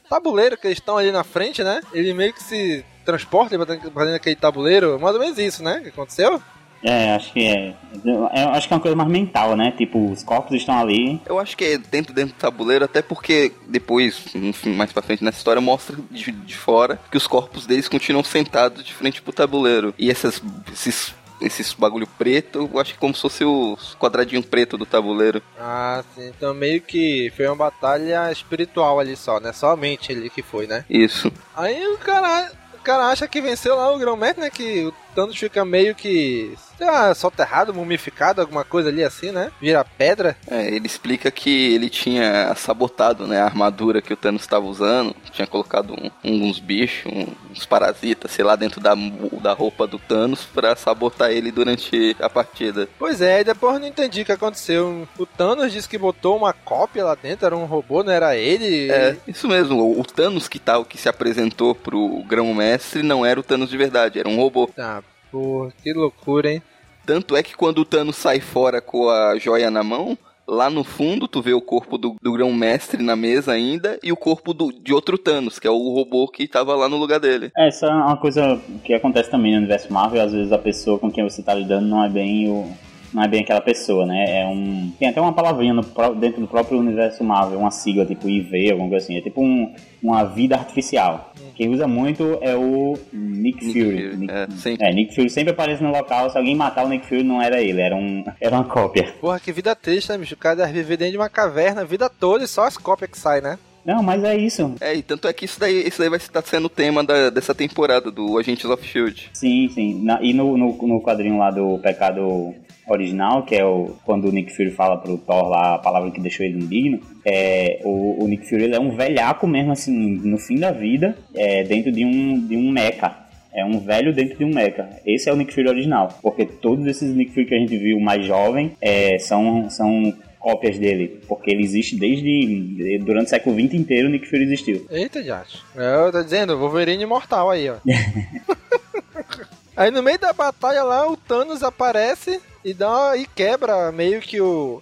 tabuleiro 0.07 0.55
que 0.55 0.67
eles 0.67 0.77
estão 0.77 0.95
ali 0.95 1.11
na 1.11 1.23
frente, 1.23 1.63
né? 1.63 1.81
Ele 1.91 2.13
meio 2.13 2.31
que 2.31 2.43
se 2.43 2.85
transporta 3.03 3.57
pra 3.57 3.75
dentro 3.75 4.11
daquele 4.11 4.35
tabuleiro. 4.35 4.99
Mais 4.99 5.15
ou 5.15 5.19
menos 5.19 5.39
isso, 5.39 5.63
né? 5.63 5.79
Que 5.81 5.89
aconteceu? 5.89 6.39
É, 6.83 7.15
acho 7.15 7.33
que 7.33 7.47
é. 7.47 7.73
Eu 8.05 8.27
acho 8.49 8.67
que 8.67 8.73
é 8.73 8.77
uma 8.77 8.81
coisa 8.83 8.95
mais 8.95 9.09
mental, 9.09 9.55
né? 9.55 9.73
Tipo, 9.75 10.11
os 10.11 10.21
corpos 10.21 10.55
estão 10.55 10.77
ali. 10.77 11.19
Eu 11.25 11.39
acho 11.39 11.57
que 11.57 11.63
é 11.63 11.77
dentro, 11.79 12.13
dentro 12.13 12.35
do 12.35 12.39
tabuleiro, 12.39 12.85
até 12.85 13.01
porque 13.01 13.51
depois, 13.67 14.23
enfim, 14.35 14.73
mais 14.75 14.93
pra 14.93 15.01
frente 15.01 15.23
nessa 15.23 15.39
história, 15.39 15.59
mostra 15.59 15.97
de, 16.11 16.31
de 16.31 16.55
fora 16.55 16.99
que 17.09 17.17
os 17.17 17.25
corpos 17.25 17.65
deles 17.65 17.87
continuam 17.87 18.23
sentados 18.23 18.83
de 18.83 18.93
frente 18.93 19.23
pro 19.23 19.33
tabuleiro. 19.33 19.91
E 19.97 20.11
essas, 20.11 20.39
esses, 20.71 21.15
esses 21.43 21.73
bagulho 21.73 22.07
preto, 22.07 22.69
eu 22.73 22.79
acho 22.79 22.93
que 22.93 22.99
como 22.99 23.13
se 23.13 23.21
fosse 23.21 23.43
o 23.43 23.77
quadradinho 23.99 24.43
preto 24.43 24.77
do 24.77 24.85
tabuleiro. 24.85 25.41
Ah, 25.59 26.03
sim. 26.15 26.27
Então 26.27 26.53
meio 26.53 26.81
que 26.81 27.31
foi 27.35 27.47
uma 27.47 27.55
batalha 27.55 28.31
espiritual 28.31 28.99
ali 28.99 29.15
só, 29.15 29.39
né? 29.39 29.53
Só 29.53 29.71
a 29.71 29.77
mente 29.77 30.11
ali 30.11 30.29
que 30.29 30.41
foi, 30.41 30.67
né? 30.67 30.85
Isso. 30.89 31.31
Aí 31.55 31.85
o 31.87 31.97
cara, 31.97 32.51
o 32.73 32.79
cara 32.79 33.07
acha 33.07 33.27
que 33.27 33.41
venceu 33.41 33.75
lá 33.75 33.93
o 33.93 33.97
Grão-Mestre, 33.97 34.43
né? 34.43 34.49
Que 34.49 34.85
o 34.85 34.93
Thanos 35.13 35.37
fica 35.37 35.63
meio 35.63 35.93
que, 35.93 36.55
sei 36.77 36.87
lá, 36.87 37.13
soterrado, 37.13 37.73
mumificado, 37.73 38.41
alguma 38.41 38.63
coisa 38.63 38.89
ali 38.89 39.03
assim, 39.03 39.31
né? 39.31 39.51
Vira 39.61 39.83
pedra. 39.85 40.35
É, 40.47 40.67
ele 40.67 40.85
explica 40.87 41.29
que 41.31 41.73
ele 41.73 41.89
tinha 41.89 42.53
sabotado 42.55 43.27
né, 43.27 43.39
a 43.41 43.45
armadura 43.45 44.01
que 44.01 44.13
o 44.13 44.17
Thanos 44.17 44.41
estava 44.41 44.65
usando, 44.65 45.15
tinha 45.31 45.47
colocado 45.47 45.93
um- 45.93 46.11
uns 46.23 46.59
bichos, 46.59 47.11
um- 47.11 47.27
uns 47.51 47.65
parasitas, 47.65 48.31
sei 48.31 48.43
lá, 48.43 48.55
dentro 48.55 48.79
da, 48.81 48.93
da 49.41 49.53
roupa 49.53 49.85
do 49.87 49.99
Thanos 49.99 50.43
pra 50.45 50.75
sabotar 50.75 51.31
ele 51.31 51.51
durante 51.51 52.15
a 52.19 52.29
partida. 52.29 52.87
Pois 52.97 53.21
é, 53.21 53.41
e 53.41 53.43
depois 53.43 53.73
eu 53.75 53.79
não 53.79 53.87
entendi 53.87 54.21
o 54.21 54.25
que 54.25 54.31
aconteceu. 54.31 55.07
O 55.17 55.25
Thanos 55.25 55.71
disse 55.71 55.87
que 55.87 55.97
botou 55.97 56.35
uma 56.37 56.53
cópia 56.53 57.05
lá 57.05 57.15
dentro, 57.15 57.45
era 57.45 57.55
um 57.55 57.65
robô, 57.65 58.03
não 58.03 58.11
era 58.11 58.35
ele. 58.35 58.91
É, 58.91 59.15
isso 59.27 59.47
mesmo, 59.47 59.99
o, 59.99 60.03
Thanos 60.03 60.47
que 60.47 60.59
tal 60.59 60.85
que 60.85 60.97
se 60.97 61.09
apresentou 61.09 61.73
pro 61.73 62.23
Grão-Mestre 62.27 63.01
não 63.03 63.25
era 63.25 63.39
o 63.39 63.43
Thanos 63.43 63.69
de 63.69 63.77
verdade, 63.77 64.19
era 64.19 64.29
um 64.29 64.35
robô. 64.37 64.69
Ah, 64.77 65.01
porra, 65.33 65.73
que 65.81 65.91
loucura, 65.91 66.53
hein? 66.53 66.61
Tanto 67.05 67.35
é 67.35 67.41
que 67.41 67.57
quando 67.57 67.79
o 67.79 67.85
Thanos 67.85 68.15
sai 68.15 68.39
fora 68.39 68.79
com 68.79 69.09
a 69.09 69.37
joia 69.39 69.71
na 69.71 69.83
mão, 69.83 70.17
lá 70.47 70.69
no 70.69 70.83
fundo 70.83 71.27
tu 71.27 71.41
vê 71.41 71.53
o 71.53 71.59
corpo 71.59 71.97
do, 71.97 72.15
do 72.21 72.31
Grão-Mestre 72.31 73.01
na 73.01 73.15
mesa 73.15 73.51
ainda 73.51 73.99
e 74.03 74.11
o 74.11 74.15
corpo 74.15 74.53
do, 74.53 74.71
de 74.71 74.93
outro 74.93 75.17
Thanos, 75.17 75.57
que 75.57 75.67
é 75.67 75.71
o 75.71 75.93
robô 75.93 76.27
que 76.27 76.47
tava 76.47 76.75
lá 76.75 76.87
no 76.87 76.97
lugar 76.97 77.19
dele. 77.19 77.51
É, 77.57 77.67
isso 77.67 77.85
é 77.85 77.89
uma 77.89 78.15
coisa 78.15 78.61
que 78.85 78.93
acontece 78.93 79.31
também 79.31 79.53
no 79.53 79.57
universo 79.57 79.91
Marvel. 79.91 80.21
Às 80.21 80.31
vezes 80.31 80.51
a 80.53 80.57
pessoa 80.57 80.99
com 80.99 81.11
quem 81.11 81.23
você 81.23 81.41
tá 81.41 81.53
lidando 81.53 81.87
não 81.87 82.03
é 82.03 82.09
bem 82.09 82.47
o, 82.47 82.71
não 83.13 83.23
é 83.23 83.27
bem 83.27 83.41
aquela 83.41 83.61
pessoa, 83.61 84.05
né? 84.05 84.41
É 84.41 84.45
um. 84.45 84.91
Tem 84.97 85.07
até 85.07 85.21
uma 85.21 85.33
palavrinha 85.33 85.73
no 85.73 85.83
dentro 86.15 86.41
do 86.41 86.47
próprio 86.47 86.79
universo 86.79 87.23
Marvel, 87.23 87.59
uma 87.59 87.71
sigla 87.71 88.05
tipo 88.05 88.27
IV, 88.27 88.71
alguma 88.71 88.89
coisa 88.89 89.05
assim. 89.05 89.17
É 89.17 89.21
tipo 89.21 89.41
um, 89.41 89.73
uma 90.01 90.23
vida 90.23 90.55
artificial. 90.55 91.31
Quem 91.55 91.69
usa 91.69 91.87
muito 91.87 92.39
é 92.41 92.55
o 92.55 92.97
Nick, 93.11 93.65
Nick 93.65 93.73
Fury. 93.73 94.01
Fury, 94.01 94.17
Nick, 94.17 94.33
é, 94.33 94.47
sempre. 94.57 94.87
é, 94.87 94.93
Nick 94.93 95.15
Fury 95.15 95.29
sempre 95.29 95.51
aparece 95.51 95.83
no 95.83 95.91
local. 95.91 96.29
Se 96.29 96.37
alguém 96.37 96.55
matar 96.55 96.85
o 96.85 96.89
Nick 96.89 97.05
Fury, 97.05 97.23
não 97.23 97.41
era 97.41 97.61
ele, 97.61 97.81
era, 97.81 97.95
um, 97.95 98.23
era 98.41 98.55
uma 98.55 98.65
cópia. 98.65 99.13
Porra, 99.21 99.39
que 99.39 99.51
vida 99.51 99.75
triste, 99.75 100.09
né, 100.09 100.17
bicho? 100.17 100.33
O 100.33 100.37
cara 100.37 100.55
deve 100.55 100.73
viver 100.73 100.97
dentro 100.97 101.11
de 101.11 101.17
uma 101.17 101.29
caverna 101.29 101.81
a 101.81 101.85
vida 101.85 102.09
toda 102.09 102.43
e 102.43 102.47
só 102.47 102.65
as 102.65 102.77
cópias 102.77 103.11
que 103.11 103.17
saem, 103.17 103.43
né? 103.43 103.59
Não, 103.85 104.01
mas 104.01 104.23
é 104.23 104.37
isso. 104.37 104.75
É, 104.79 104.95
e 104.95 105.01
tanto 105.01 105.27
é 105.27 105.33
que 105.33 105.45
isso 105.45 105.59
daí, 105.59 105.85
isso 105.87 105.99
daí 105.99 106.09
vai 106.09 106.17
estar 106.17 106.41
sendo 106.43 106.65
o 106.65 106.69
tema 106.69 107.03
da- 107.03 107.29
dessa 107.29 107.53
temporada 107.53 108.09
do 108.09 108.37
Agentes 108.37 108.65
of 108.65 108.85
Shield. 108.85 109.29
Sim, 109.33 109.67
sim. 109.69 110.01
Na- 110.03 110.21
e 110.21 110.33
no, 110.33 110.57
no, 110.57 110.73
no 110.87 111.01
quadrinho 111.01 111.37
lá 111.37 111.51
do 111.51 111.77
Pecado 111.79 112.53
Original, 112.87 113.43
que 113.43 113.55
é 113.55 113.65
o 113.65 113.95
quando 114.05 114.27
o 114.27 114.31
Nick 114.31 114.53
Fury 114.55 114.71
fala 114.71 114.97
pro 114.97 115.17
Thor 115.17 115.49
lá 115.49 115.75
a 115.75 115.79
palavra 115.79 116.11
que 116.11 116.19
deixou 116.21 116.45
ele 116.45 116.59
indigno, 116.59 116.99
é, 117.25 117.79
o, 117.83 118.23
o 118.23 118.27
Nick 118.27 118.47
Fury 118.47 118.73
é 118.73 118.79
um 118.79 118.95
velhaco 118.95 119.47
mesmo, 119.47 119.71
assim, 119.71 119.91
no 120.23 120.37
fim 120.37 120.55
da 120.57 120.71
vida, 120.71 121.17
é, 121.35 121.63
dentro 121.63 121.91
de 121.91 122.05
um, 122.05 122.45
de 122.47 122.55
um 122.57 122.69
mecha. 122.71 123.15
É 123.55 123.63
um 123.63 123.79
velho 123.79 124.11
dentro 124.13 124.35
de 124.37 124.43
um 124.45 124.49
mecha. 124.49 124.89
Esse 125.05 125.29
é 125.29 125.33
o 125.33 125.35
Nick 125.35 125.53
Fury 125.53 125.67
original. 125.69 126.09
Porque 126.23 126.43
todos 126.45 126.87
esses 126.87 127.13
Nick 127.15 127.31
Fury 127.33 127.45
que 127.45 127.53
a 127.53 127.59
gente 127.59 127.77
viu 127.77 127.99
mais 127.99 128.25
jovem 128.25 128.71
é, 128.81 129.19
são, 129.19 129.69
são 129.69 130.11
cópias 130.43 130.77
dele. 130.77 131.21
Porque 131.27 131.49
ele 131.49 131.63
existe 131.63 131.95
desde. 131.97 132.99
Durante 132.99 133.27
o 133.27 133.29
século 133.29 133.55
XX 133.59 133.73
inteiro 133.75 134.07
o 134.09 134.11
Nick 134.11 134.27
Fury 134.29 134.43
existiu. 134.43 134.85
Eita, 134.91 135.23
Jate. 135.23 135.63
Eu 135.75 136.11
tô 136.11 136.21
dizendo, 136.21 136.57
Wolverine 136.57 137.03
imortal 137.03 137.49
aí, 137.49 137.69
ó. 137.69 137.75
aí 139.75 139.89
no 139.89 140.03
meio 140.03 140.19
da 140.19 140.33
batalha 140.33 140.83
lá, 140.83 141.09
o 141.09 141.17
Thanos 141.17 141.63
aparece 141.63 142.39
e 142.63 142.73
dá 142.73 142.89
uma- 142.89 143.17
e 143.17 143.25
quebra 143.25 143.91
meio 143.91 144.19
que 144.21 144.39
o. 144.41 144.81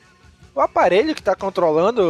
O 0.53 0.59
aparelho 0.59 1.15
que 1.15 1.23
tá 1.23 1.35
controlando 1.35 2.01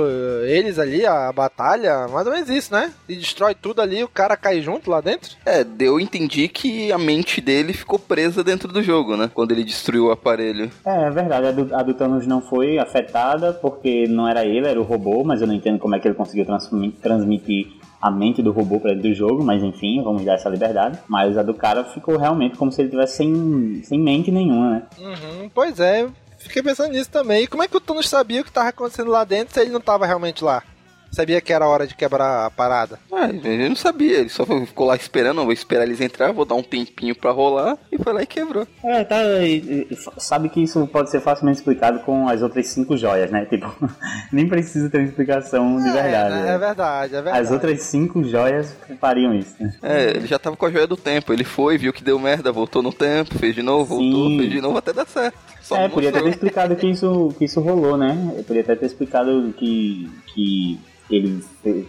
eles 0.46 0.80
ali, 0.80 1.06
a 1.06 1.32
batalha, 1.32 2.08
mais 2.08 2.26
ou 2.26 2.34
menos 2.34 2.50
isso, 2.50 2.74
né? 2.74 2.92
E 3.08 3.16
destrói 3.16 3.54
tudo 3.54 3.82
ali, 3.82 4.04
o 4.04 4.08
cara 4.08 4.36
cai 4.36 4.62
junto 4.62 4.90
lá 4.90 5.00
dentro. 5.00 5.36
É, 5.46 5.66
eu 5.80 6.00
entendi 6.00 6.48
que 6.48 6.92
a 6.92 6.98
mente 6.98 7.40
dele 7.40 7.72
ficou 7.74 8.00
presa 8.00 8.44
dentro 8.44 8.72
do 8.72 8.82
jogo, 8.82 9.16
né? 9.16 9.30
Quando 9.34 9.52
ele 9.52 9.64
destruiu 9.64 10.08
o 10.08 10.12
aparelho. 10.12 10.72
É, 10.86 11.04
é 11.08 11.10
verdade, 11.12 11.48
a 11.48 11.52
do, 11.52 11.76
a 11.76 11.84
do 11.84 11.94
Thanos 11.94 12.26
não 12.26 12.42
foi 12.42 12.80
afetada 12.80 13.54
porque 13.54 14.08
não 14.08 14.28
era 14.28 14.44
ele, 14.46 14.68
era 14.68 14.80
o 14.80 14.84
robô, 14.84 15.24
mas 15.24 15.42
eu 15.42 15.48
não 15.48 15.54
entendo 15.54 15.78
como 15.80 15.96
é 15.96 16.00
que 16.00 16.08
ele 16.08 16.16
conseguiu 16.16 16.46
transmi- 16.46 16.92
transmitir 17.02 17.68
a 18.02 18.10
mente 18.10 18.42
do 18.42 18.52
robô 18.52 18.80
para 18.80 18.94
dentro 18.94 19.10
do 19.10 19.14
jogo, 19.14 19.44
mas 19.44 19.62
enfim, 19.62 20.02
vamos 20.04 20.26
dar 20.26 20.34
essa 20.34 20.50
liberdade. 20.50 20.98
Mas 21.08 21.38
a 21.38 21.44
do 21.44 21.54
cara 21.54 21.84
ficou 21.84 22.18
realmente 22.18 22.58
como 22.58 22.72
se 22.72 22.82
ele 22.82 22.90
tivesse 22.90 23.18
sem, 23.18 23.82
sem 23.84 24.00
mente 24.00 24.32
nenhuma, 24.32 24.72
né? 24.72 24.84
Uhum, 24.98 25.50
pois 25.54 25.80
é, 25.80 26.08
fiquei 26.42 26.64
pensando 26.64 26.92
nisso 26.92 27.10
também. 27.10 27.44
E 27.44 27.48
como 27.48 27.64
é 27.64 27.68
que 27.68 27.78
o 27.78 27.82
Thanos 27.82 28.10
sabia 28.10 28.42
o 28.42 28.44
que 28.44 28.52
tava 28.52 28.70
acontecendo 28.70 29.12
lá 29.12 29.24
dentro 29.24 29.54
se 29.54 29.60
ele 29.60 29.72
não 29.72 29.82
tava 29.82 30.06
realmente 30.06 30.44
lá? 30.44 30.64
Sabia 31.12 31.42
que 31.42 31.52
era 31.52 31.68
hora 31.68 31.86
de 31.86 31.94
quebrar 31.94 32.46
a 32.46 32.50
parada. 32.50 32.98
Ah, 33.12 33.28
ele 33.28 33.68
não 33.68 33.76
sabia, 33.76 34.20
ele 34.20 34.30
só 34.30 34.46
ficou 34.46 34.88
lá 34.88 34.96
esperando, 34.96 35.36
não, 35.38 35.44
vou 35.44 35.52
esperar 35.54 35.84
eles 35.84 36.00
entrar, 36.00 36.32
vou 36.32 36.46
dar 36.46 36.56
um 36.56 36.64
tempinho 36.64 37.14
pra 37.16 37.32
rolar, 37.32 37.78
e 37.92 37.98
foi 38.02 38.14
lá 38.14 38.22
e 38.24 38.26
quebrou. 38.26 38.66
É, 38.84 39.04
tá. 39.04 39.22
e- 39.44 39.88
e 39.92 39.98
Sabe 40.18 40.48
que 40.50 40.64
isso 40.64 40.88
pode 40.88 41.12
ser 41.12 41.20
facilmente 41.20 41.58
explicado 41.60 42.00
com 42.00 42.28
as 42.30 42.42
outras 42.42 42.68
cinco 42.68 42.96
joias, 42.98 43.30
né? 43.30 43.46
Tipo, 43.46 43.68
nem 44.32 44.48
precisa 44.48 44.90
ter 44.90 45.00
uma 45.00 45.08
explicação 45.08 45.78
de 45.78 45.92
verdade. 45.92 46.34
É, 46.34 46.44
né? 46.44 46.56
é 46.56 46.58
verdade, 46.58 47.16
é 47.16 47.22
verdade. 47.22 47.44
As 47.46 47.52
outras 47.52 47.82
cinco 47.82 48.24
joias 48.24 48.74
fariam 49.00 49.34
isso. 49.36 49.54
né? 49.60 49.74
É, 49.84 50.10
ele 50.12 50.28
já 50.28 50.40
tava 50.40 50.56
com 50.56 50.66
a 50.66 50.72
joia 50.72 50.88
do 50.88 50.96
tempo, 50.98 51.34
ele 51.34 51.44
foi, 51.44 51.78
viu 51.78 51.92
que 51.92 52.04
deu 52.04 52.18
merda, 52.18 52.52
voltou 52.52 52.82
no 52.82 52.94
tempo, 52.94 53.38
fez 53.38 53.54
de 53.54 53.62
novo, 53.62 53.96
voltou, 53.98 54.30
Sim. 54.30 54.38
fez 54.40 54.52
de 54.52 54.62
novo 54.62 54.78
até 54.78 54.94
dar 54.94 55.06
certo. 55.06 55.38
Só 55.62 55.76
é, 55.76 55.90
podia 55.90 56.10
até 56.10 56.22
ter 56.22 56.30
explicado 56.30 56.76
que 56.76 56.88
isso, 56.88 57.34
que 57.38 57.46
isso 57.46 57.60
rolou, 57.62 57.96
né? 57.98 58.34
Eu 58.38 58.44
podia 58.44 58.62
até 58.62 58.76
ter 58.76 58.86
explicado 58.86 59.54
que, 59.58 60.10
que 60.34 60.80
ele 61.16 61.44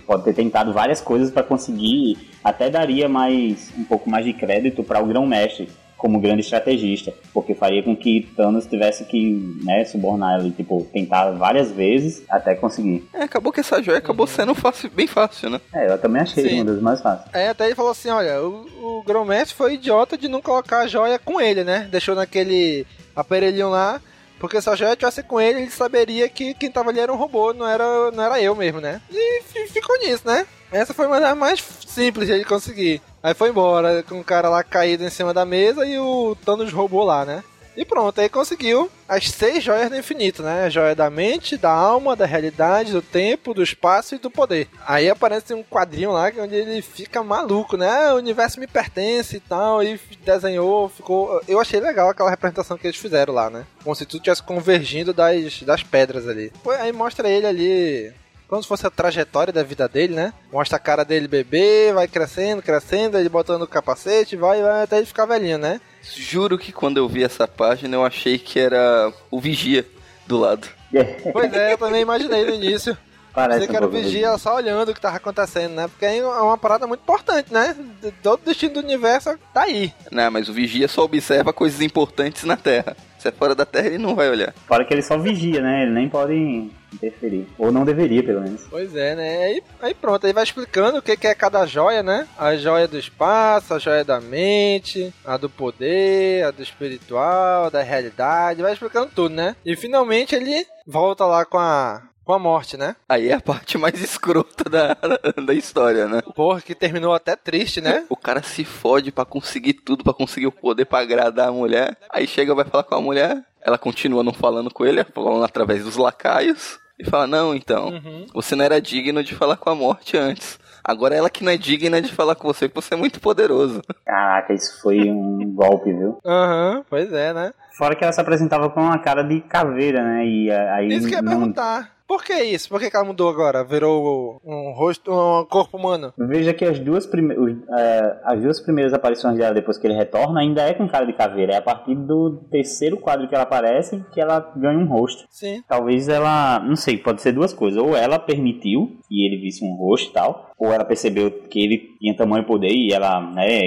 pode 0.07 0.25
ter 0.25 0.35
tentado 0.35 0.73
várias 0.73 1.01
coisas 1.01 1.31
para 1.31 1.43
conseguir, 1.43 2.19
até 2.43 2.69
daria 2.69 3.09
mais 3.09 3.73
um 3.77 3.85
pouco 3.85 4.09
mais 4.09 4.25
de 4.25 4.33
crédito 4.33 4.83
para 4.83 5.03
o 5.03 5.07
grão-mestre 5.07 5.69
como 6.03 6.19
grande 6.19 6.41
estrategista, 6.41 7.15
porque 7.33 7.55
faria 7.55 7.81
com 7.81 7.95
que 7.95 8.29
Thanos 8.37 8.67
tivesse 8.67 9.05
que 9.05 9.57
né, 9.63 9.85
subornar 9.85 10.41
ele, 10.41 10.51
tipo, 10.51 10.85
tentar 10.93 11.31
várias 11.31 11.71
vezes 11.71 12.25
até 12.29 12.57
conseguir. 12.57 13.09
É, 13.15 13.23
acabou 13.23 13.53
que 13.53 13.61
essa 13.61 13.81
joia 13.81 13.99
acabou 13.99 14.27
sendo 14.27 14.53
fácil, 14.53 14.91
bem 14.91 15.07
fácil, 15.07 15.49
né? 15.49 15.61
É, 15.73 15.93
eu 15.93 15.99
também 15.99 16.23
achei 16.23 16.43
Sim. 16.43 16.55
uma 16.57 16.65
das 16.65 16.83
mais 16.83 17.01
fáceis. 17.01 17.33
É, 17.33 17.51
até 17.51 17.67
ele 17.67 17.77
falou 17.77 17.93
assim, 17.93 18.09
olha, 18.09 18.43
o, 18.43 18.67
o 18.83 19.05
Gromestre 19.05 19.55
foi 19.55 19.75
idiota 19.75 20.19
de 20.19 20.27
não 20.27 20.43
colocar 20.43 20.81
a 20.81 20.87
joia 20.89 21.21
com 21.21 21.41
ele, 21.41 21.63
né? 21.63 21.87
Deixou 21.89 22.17
naquele 22.17 22.85
aparelhinho 23.15 23.71
lá, 23.71 24.01
porque 24.43 24.61
se 24.61 24.69
a 24.69 24.75
joia 24.75 24.97
tivesse 24.97 25.23
com 25.23 25.41
ele, 25.41 25.61
ele 25.63 25.71
saberia 25.71 26.29
que 26.29 26.53
quem 26.53 26.69
tava 26.69 26.91
ali 26.91 26.99
era 26.99 27.13
um 27.13 27.17
robô, 27.17 27.55
não 27.55 27.67
era, 27.67 28.11
não 28.11 28.25
era 28.25 28.43
eu 28.43 28.57
mesmo, 28.57 28.81
né? 28.81 29.01
E 29.09 29.43
fi- 29.45 29.69
ficou 29.69 29.97
nisso, 30.01 30.23
né? 30.27 30.45
Essa 30.73 30.93
foi 30.93 31.07
uma 31.07 31.21
das 31.21 31.37
mais 31.37 31.63
simples 31.87 32.27
de 32.27 32.33
ele 32.35 32.45
conseguir. 32.45 33.01
Aí 33.23 33.35
foi 33.35 33.51
embora, 33.51 34.03
com 34.03 34.19
o 34.19 34.25
cara 34.25 34.49
lá 34.49 34.65
caído 34.65 35.05
em 35.05 35.11
cima 35.11 35.33
da 35.33 35.45
mesa 35.47 35.87
e 35.87 35.97
o 35.99 36.37
Thanos 36.45 36.73
roubou 36.73 37.05
lá, 37.05 37.25
né? 37.25 37.45
E 37.75 37.87
pronto, 37.87 38.21
aí 38.21 38.29
conseguiu 38.29 38.91
as 39.09 39.31
seis 39.31 39.65
joias 39.65 39.89
do 39.89 39.97
infinito, 39.97 40.43
né? 40.43 40.65
A 40.65 40.69
joia 40.69 40.95
da 40.95 41.09
mente, 41.09 41.57
da 41.57 41.71
alma, 41.71 42.15
da 42.15 42.27
realidade, 42.27 42.93
do 42.93 43.01
tempo, 43.01 43.55
do 43.55 43.63
espaço 43.63 44.15
e 44.15 44.19
do 44.19 44.31
poder. 44.31 44.69
Aí 44.87 45.09
aparece 45.09 45.55
um 45.55 45.63
quadrinho 45.65 46.13
lá 46.13 46.31
que- 46.31 46.39
onde 46.41 46.55
ele 46.55 46.83
fica 46.83 47.23
maluco, 47.23 47.77
né? 47.79 47.89
Ah, 47.89 48.15
O 48.15 48.19
universo 48.19 48.61
me 48.61 48.67
pertence 48.67 49.37
e 49.37 49.41
tal. 49.41 49.83
E 49.83 49.99
desenhou, 50.23 50.89
ficou. 50.91 51.41
Eu 51.49 51.59
achei 51.61 51.81
legal 51.81 52.11
aquela 52.11 52.29
representação 52.31 52.77
que 52.77 52.87
eles 52.87 52.99
fizeram 52.99 53.33
lá, 53.33 53.49
né? 53.49 53.65
Como 53.83 53.97
se 53.97 54.05
tudo 54.05 54.23
tivesse 54.23 54.43
convergindo 54.43 55.15
das, 55.15 55.63
das 55.63 55.83
pedras 55.83 56.29
ali. 56.29 56.53
Aí 56.79 56.93
mostra 56.93 57.27
ele 57.29 57.47
ali 57.47 58.13
como 58.49 58.63
se 58.63 58.69
fosse 58.69 58.87
a 58.87 58.91
trajetória 58.91 59.51
da 59.51 59.63
vida 59.63 59.89
dele, 59.89 60.15
né? 60.15 60.35
Mostra 60.53 60.77
a 60.77 60.79
cara 60.79 61.07
dele 61.07 61.27
bebê, 61.27 61.91
vai 61.95 62.07
crescendo, 62.07 62.61
crescendo, 62.61 63.17
ele 63.17 63.31
botando 63.31 63.63
o 63.63 63.67
capacete, 63.67 64.37
vai, 64.37 64.61
vai 64.61 64.83
até 64.83 64.99
ele 64.99 65.07
ficar 65.07 65.25
velhinho, 65.25 65.57
né? 65.57 65.81
Juro 66.03 66.59
que 66.59 66.73
quando 66.73 66.99
eu 66.99 67.09
vi 67.09 67.23
essa 67.23 67.47
página 67.47 67.97
eu 67.97 68.05
achei 68.05 68.39
que 68.39 68.59
era 68.59 69.13
o 69.31 69.41
Vigia 69.41 69.87
do 70.27 70.39
lado. 70.39 70.69
Pois 71.33 71.53
é, 71.55 71.73
eu 71.73 71.79
também 71.79 72.03
imaginei 72.03 72.45
no 72.45 72.55
início. 72.55 72.97
Parece 73.33 73.61
Você 73.61 73.67
que 73.67 73.73
um 73.73 73.77
era 73.77 73.87
o 73.87 73.91
vigia 73.91 74.37
só 74.37 74.57
olhando 74.57 74.91
o 74.91 74.95
que 74.95 75.01
tava 75.01 75.17
acontecendo, 75.17 75.75
né? 75.75 75.89
Porque 75.89 76.05
aí 76.05 76.19
é 76.19 76.27
uma 76.27 76.59
parada 76.59 76.87
muito 76.87 77.01
importante, 77.01 77.51
né? 77.51 77.75
Todo 78.23 78.41
o 78.41 78.45
destino 78.45 78.75
do 78.75 78.81
universo 78.81 79.39
tá 79.55 79.63
aí. 79.63 79.91
Não, 80.11 80.31
mas 80.31 80.51
o 80.51 80.53
Vigia 80.53 80.87
só 80.87 81.05
observa 81.05 81.51
coisas 81.51 81.81
importantes 81.81 82.45
na 82.45 82.59
Terra. 82.59 82.95
Se 83.19 83.29
é 83.29 83.33
fora 83.33 83.55
da 83.55 83.65
Terra, 83.65 83.87
ele 83.87 83.99
não 83.99 84.15
vai 84.15 84.29
olhar. 84.29 84.53
Fora 84.67 84.85
que 84.85 84.93
ele 84.93 85.03
só 85.03 85.17
vigia, 85.17 85.63
né? 85.63 85.85
Ele 85.85 85.93
nem 85.93 86.09
pode 86.11 86.71
interferir. 86.93 87.47
Ou 87.59 87.73
não 87.73 87.85
deveria, 87.85 88.23
pelo 88.23 88.41
menos. 88.41 88.63
Pois 88.69 88.95
é, 88.95 89.15
né? 89.15 89.45
Aí, 89.45 89.63
aí 89.81 89.95
pronto, 89.95 90.27
aí 90.27 90.33
vai 90.33 90.45
explicando 90.45 90.99
o 90.99 91.03
que, 91.03 91.17
que 91.17 91.27
é 91.27 91.35
cada 91.35 91.67
joia, 91.67 92.03
né? 92.03 92.29
A 92.39 92.57
joia 92.57 92.89
do 92.89 92.99
espaço, 92.99 93.75
a 93.75 93.79
joia 93.79 94.05
da 94.05 94.21
mente, 94.21 95.13
a 95.25 95.37
do 95.37 95.49
poder, 95.49 96.45
a 96.45 96.51
do 96.51 96.63
espiritual, 96.63 97.71
da 97.71 97.83
realidade, 97.83 98.63
vai 98.63 98.73
explicando 98.73 99.11
tudo, 99.15 99.35
né? 99.35 99.57
E 99.65 99.77
finalmente 99.77 100.35
ele 100.35 100.67
volta 100.87 101.25
lá 101.25 101.45
com 101.45 101.59
a, 101.59 102.03
com 102.25 102.33
a 102.33 102.39
morte, 102.39 102.77
né? 102.77 102.97
Aí 103.09 103.29
é 103.29 103.35
a 103.35 103.41
parte 103.41 103.77
mais 103.79 104.01
escrota 104.01 104.69
da, 104.69 104.97
da 105.45 105.55
história, 105.55 106.07
né? 106.07 106.23
Porra, 106.35 106.61
que 106.61 106.75
terminou 106.75 107.15
até 107.15 107.37
triste, 107.37 107.81
né? 107.81 108.05
O 108.09 108.17
cara 108.17 108.43
se 108.43 108.65
fode 108.65 109.11
pra 109.11 109.25
conseguir 109.25 109.75
tudo, 109.75 110.05
pra 110.05 110.15
conseguir 110.15 110.47
o 110.47 110.53
poder 110.53 110.85
pra 110.85 111.01
agradar 111.01 111.49
a 111.49 111.53
mulher. 111.53 111.97
Aí 112.11 112.27
chega, 112.27 112.55
vai 112.55 112.65
falar 112.65 112.85
com 112.85 112.95
a 112.95 113.01
mulher, 113.01 113.43
ela 113.61 113.79
continua 113.79 114.23
não 114.23 114.33
falando 114.33 114.73
com 114.73 114.85
ele, 114.85 115.05
falando 115.05 115.45
através 115.45 115.85
dos 115.85 115.97
lacaios. 115.97 116.79
E 117.03 117.11
fala, 117.11 117.27
não, 117.27 117.55
então, 117.55 117.89
Uhum. 117.91 118.27
você 118.33 118.55
não 118.57 118.65
era 118.65 118.81
digno 118.81 119.23
de 119.23 119.35
falar 119.35 119.57
com 119.57 119.69
a 119.71 119.75
morte 119.75 120.17
antes. 120.17 120.59
Agora 120.85 121.15
ela 121.15 121.31
que 121.31 121.45
não 121.45 121.53
é 121.53 121.57
digna 121.57 122.01
de 122.03 122.13
falar 122.13 122.35
com 122.35 122.49
você, 122.49 122.69
porque 122.69 122.81
você 122.87 122.95
é 122.95 122.97
muito 122.97 123.21
poderoso. 123.21 123.83
Caraca, 124.05 124.53
isso 124.53 124.81
foi 124.83 125.11
um 125.11 125.53
golpe, 125.55 125.93
viu? 125.93 126.19
Aham, 126.25 126.85
pois 126.91 127.13
é, 127.13 127.33
né? 127.33 127.53
Fora 127.77 127.95
que 127.95 128.05
ela 128.05 128.13
se 128.13 128.21
apresentava 128.21 128.69
com 128.71 128.81
uma 128.81 128.99
cara 128.99 129.23
de 129.23 129.41
caveira, 129.41 130.03
né? 130.03 130.27
E 130.27 130.51
a- 130.51 130.75
aí 130.77 130.89
Isso 130.89 131.09
que 131.09 131.15
eu 131.15 131.19
ia 131.19 131.23
não... 131.23 131.33
perguntar. 131.33 131.93
Por 132.07 132.23
que 132.23 132.35
isso? 132.35 132.69
Por 132.69 132.79
que, 132.79 132.91
que 132.91 132.97
ela 132.97 133.07
mudou 133.07 133.31
agora? 133.31 133.65
Virou 133.65 134.39
um 134.45 134.73
rosto, 134.77 135.11
um 135.11 135.47
corpo 135.47 135.79
humano? 135.79 136.13
Veja 136.19 136.53
que 136.53 136.63
as 136.63 136.79
duas, 136.79 137.07
prime... 137.07 137.33
é, 137.79 138.17
as 138.25 138.43
duas 138.43 138.61
primeiras 138.61 138.93
aparições 138.93 139.39
dela 139.39 139.55
depois 139.55 139.79
que 139.79 139.87
ele 139.87 139.95
retorna 139.95 140.41
ainda 140.41 140.61
é 140.61 140.75
com 140.75 140.87
cara 140.87 141.07
de 141.07 141.15
caveira. 141.15 141.55
É 141.55 141.57
a 141.57 141.63
partir 141.63 141.95
do 141.95 142.45
terceiro 142.51 142.99
quadro 142.99 143.27
que 143.29 143.35
ela 143.35 143.45
aparece 143.45 144.05
que 144.13 144.21
ela 144.21 144.41
ganha 144.57 144.79
um 144.79 144.85
rosto. 144.87 145.25
Sim. 145.31 145.63
Talvez 145.67 146.07
ela, 146.07 146.59
não 146.61 146.77
sei, 146.77 146.99
pode 146.99 147.23
ser 147.23 147.33
duas 147.33 147.55
coisas. 147.55 147.83
Ou 147.83 147.97
ela 147.97 148.19
permitiu 148.19 148.99
que 149.09 149.25
ele 149.25 149.41
visse 149.41 149.65
um 149.65 149.75
rosto 149.75 150.11
e 150.11 150.13
tal, 150.13 150.51
ou 150.59 150.71
ela 150.71 150.85
percebeu 150.85 151.31
que 151.31 151.65
ele 151.65 151.79
tinha 151.99 152.15
tamanho 152.15 152.43
e 152.43 152.47
poder 152.47 152.73
e 152.73 152.93
ela, 152.93 153.23
né, 153.33 153.59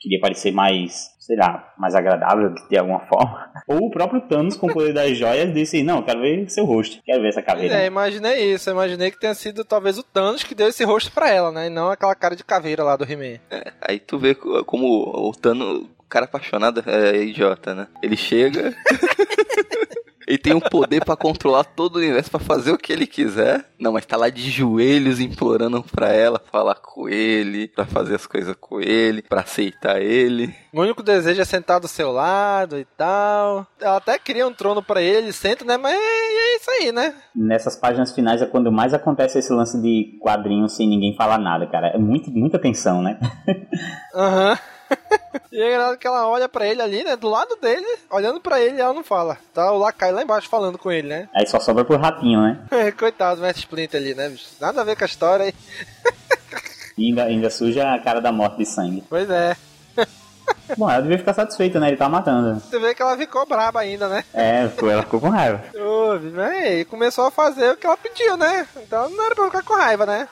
queria 0.00 0.18
parecer 0.20 0.50
mais, 0.50 1.11
sei 1.24 1.36
lá, 1.36 1.72
mais 1.78 1.94
agradável 1.94 2.52
de 2.68 2.76
alguma 2.76 3.00
forma. 3.06 3.50
Ou 3.68 3.86
o 3.86 3.90
próprio 3.90 4.20
Thanos, 4.22 4.56
com 4.56 4.66
o 4.66 4.72
poder 4.72 4.92
das 4.92 5.16
joias, 5.16 5.52
disse: 5.54 5.82
Não, 5.82 5.98
eu 5.98 6.02
quero 6.02 6.20
ver 6.20 6.50
seu 6.50 6.64
rosto, 6.64 6.98
quero 7.04 7.22
ver 7.22 7.28
essa 7.28 7.42
caveira. 7.42 7.74
É, 7.82 7.86
imaginei 7.86 8.52
isso. 8.52 8.68
Eu 8.68 8.74
imaginei 8.74 9.10
que 9.10 9.20
tenha 9.20 9.34
sido 9.34 9.64
talvez 9.64 9.98
o 9.98 10.02
Thanos 10.02 10.42
que 10.42 10.54
deu 10.54 10.68
esse 10.68 10.84
rosto 10.84 11.12
pra 11.12 11.30
ela, 11.30 11.52
né? 11.52 11.66
E 11.66 11.70
não 11.70 11.90
aquela 11.90 12.14
cara 12.14 12.34
de 12.34 12.42
caveira 12.44 12.82
lá 12.82 12.96
do 12.96 13.04
He-Man. 13.10 13.38
Aí 13.80 13.98
tu 14.00 14.18
vê 14.18 14.34
co- 14.34 14.64
como 14.64 14.86
o 15.28 15.32
Tano, 15.32 15.88
o 15.98 16.02
cara 16.08 16.24
apaixonado 16.26 16.82
é 16.86 17.16
idiota, 17.22 17.74
né? 17.74 17.86
Ele 18.02 18.16
chega. 18.16 18.74
Ele 20.26 20.38
tem 20.38 20.54
o 20.54 20.60
poder 20.60 21.04
pra 21.04 21.16
controlar 21.16 21.64
todo 21.64 21.96
o 21.96 21.98
universo, 21.98 22.30
pra 22.30 22.40
fazer 22.40 22.72
o 22.72 22.78
que 22.78 22.92
ele 22.92 23.06
quiser. 23.06 23.64
Não, 23.78 23.92
mas 23.92 24.06
tá 24.06 24.16
lá 24.16 24.28
de 24.30 24.50
joelhos 24.50 25.20
implorando 25.20 25.82
pra 25.82 26.12
ela 26.12 26.40
falar 26.50 26.76
com 26.76 27.08
ele, 27.08 27.68
pra 27.68 27.84
fazer 27.84 28.14
as 28.14 28.26
coisas 28.26 28.54
com 28.60 28.80
ele, 28.80 29.22
pra 29.22 29.40
aceitar 29.40 30.00
ele. 30.00 30.54
O 30.72 30.80
único 30.80 31.02
desejo 31.02 31.40
é 31.40 31.44
sentar 31.44 31.80
do 31.80 31.88
seu 31.88 32.12
lado 32.12 32.78
e 32.78 32.84
tal. 32.96 33.66
Ela 33.80 33.96
até 33.96 34.18
cria 34.18 34.46
um 34.46 34.52
trono 34.52 34.82
pra 34.82 35.02
ele, 35.02 35.32
senta, 35.32 35.64
né? 35.64 35.76
Mas 35.76 35.94
é, 35.94 35.98
é 35.98 36.56
isso 36.56 36.70
aí, 36.70 36.92
né? 36.92 37.14
Nessas 37.34 37.76
páginas 37.76 38.12
finais 38.12 38.40
é 38.40 38.46
quando 38.46 38.70
mais 38.70 38.94
acontece 38.94 39.38
esse 39.38 39.52
lance 39.52 39.80
de 39.80 40.18
quadrinho 40.20 40.68
sem 40.68 40.88
ninguém 40.88 41.16
falar 41.16 41.38
nada, 41.38 41.66
cara. 41.66 41.88
É 41.88 41.98
muito, 41.98 42.30
muita 42.30 42.58
tensão, 42.58 43.02
né? 43.02 43.18
Aham. 44.14 44.58
E 45.50 45.60
é 45.60 45.68
engraçado 45.68 45.98
que 45.98 46.06
ela 46.06 46.26
olha 46.26 46.48
pra 46.48 46.66
ele 46.66 46.80
ali, 46.80 47.04
né? 47.04 47.14
Do 47.14 47.28
lado 47.28 47.56
dele, 47.56 47.86
olhando 48.10 48.40
pra 48.40 48.60
ele, 48.60 48.80
ela 48.80 48.94
não 48.94 49.04
fala. 49.04 49.36
Tá 49.52 49.70
o 49.70 49.78
Lakai 49.78 50.10
lá 50.10 50.22
embaixo 50.22 50.48
falando 50.48 50.78
com 50.78 50.90
ele, 50.90 51.08
né? 51.08 51.28
Aí 51.34 51.46
só 51.46 51.60
sobra 51.60 51.84
pro 51.84 51.98
ratinho, 51.98 52.40
né? 52.40 52.58
Coitado 52.98 53.36
do 53.36 53.42
Mestre 53.42 53.60
Splinter 53.60 54.00
ali, 54.00 54.14
né, 54.14 54.30
bicho? 54.30 54.46
Nada 54.60 54.80
a 54.80 54.84
ver 54.84 54.96
com 54.96 55.04
a 55.04 55.06
história 55.06 55.46
aí. 55.46 55.54
E 56.96 57.06
ainda, 57.06 57.24
ainda 57.24 57.48
suja 57.48 57.94
a 57.94 57.98
cara 57.98 58.20
da 58.20 58.30
morte 58.30 58.58
de 58.58 58.66
sangue. 58.66 59.02
Pois 59.08 59.28
é. 59.30 59.56
Bom, 60.76 60.90
ela 60.90 61.00
devia 61.00 61.18
ficar 61.18 61.34
satisfeita, 61.34 61.80
né? 61.80 61.88
Ele 61.88 61.96
tá 61.96 62.08
matando. 62.08 62.60
Você 62.60 62.78
vê 62.78 62.94
que 62.94 63.00
ela 63.02 63.16
ficou 63.16 63.46
braba 63.46 63.80
ainda, 63.80 64.08
né? 64.08 64.24
É, 64.34 64.68
ela 64.80 65.02
ficou 65.02 65.20
com 65.20 65.28
raiva. 65.28 65.62
Aí 66.50 66.84
começou 66.84 67.26
a 67.26 67.30
fazer 67.30 67.72
o 67.72 67.76
que 67.76 67.86
ela 67.86 67.96
pediu, 67.96 68.36
né? 68.36 68.66
Então 68.76 69.08
não 69.08 69.24
era 69.24 69.34
pra 69.34 69.46
ficar 69.46 69.62
com 69.62 69.74
raiva, 69.74 70.06
né? 70.06 70.28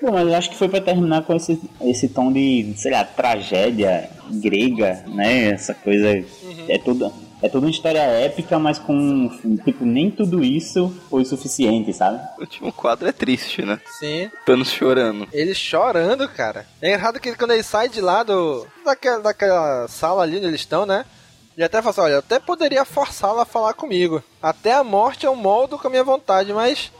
Bom, 0.00 0.12
mas 0.12 0.28
eu 0.28 0.34
acho 0.34 0.50
que 0.50 0.56
foi 0.56 0.68
pra 0.68 0.80
terminar 0.80 1.22
com 1.22 1.34
esse, 1.34 1.60
esse 1.80 2.08
tom 2.08 2.32
de, 2.32 2.72
sei 2.76 2.92
lá, 2.92 3.04
tragédia 3.04 4.08
grega, 4.30 5.04
né? 5.06 5.50
Essa 5.50 5.74
coisa. 5.74 6.24
É 6.68 6.78
tudo. 6.78 7.12
É 7.40 7.48
toda 7.48 7.66
uma 7.66 7.70
história 7.70 8.00
épica, 8.00 8.58
mas 8.58 8.78
com. 8.78 9.30
Tipo, 9.64 9.84
nem 9.84 10.10
tudo 10.10 10.42
isso 10.42 10.92
foi 11.08 11.24
suficiente, 11.24 11.92
sabe? 11.92 12.20
O 12.36 12.40
último 12.40 12.72
quadro 12.72 13.08
é 13.08 13.12
triste, 13.12 13.62
né? 13.62 13.80
Sim. 13.98 14.28
Thanos 14.44 14.70
chorando. 14.72 15.28
Ele 15.32 15.54
chorando, 15.54 16.28
cara. 16.28 16.66
É 16.82 16.92
errado 16.92 17.20
que 17.20 17.28
ele, 17.28 17.36
quando 17.36 17.52
ele 17.52 17.62
sai 17.62 17.88
de 17.88 18.00
lá 18.00 18.22
do. 18.22 18.66
Daquela, 18.84 19.20
daquela 19.20 19.86
sala 19.88 20.24
ali 20.24 20.36
onde 20.36 20.46
eles 20.46 20.60
estão, 20.60 20.84
né? 20.84 21.04
Ele 21.56 21.64
até 21.64 21.82
fala 21.82 21.90
assim, 21.90 22.00
olha, 22.02 22.12
eu 22.12 22.18
até 22.20 22.38
poderia 22.38 22.84
forçá-la 22.84 23.42
a 23.42 23.46
falar 23.46 23.74
comigo. 23.74 24.22
Até 24.40 24.72
a 24.74 24.84
morte 24.84 25.26
eu 25.26 25.34
moldo 25.34 25.76
com 25.76 25.88
a 25.88 25.90
minha 25.90 26.04
vontade, 26.04 26.52
mas 26.52 26.92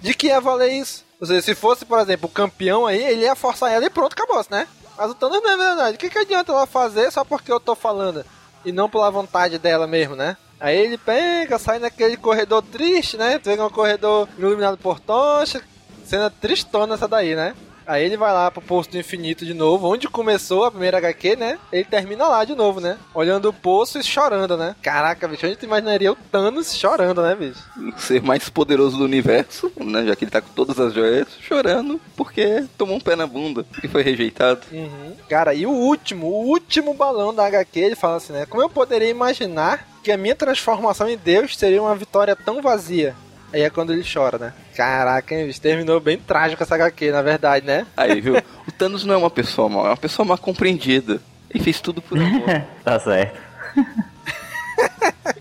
de 0.00 0.14
que 0.14 0.28
ia 0.28 0.40
valer 0.40 0.72
isso? 0.72 1.04
Ou 1.20 1.26
seja, 1.26 1.42
se 1.42 1.54
fosse, 1.54 1.84
por 1.84 1.98
exemplo, 1.98 2.26
o 2.26 2.32
campeão 2.32 2.86
aí, 2.86 3.02
ele 3.02 3.22
ia 3.22 3.34
forçar 3.34 3.72
ela 3.72 3.84
e 3.84 3.90
pronto, 3.90 4.12
acabou 4.12 4.44
né? 4.50 4.66
Mas 4.96 5.10
o 5.10 5.14
Thanos 5.14 5.42
não 5.42 5.50
é 5.50 5.56
verdade. 5.56 5.96
O 5.96 5.98
que, 5.98 6.10
que 6.10 6.18
adianta 6.18 6.52
ela 6.52 6.66
fazer 6.66 7.10
só 7.10 7.24
porque 7.24 7.52
eu 7.52 7.60
tô 7.60 7.74
falando? 7.74 8.24
E 8.64 8.72
não 8.72 8.88
pela 8.88 9.10
vontade 9.10 9.58
dela 9.58 9.86
mesmo, 9.86 10.16
né? 10.16 10.36
Aí 10.60 10.76
ele 10.76 10.98
pega, 10.98 11.58
sai 11.58 11.78
naquele 11.78 12.16
corredor 12.16 12.62
triste, 12.62 13.16
né? 13.16 13.38
Pega 13.38 13.64
um 13.64 13.70
corredor 13.70 14.28
iluminado 14.36 14.76
por 14.76 14.98
tocha. 14.98 15.62
Cena 16.04 16.30
tristona 16.30 16.94
essa 16.94 17.06
daí, 17.06 17.36
né? 17.36 17.54
Aí 17.88 18.04
ele 18.04 18.18
vai 18.18 18.30
lá 18.34 18.50
pro 18.50 18.60
Poço 18.60 18.90
do 18.90 18.98
Infinito 18.98 19.46
de 19.46 19.54
novo, 19.54 19.90
onde 19.90 20.06
começou 20.06 20.66
a 20.66 20.70
primeira 20.70 20.98
HQ, 20.98 21.36
né? 21.36 21.58
Ele 21.72 21.84
termina 21.84 22.28
lá 22.28 22.44
de 22.44 22.54
novo, 22.54 22.80
né? 22.80 22.98
Olhando 23.14 23.48
o 23.48 23.52
poço 23.52 23.98
e 23.98 24.04
chorando, 24.04 24.58
né? 24.58 24.76
Caraca, 24.82 25.26
bicho, 25.26 25.46
a 25.46 25.48
gente 25.48 25.64
imaginaria 25.64 26.12
o 26.12 26.16
Thanos 26.16 26.76
chorando, 26.76 27.22
né, 27.22 27.34
bicho? 27.34 27.64
O 27.78 27.98
ser 27.98 28.20
mais 28.20 28.46
poderoso 28.50 28.98
do 28.98 29.04
universo, 29.04 29.72
né? 29.80 30.04
Já 30.04 30.14
que 30.14 30.24
ele 30.24 30.30
tá 30.30 30.42
com 30.42 30.52
todas 30.52 30.78
as 30.78 30.92
joias, 30.92 31.28
chorando 31.40 31.98
porque 32.14 32.66
tomou 32.76 32.96
um 32.96 33.00
pé 33.00 33.16
na 33.16 33.26
bunda 33.26 33.64
e 33.82 33.88
foi 33.88 34.02
rejeitado. 34.02 34.60
Uhum. 34.70 35.14
Cara, 35.26 35.54
e 35.54 35.64
o 35.64 35.70
último, 35.70 36.26
o 36.26 36.46
último 36.46 36.92
balão 36.92 37.34
da 37.34 37.46
HQ, 37.46 37.80
ele 37.80 37.96
fala 37.96 38.18
assim, 38.18 38.34
né? 38.34 38.44
Como 38.44 38.62
eu 38.62 38.68
poderia 38.68 39.08
imaginar 39.08 39.88
que 40.04 40.12
a 40.12 40.18
minha 40.18 40.34
transformação 40.34 41.08
em 41.08 41.16
Deus 41.16 41.56
seria 41.56 41.80
uma 41.80 41.96
vitória 41.96 42.36
tão 42.36 42.60
vazia? 42.60 43.16
Aí 43.50 43.62
é 43.62 43.70
quando 43.70 43.94
ele 43.94 44.04
chora, 44.04 44.36
né? 44.36 44.52
Caraca, 44.78 45.34
hein, 45.34 45.44
bicho? 45.44 45.60
Terminou 45.60 45.98
bem 45.98 46.16
trágico 46.16 46.62
essa 46.62 46.76
HQ, 46.76 47.10
na 47.10 47.20
verdade, 47.20 47.66
né? 47.66 47.84
Aí, 47.96 48.20
viu? 48.20 48.36
O 48.64 48.70
Thanos 48.70 49.04
não 49.04 49.12
é 49.12 49.16
uma 49.16 49.28
pessoa 49.28 49.68
mal, 49.68 49.84
é 49.84 49.88
uma 49.88 49.96
pessoa 49.96 50.24
mal 50.24 50.38
compreendida. 50.38 51.20
Ele 51.50 51.64
fez 51.64 51.80
tudo 51.80 52.00
por 52.00 52.16
amor. 52.16 52.44
tá 52.84 53.00
certo. 53.00 53.40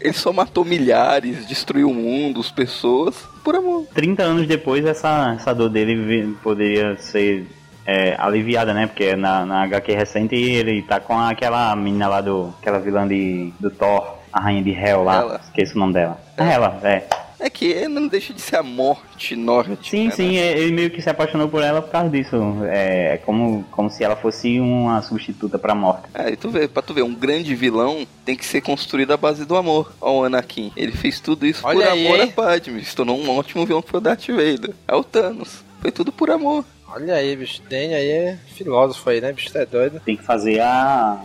Ele 0.01 0.13
só 0.13 0.33
matou 0.33 0.65
milhares, 0.65 1.47
destruiu 1.47 1.91
o 1.91 1.93
mundo, 1.93 2.39
as 2.39 2.49
pessoas, 2.49 3.15
por 3.43 3.55
amor. 3.55 3.85
30 3.93 4.23
anos 4.23 4.47
depois, 4.47 4.83
essa, 4.83 5.35
essa 5.39 5.53
dor 5.53 5.69
dele 5.69 6.35
poderia 6.41 6.97
ser 6.97 7.45
é, 7.85 8.15
aliviada, 8.17 8.73
né? 8.73 8.87
Porque 8.87 9.15
na, 9.15 9.45
na 9.45 9.61
HQ 9.65 9.93
recente 9.93 10.35
ele 10.35 10.81
tá 10.81 10.99
com 10.99 11.15
aquela 11.15 11.75
menina 11.75 12.07
lá 12.07 12.21
do. 12.21 12.55
aquela 12.59 12.79
vilã 12.79 13.07
de, 13.07 13.53
do 13.59 13.69
Thor, 13.69 14.17
a 14.33 14.41
rainha 14.41 14.63
de 14.63 14.71
Hell 14.71 15.03
lá. 15.03 15.19
Hela. 15.19 15.41
Esqueço 15.43 15.75
o 15.75 15.79
nome 15.79 15.93
dela. 15.93 16.19
É 16.35 16.53
ela, 16.53 16.79
é. 16.81 17.26
É 17.39 17.49
que 17.49 17.87
não 17.87 18.07
deixa 18.07 18.33
de 18.33 18.41
ser 18.41 18.57
a 18.57 18.63
morte 18.63 19.35
nórdica. 19.35 19.83
Sim, 19.83 20.05
né? 20.05 20.11
sim, 20.11 20.35
ele 20.35 20.71
meio 20.71 20.89
que 20.89 21.01
se 21.01 21.09
apaixonou 21.09 21.47
por 21.47 21.61
ela 21.61 21.81
por 21.81 21.91
causa 21.91 22.09
disso. 22.09 22.35
É, 22.65 23.19
como, 23.25 23.63
como 23.71 23.89
se 23.89 24.03
ela 24.03 24.15
fosse 24.15 24.59
uma 24.59 25.01
substituta 25.01 25.59
pra 25.59 25.75
morte. 25.75 26.07
É, 26.13 26.31
e 26.31 26.35
tu 26.35 26.49
vê, 26.49 26.67
pra 26.67 26.81
tu 26.81 26.93
ver, 26.93 27.03
um 27.03 27.13
grande 27.13 27.53
vilão 27.53 28.07
tem 28.25 28.35
que 28.35 28.45
ser 28.45 28.61
construído 28.61 29.13
à 29.13 29.17
base 29.17 29.45
do 29.45 29.55
amor. 29.55 29.93
Ó, 30.01 30.21
o 30.21 30.23
Anakin. 30.23 30.71
Ele 30.75 30.91
fez 30.91 31.19
tudo 31.19 31.45
isso 31.45 31.65
Olha 31.65 31.87
por 31.87 31.93
aí, 31.93 32.07
amor 32.07 32.19
hein? 32.19 32.29
a 32.29 32.33
Padme. 32.33 32.83
Se 32.83 32.95
tornou 32.95 33.19
um 33.19 33.29
ótimo 33.37 33.65
vilão 33.65 33.81
que 33.81 33.89
foi 33.89 33.99
o 33.99 34.03
Darth 34.03 34.27
Vader. 34.27 34.73
É 34.87 34.95
o 34.95 35.03
Thanos. 35.03 35.63
Foi 35.79 35.91
tudo 35.91 36.11
por 36.11 36.31
amor. 36.31 36.65
Olha 36.89 37.15
aí, 37.15 37.35
bicho. 37.35 37.61
Danny 37.69 37.93
aí 37.93 38.09
é 38.09 38.39
filósofo 38.47 39.09
aí, 39.09 39.21
né, 39.21 39.31
bicho? 39.31 39.49
Você 39.49 39.59
é 39.59 39.65
doido. 39.65 40.01
Tem 40.03 40.15
que 40.15 40.23
fazer 40.23 40.59
a, 40.61 41.21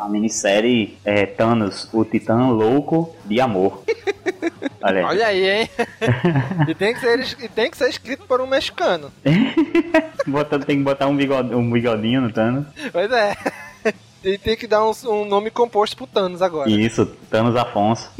a 0.00 0.08
minissérie 0.08 0.98
é, 1.04 1.26
Thanos, 1.26 1.88
o 1.92 2.04
Titã 2.04 2.48
Louco 2.48 3.14
de 3.24 3.40
Amor. 3.40 3.82
Olha 4.82 4.98
aí. 4.98 5.04
Olha 5.04 5.26
aí, 5.26 5.50
hein? 5.50 5.70
e, 6.68 6.74
tem 6.74 6.94
que 6.94 7.00
ser, 7.00 7.36
e 7.44 7.48
tem 7.48 7.70
que 7.70 7.76
ser 7.76 7.88
escrito 7.90 8.24
por 8.26 8.40
um 8.40 8.46
mexicano. 8.46 9.12
Bota- 10.26 10.58
tem 10.58 10.78
que 10.78 10.82
botar 10.82 11.06
um, 11.06 11.12
um 11.12 11.70
bigodinho 11.70 12.22
no 12.22 12.32
Thanos. 12.32 12.66
Pois 12.90 13.12
é. 13.12 13.36
E 14.24 14.38
tem 14.38 14.56
que 14.56 14.66
dar 14.66 14.84
um, 14.84 14.92
um 15.06 15.24
nome 15.24 15.50
composto 15.50 15.96
pro 15.96 16.06
Thanos 16.06 16.40
agora. 16.40 16.70
Isso, 16.70 17.06
Thanos 17.30 17.56
Afonso. 17.56 18.10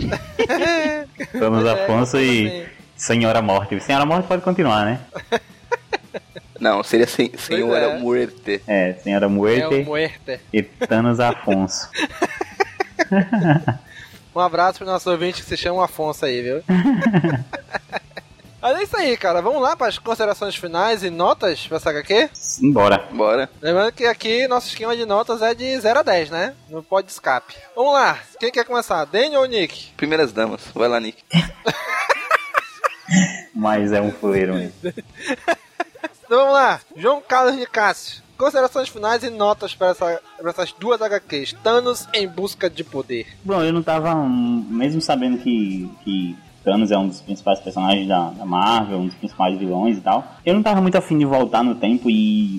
Thanos 1.33 1.65
é, 1.65 1.73
Afonso 1.73 2.19
e. 2.19 2.67
Senhora 2.97 3.41
Morte. 3.41 3.81
Senhora 3.81 4.05
Morte 4.05 4.27
pode 4.29 4.43
continuar, 4.43 4.85
né? 4.85 5.01
Não, 6.61 6.83
seria 6.85 7.07
sem, 7.07 7.33
Senhora 7.39 7.87
é. 7.87 7.99
Muerte. 7.99 8.63
É, 8.67 8.93
Senhora 9.03 9.25
É 9.27 9.29
Muerte 9.29 9.75
o 9.75 9.85
Muerte. 9.85 10.39
e 10.53 10.63
Thanos 10.63 11.19
Afonso. 11.19 11.89
Um 14.33 14.39
abraço 14.39 14.79
pro 14.79 14.87
nosso 14.87 15.11
ouvinte 15.11 15.43
que 15.43 15.49
se 15.49 15.57
chama 15.57 15.85
Afonso 15.85 16.25
aí, 16.25 16.41
viu? 16.41 16.63
Mas 18.63 18.79
é 18.79 18.83
isso 18.85 18.97
aí, 18.97 19.17
cara. 19.17 19.43
Vamos 19.43 19.61
lá 19.61 19.75
para 19.75 19.89
as 19.89 19.99
considerações 19.99 20.55
finais 20.55 21.03
e 21.03 21.11
notas 21.11 21.67
pra 21.67 21.79
essa 21.79 21.91
HQ? 21.91 22.31
Embora. 22.63 22.99
Bora. 23.11 23.51
Lembrando 23.61 23.91
que 23.91 24.05
aqui 24.05 24.47
nosso 24.47 24.69
esquema 24.69 24.95
de 24.97 25.05
notas 25.05 25.43
é 25.43 25.53
de 25.55 25.81
0 25.81 25.99
a 25.99 26.03
10, 26.03 26.31
né? 26.31 26.55
Não 26.69 26.81
pode 26.83 27.11
escape. 27.11 27.55
Vamos 27.75 27.95
lá. 27.95 28.19
Quem 28.39 28.53
quer 28.53 28.65
começar? 28.65 29.05
Daniel 29.07 29.41
ou 29.41 29.47
Nick? 29.47 29.91
Primeiras 29.97 30.33
damas. 30.33 30.61
Vai 30.75 30.89
lá, 30.89 31.01
Nick. 31.01 31.25
Mas 33.53 33.93
é 33.93 34.01
um 34.01 34.13
fuleiro 34.13 34.55
mesmo. 34.55 34.75
Então 36.31 36.43
vamos 36.43 36.55
lá. 36.55 36.81
João 36.95 37.21
Carlos 37.21 37.57
de 37.57 37.67
Cássio. 37.67 38.23
Considerações 38.39 38.89
finais 38.89 39.25
e 39.25 39.31
notas 39.31 39.75
para 39.75 39.89
essa, 39.89 40.21
essas 40.47 40.71
duas 40.71 41.03
HQs. 41.03 41.55
Thanos 41.55 42.07
em 42.15 42.29
busca 42.29 42.71
de 42.71 42.85
poder. 42.85 43.27
Bom, 43.45 43.61
eu 43.65 43.73
não 43.73 43.83
tava, 43.83 44.15
hum, 44.15 44.65
mesmo 44.71 45.01
sabendo 45.01 45.39
que, 45.39 45.91
que 46.05 46.37
Thanos 46.63 46.93
é 46.93 46.97
um 46.97 47.09
dos 47.09 47.21
principais 47.21 47.59
personagens 47.59 48.07
da, 48.07 48.31
da 48.31 48.47
Marvel, 48.47 49.01
um 49.01 49.07
dos 49.07 49.17
principais 49.17 49.59
vilões 49.59 49.99
e 49.99 50.01
tal, 50.03 50.25
eu 50.47 50.55
não 50.55 50.63
tava 50.63 50.81
muito 50.81 50.97
afim 50.97 51.19
de 51.19 51.25
voltar 51.25 51.65
no 51.65 51.75
tempo 51.75 52.09
e, 52.09 52.59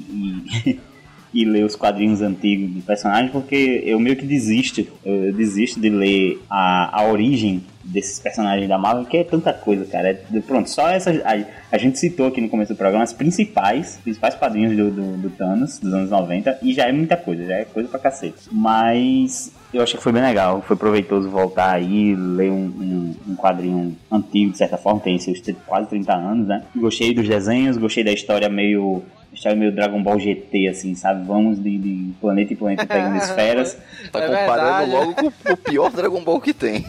e, 0.65 0.79
e 1.33 1.45
ler 1.45 1.63
os 1.63 1.75
quadrinhos 1.75 2.21
antigos 2.21 2.69
do 2.71 2.81
personagem, 2.81 3.31
porque 3.31 3.83
eu 3.85 3.99
meio 3.99 4.15
que 4.15 4.25
desisto, 4.25 4.85
eu 5.05 5.31
desisto 5.33 5.79
de 5.79 5.89
ler 5.89 6.41
a, 6.49 7.01
a 7.01 7.11
origem 7.11 7.63
desses 7.83 8.19
personagens 8.19 8.67
da 8.67 8.77
Marvel, 8.77 9.05
que 9.05 9.17
é 9.17 9.23
tanta 9.23 9.51
coisa, 9.53 9.85
cara. 9.85 10.09
É- 10.09 10.39
pronto, 10.41 10.69
só 10.69 10.89
essas. 10.89 11.19
A, 11.25 11.43
a 11.71 11.77
gente 11.77 11.97
citou 11.99 12.27
aqui 12.27 12.41
no 12.41 12.49
começo 12.49 12.73
do 12.73 12.77
programa 12.77 13.03
as 13.03 13.13
principais, 13.13 13.99
principais 14.03 14.35
quadrinhos 14.35 14.75
do, 14.75 14.91
do, 14.91 15.17
do 15.17 15.29
Thanos, 15.29 15.79
dos 15.79 15.93
anos 15.93 16.09
90, 16.09 16.59
e 16.61 16.73
já 16.73 16.87
é 16.87 16.91
muita 16.91 17.17
coisa, 17.17 17.45
já 17.45 17.55
é 17.55 17.65
coisa 17.65 17.89
pra 17.89 17.99
cacete. 17.99 18.49
Mas 18.51 19.51
eu 19.73 19.81
achei 19.81 19.97
que 19.97 20.03
foi 20.03 20.11
bem 20.11 20.21
legal, 20.21 20.61
foi 20.61 20.75
proveitoso 20.75 21.29
voltar 21.29 21.71
aí, 21.71 22.13
ler 22.15 22.51
um, 22.51 22.65
um, 22.65 23.15
um 23.29 23.35
quadrinho 23.35 23.95
antigo, 24.11 24.51
de 24.51 24.57
certa 24.57 24.77
forma, 24.77 24.99
tem 24.99 25.17
seus 25.17 25.41
quase 25.65 25.87
30 25.89 26.13
anos, 26.13 26.47
né? 26.47 26.63
Gostei 26.75 27.13
dos 27.13 27.27
desenhos, 27.27 27.77
gostei 27.77 28.03
da 28.03 28.11
história 28.11 28.49
meio. 28.49 29.01
História 29.33 29.57
meio 29.57 29.71
Dragon 29.71 30.01
Ball 30.03 30.19
GT, 30.19 30.67
assim, 30.67 30.93
sabe? 30.95 31.25
Vamos 31.25 31.61
de, 31.61 31.77
de 31.77 32.11
planeta 32.19 32.53
em 32.53 32.55
planeta 32.55 32.85
pegando 32.85 33.17
esferas. 33.23 33.77
Tá 34.11 34.19
É 34.19 34.27
comparando 34.27 34.77
verdade. 34.77 34.91
logo 34.91 35.13
com 35.43 35.53
o 35.53 35.57
pior 35.57 35.91
Dragon 35.91 36.21
Ball 36.23 36.39
que 36.41 36.53
tem. 36.53 36.83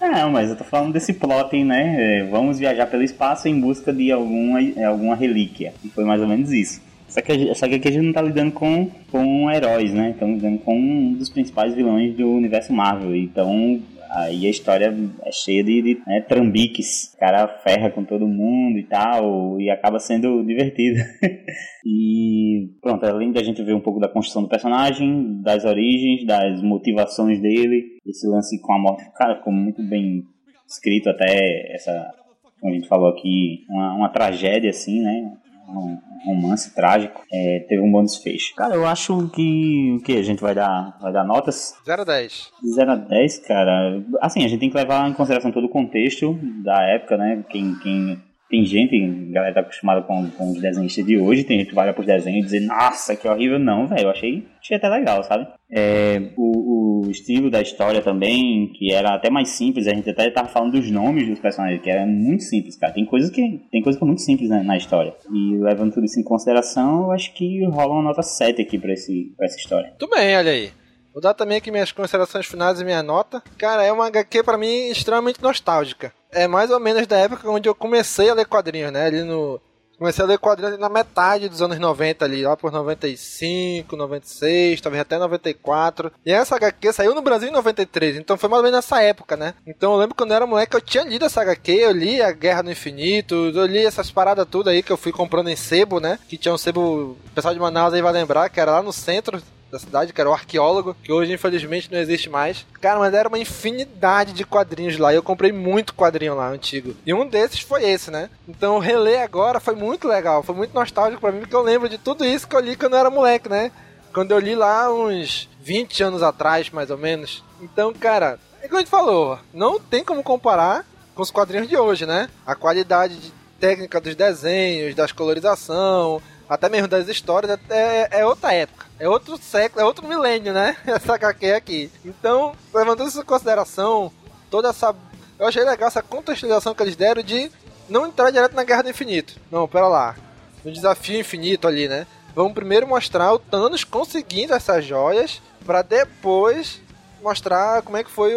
Não, 0.00 0.30
mas 0.30 0.50
eu 0.50 0.56
tô 0.56 0.62
falando 0.64 0.92
desse 0.92 1.12
plot, 1.14 1.64
né? 1.64 2.20
É, 2.20 2.24
Vamos 2.24 2.58
viajar 2.58 2.86
pelo 2.86 3.02
espaço 3.02 3.48
em 3.48 3.58
busca 3.60 3.92
de 3.92 4.12
alguma, 4.12 4.62
é, 4.62 4.84
alguma 4.84 5.16
relíquia. 5.16 5.72
E 5.84 5.88
foi 5.88 6.04
mais 6.04 6.20
ou 6.20 6.28
menos 6.28 6.52
isso. 6.52 6.80
Só 7.08 7.20
que, 7.22 7.32
gente- 7.34 7.58
só 7.58 7.66
que 7.66 7.76
aqui 7.76 7.88
a 7.88 7.92
gente 7.92 8.04
não 8.04 8.12
tá 8.12 8.20
lidando 8.20 8.52
com, 8.52 8.90
com 9.10 9.50
heróis, 9.50 9.92
né? 9.94 10.10
Estamos 10.10 10.36
lidando 10.42 10.58
com 10.58 10.76
um 10.78 11.14
dos 11.14 11.30
principais 11.30 11.74
vilões 11.74 12.14
do 12.14 12.28
universo 12.30 12.72
Marvel. 12.72 13.16
Então 13.16 13.80
Aí 14.16 14.46
a 14.46 14.50
história 14.50 14.94
é 15.24 15.30
cheia 15.30 15.62
de, 15.62 15.82
de 15.82 16.02
né, 16.06 16.22
trambiques. 16.22 17.12
O 17.14 17.18
cara 17.18 17.46
ferra 17.62 17.90
com 17.90 18.02
todo 18.02 18.26
mundo 18.26 18.78
e 18.78 18.84
tal, 18.84 19.60
e 19.60 19.68
acaba 19.68 19.98
sendo 19.98 20.42
divertido. 20.42 20.98
e 21.84 22.70
pronto, 22.80 23.04
além 23.04 23.30
da 23.30 23.42
gente 23.42 23.62
ver 23.62 23.74
um 23.74 23.80
pouco 23.80 24.00
da 24.00 24.08
construção 24.08 24.42
do 24.42 24.48
personagem, 24.48 25.42
das 25.42 25.66
origens, 25.66 26.24
das 26.24 26.62
motivações 26.62 27.42
dele, 27.42 27.98
esse 28.06 28.26
lance 28.26 28.58
com 28.62 28.72
a 28.72 28.78
morte, 28.78 29.04
cara, 29.14 29.36
ficou 29.36 29.52
muito 29.52 29.82
bem 29.82 30.24
escrito 30.66 31.10
até 31.10 31.74
essa, 31.74 32.10
como 32.58 32.72
a 32.72 32.76
gente 32.76 32.88
falou 32.88 33.10
aqui, 33.10 33.66
uma, 33.68 33.96
uma 33.96 34.08
tragédia 34.08 34.70
assim, 34.70 35.02
né? 35.02 35.32
Um 35.68 35.98
romance 36.24 36.74
trágico, 36.74 37.22
é, 37.32 37.66
teve 37.68 37.80
um 37.80 37.90
bom 37.90 38.04
desfecho. 38.04 38.54
Cara, 38.54 38.74
eu 38.74 38.86
acho 38.86 39.28
que 39.30 39.96
o 39.98 40.02
que 40.02 40.16
a 40.16 40.22
gente 40.22 40.40
vai 40.40 40.54
dar, 40.54 40.96
vai 41.00 41.12
dar 41.12 41.24
notas 41.24 41.74
0 41.84 42.02
a 42.02 42.04
10. 42.04 42.52
0 42.74 42.90
a 42.90 42.96
10, 42.96 43.38
cara. 43.40 44.02
Assim, 44.20 44.44
a 44.44 44.48
gente 44.48 44.60
tem 44.60 44.70
que 44.70 44.76
levar 44.76 45.08
em 45.08 45.14
consideração 45.14 45.52
todo 45.52 45.64
o 45.64 45.70
contexto 45.70 46.38
da 46.62 46.82
época, 46.82 47.16
né? 47.16 47.44
Quem, 47.48 47.74
quem 47.80 48.22
tem 48.48 48.64
gente, 48.64 48.96
galera 49.32 49.54
tá 49.54 49.60
acostumada 49.60 50.02
com, 50.02 50.30
com 50.30 50.52
os 50.52 50.60
desenhistas 50.60 51.04
de 51.04 51.18
hoje, 51.18 51.44
tem 51.44 51.58
gente 51.58 51.68
que 51.68 51.74
vai 51.74 51.84
olhar 51.84 51.94
pros 51.94 52.06
desenhos 52.06 52.40
e 52.40 52.44
dizer, 52.44 52.60
nossa, 52.60 53.16
que 53.16 53.26
horrível. 53.26 53.58
Não, 53.58 53.86
velho, 53.86 54.02
eu 54.02 54.10
achei, 54.10 54.46
achei 54.60 54.76
até 54.76 54.88
legal, 54.88 55.22
sabe? 55.24 55.46
É, 55.70 56.30
o, 56.36 57.06
o, 57.06 57.10
estilo 57.10 57.50
da 57.50 57.60
história 57.60 58.00
também, 58.00 58.72
que 58.72 58.92
era 58.92 59.14
até 59.14 59.30
mais 59.30 59.48
simples, 59.50 59.86
a 59.86 59.94
gente 59.94 60.08
até 60.08 60.30
tava 60.30 60.48
falando 60.48 60.72
dos 60.72 60.90
nomes 60.90 61.28
dos 61.28 61.40
personagens, 61.40 61.82
que 61.82 61.90
era 61.90 62.06
muito 62.06 62.44
simples, 62.44 62.76
cara. 62.76 62.92
Tem 62.92 63.04
coisas 63.04 63.30
que, 63.30 63.60
tem 63.70 63.82
coisas 63.82 63.96
que 63.96 64.00
são 64.00 64.08
muito 64.08 64.22
simples 64.22 64.48
né, 64.48 64.62
na 64.62 64.76
história. 64.76 65.14
E 65.32 65.56
levando 65.56 65.92
tudo 65.92 66.06
isso 66.06 66.20
em 66.20 66.24
consideração, 66.24 67.04
eu 67.04 67.12
acho 67.12 67.32
que 67.34 67.64
rola 67.66 67.94
uma 67.94 68.02
nota 68.02 68.22
7 68.22 68.62
aqui 68.62 68.78
pra, 68.78 68.92
esse, 68.92 69.32
pra 69.36 69.46
essa 69.46 69.56
história. 69.56 69.92
Tudo 69.98 70.14
bem, 70.14 70.36
olha 70.36 70.52
aí. 70.52 70.70
Vou 71.16 71.22
dar 71.22 71.32
também 71.32 71.56
aqui 71.56 71.70
minhas 71.70 71.92
considerações 71.92 72.44
finais 72.44 72.78
e 72.78 72.84
minha 72.84 73.02
nota. 73.02 73.42
Cara, 73.56 73.82
é 73.82 73.90
uma 73.90 74.06
HQ 74.08 74.42
pra 74.42 74.58
mim 74.58 74.90
extremamente 74.90 75.42
nostálgica. 75.42 76.12
É 76.30 76.46
mais 76.46 76.70
ou 76.70 76.78
menos 76.78 77.06
da 77.06 77.16
época 77.16 77.50
onde 77.50 77.66
eu 77.66 77.74
comecei 77.74 78.28
a 78.28 78.34
ler 78.34 78.44
quadrinhos, 78.44 78.92
né? 78.92 79.06
Ali 79.06 79.22
no. 79.22 79.58
Comecei 79.96 80.22
a 80.22 80.28
ler 80.28 80.38
quadrinhos 80.38 80.78
na 80.78 80.90
metade 80.90 81.48
dos 81.48 81.62
anos 81.62 81.78
90 81.78 82.22
ali, 82.22 82.42
lá 82.42 82.54
por 82.54 82.70
95, 82.70 83.96
96, 83.96 84.78
talvez 84.82 85.00
até 85.00 85.16
94. 85.16 86.12
E 86.22 86.30
essa 86.30 86.56
HQ 86.56 86.92
saiu 86.92 87.14
no 87.14 87.22
Brasil 87.22 87.48
em 87.48 87.52
93, 87.52 88.16
então 88.16 88.36
foi 88.36 88.50
mais 88.50 88.58
ou 88.58 88.64
menos 88.64 88.76
nessa 88.76 89.00
época, 89.00 89.38
né? 89.38 89.54
Então 89.66 89.94
eu 89.94 89.98
lembro 89.98 90.14
quando 90.14 90.32
eu 90.32 90.36
era 90.36 90.46
moleque 90.46 90.76
eu 90.76 90.82
tinha 90.82 91.02
lido 91.02 91.24
essa 91.24 91.40
HQ, 91.40 91.72
eu 91.72 91.92
li 91.92 92.20
a 92.20 92.30
Guerra 92.30 92.62
no 92.62 92.70
Infinito, 92.70 93.52
eu 93.54 93.64
li 93.64 93.86
essas 93.86 94.10
paradas 94.10 94.46
tudo 94.50 94.68
aí 94.68 94.82
que 94.82 94.92
eu 94.92 94.98
fui 94.98 95.12
comprando 95.12 95.48
em 95.48 95.56
sebo, 95.56 95.98
né? 95.98 96.18
Que 96.28 96.36
tinha 96.36 96.52
um 96.52 96.58
sebo, 96.58 97.16
o 97.16 97.30
pessoal 97.34 97.54
de 97.54 97.60
Manaus 97.60 97.94
aí 97.94 98.02
vai 98.02 98.12
lembrar, 98.12 98.50
que 98.50 98.60
era 98.60 98.72
lá 98.72 98.82
no 98.82 98.92
centro, 98.92 99.40
da 99.70 99.78
cidade, 99.78 100.12
que 100.12 100.20
era 100.20 100.30
o 100.30 100.32
arqueólogo, 100.32 100.96
que 101.02 101.12
hoje 101.12 101.32
infelizmente 101.32 101.90
não 101.90 101.98
existe 101.98 102.28
mais. 102.28 102.66
Cara, 102.80 102.98
mas 102.98 103.12
era 103.14 103.28
uma 103.28 103.38
infinidade 103.38 104.32
de 104.32 104.44
quadrinhos 104.44 104.98
lá. 104.98 105.12
Eu 105.12 105.22
comprei 105.22 105.52
muito 105.52 105.94
quadrinho 105.94 106.34
lá 106.34 106.48
antigo. 106.48 106.94
E 107.04 107.12
um 107.12 107.26
desses 107.26 107.60
foi 107.60 107.84
esse, 107.84 108.10
né? 108.10 108.30
Então 108.48 108.78
reler 108.78 109.22
agora 109.22 109.60
foi 109.60 109.74
muito 109.74 110.06
legal, 110.06 110.42
foi 110.42 110.54
muito 110.54 110.74
nostálgico 110.74 111.20
para 111.20 111.32
mim, 111.32 111.40
porque 111.40 111.56
eu 111.56 111.62
lembro 111.62 111.88
de 111.88 111.98
tudo 111.98 112.24
isso 112.24 112.46
que 112.46 112.54
eu 112.54 112.60
li 112.60 112.76
quando 112.76 112.94
eu 112.94 113.00
era 113.00 113.10
moleque, 113.10 113.48
né? 113.48 113.72
Quando 114.12 114.30
eu 114.32 114.38
li 114.38 114.54
lá 114.54 114.92
uns 114.92 115.48
20 115.60 116.02
anos 116.02 116.22
atrás, 116.22 116.70
mais 116.70 116.90
ou 116.90 116.96
menos. 116.96 117.44
Então, 117.60 117.92
cara, 117.92 118.38
é 118.62 118.68
como 118.68 118.78
a 118.78 118.80
gente 118.80 118.90
falou, 118.90 119.38
não 119.52 119.78
tem 119.78 120.04
como 120.04 120.22
comparar 120.22 120.84
com 121.14 121.22
os 121.22 121.30
quadrinhos 121.30 121.68
de 121.68 121.76
hoje, 121.76 122.06
né? 122.06 122.28
A 122.46 122.54
qualidade 122.54 123.16
de 123.16 123.32
técnica 123.58 124.00
dos 124.00 124.14
desenhos, 124.14 124.94
das 124.94 125.12
colorização, 125.12 126.22
até 126.48 126.68
mesmo 126.68 126.88
das 126.88 127.08
histórias, 127.08 127.58
é, 127.68 128.20
é 128.20 128.26
outra 128.26 128.52
época. 128.52 128.85
É 128.98 129.08
outro 129.08 129.36
século, 129.36 129.82
é 129.82 129.84
outro 129.84 130.06
milênio, 130.06 130.52
né? 130.52 130.76
Essa 130.86 131.14
HQ 131.14 131.52
aqui. 131.52 131.90
Então, 132.04 132.54
levando 132.72 133.06
isso 133.06 133.20
em 133.20 133.24
consideração, 133.24 134.10
toda 134.50 134.68
essa. 134.68 134.94
Eu 135.38 135.46
achei 135.46 135.62
legal 135.64 135.88
essa 135.88 136.02
contextualização 136.02 136.74
que 136.74 136.82
eles 136.82 136.96
deram 136.96 137.22
de 137.22 137.50
não 137.88 138.06
entrar 138.06 138.30
direto 138.30 138.54
na 138.54 138.64
Guerra 138.64 138.82
do 138.82 138.90
Infinito. 138.90 139.38
Não, 139.50 139.68
pera 139.68 139.86
lá. 139.86 140.16
No 140.64 140.72
desafio 140.72 141.20
infinito 141.20 141.68
ali, 141.68 141.88
né? 141.88 142.06
Vamos 142.34 142.54
primeiro 142.54 142.86
mostrar 142.86 143.32
o 143.32 143.38
Thanos 143.38 143.84
conseguindo 143.84 144.54
essas 144.54 144.84
joias, 144.84 145.40
para 145.64 145.82
depois 145.82 146.80
mostrar 147.22 147.82
como 147.82 147.96
é 147.96 148.04
que 148.04 148.10
foi 148.10 148.34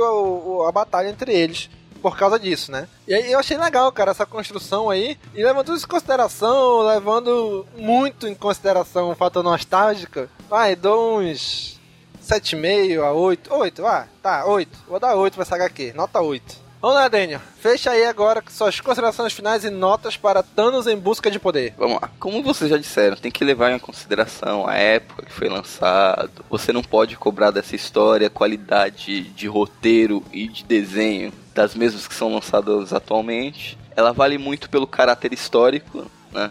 a, 0.68 0.72
batalha 0.72 1.10
entre 1.10 1.34
eles 1.34 1.70
por 2.01 2.18
causa 2.18 2.39
disso, 2.39 2.72
né? 2.72 2.88
E 3.07 3.14
aí 3.14 3.32
eu 3.32 3.39
achei 3.39 3.57
legal, 3.57 3.91
cara, 3.91 4.12
essa 4.12 4.26
construção 4.26 4.89
aí. 4.89 5.18
E 5.36 5.43
levando 5.43 5.76
isso 5.76 5.86
em 5.86 5.89
consideração, 5.89 6.82
levando 6.82 7.66
muito 7.78 8.28
em 8.28 8.34
consideração 8.34 9.12
o 9.12 9.16
fator 9.16 9.43
nostálgico, 9.43 10.30
vai, 10.50 10.76
dou 10.76 11.22
uns 11.22 11.80
7,5 12.28 13.04
a 13.04 13.14
8. 13.14 13.54
8, 13.54 13.86
ah, 13.86 14.08
tá, 14.22 14.45
8. 14.45 14.78
Vou 14.88 15.00
dar 15.00 15.16
8 15.16 15.34
pra 15.36 15.43
essa 15.43 15.56
HQ, 15.56 15.93
nota 15.95 16.20
8. 16.20 16.70
Vamos 16.82 16.95
lá, 16.95 17.10
Daniel. 17.10 17.41
Fecha 17.60 17.91
aí 17.91 18.06
agora 18.06 18.41
suas 18.50 18.80
considerações 18.80 19.34
finais 19.34 19.66
e 19.66 19.70
notas 19.70 20.16
para 20.16 20.41
Thanos 20.41 20.88
em 20.88 20.95
busca 20.95 21.30
de 21.30 21.38
poder. 21.38 21.74
Vamos 21.78 22.02
lá. 22.02 22.10
Como 22.18 22.41
vocês 22.41 22.70
já 22.70 22.78
disseram, 22.78 23.18
tem 23.18 23.30
que 23.30 23.43
levar 23.43 23.74
em 23.74 23.80
consideração 23.80 24.66
a 24.66 24.76
época 24.76 25.26
que 25.26 25.32
foi 25.32 25.50
lançado. 25.50 26.45
Você 26.50 26.72
não 26.72 26.82
pode 26.82 27.18
cobrar 27.18 27.52
dessa 27.52 27.76
história 27.76 28.30
qualidade 28.30 29.24
de 29.24 29.45
roteiro 29.45 30.24
e 30.32 30.47
de 30.47 30.64
desenho 30.64 31.34
das 31.54 31.76
mesmas 31.76 32.08
que 32.08 32.16
são 32.16 32.34
lançadas 32.34 32.93
atualmente. 32.93 33.78
Ela 33.93 34.14
vale 34.14 34.38
muito 34.38 34.70
pelo 34.70 34.88
caráter 34.88 35.34
histórico, 35.34 36.10
né? 36.32 36.50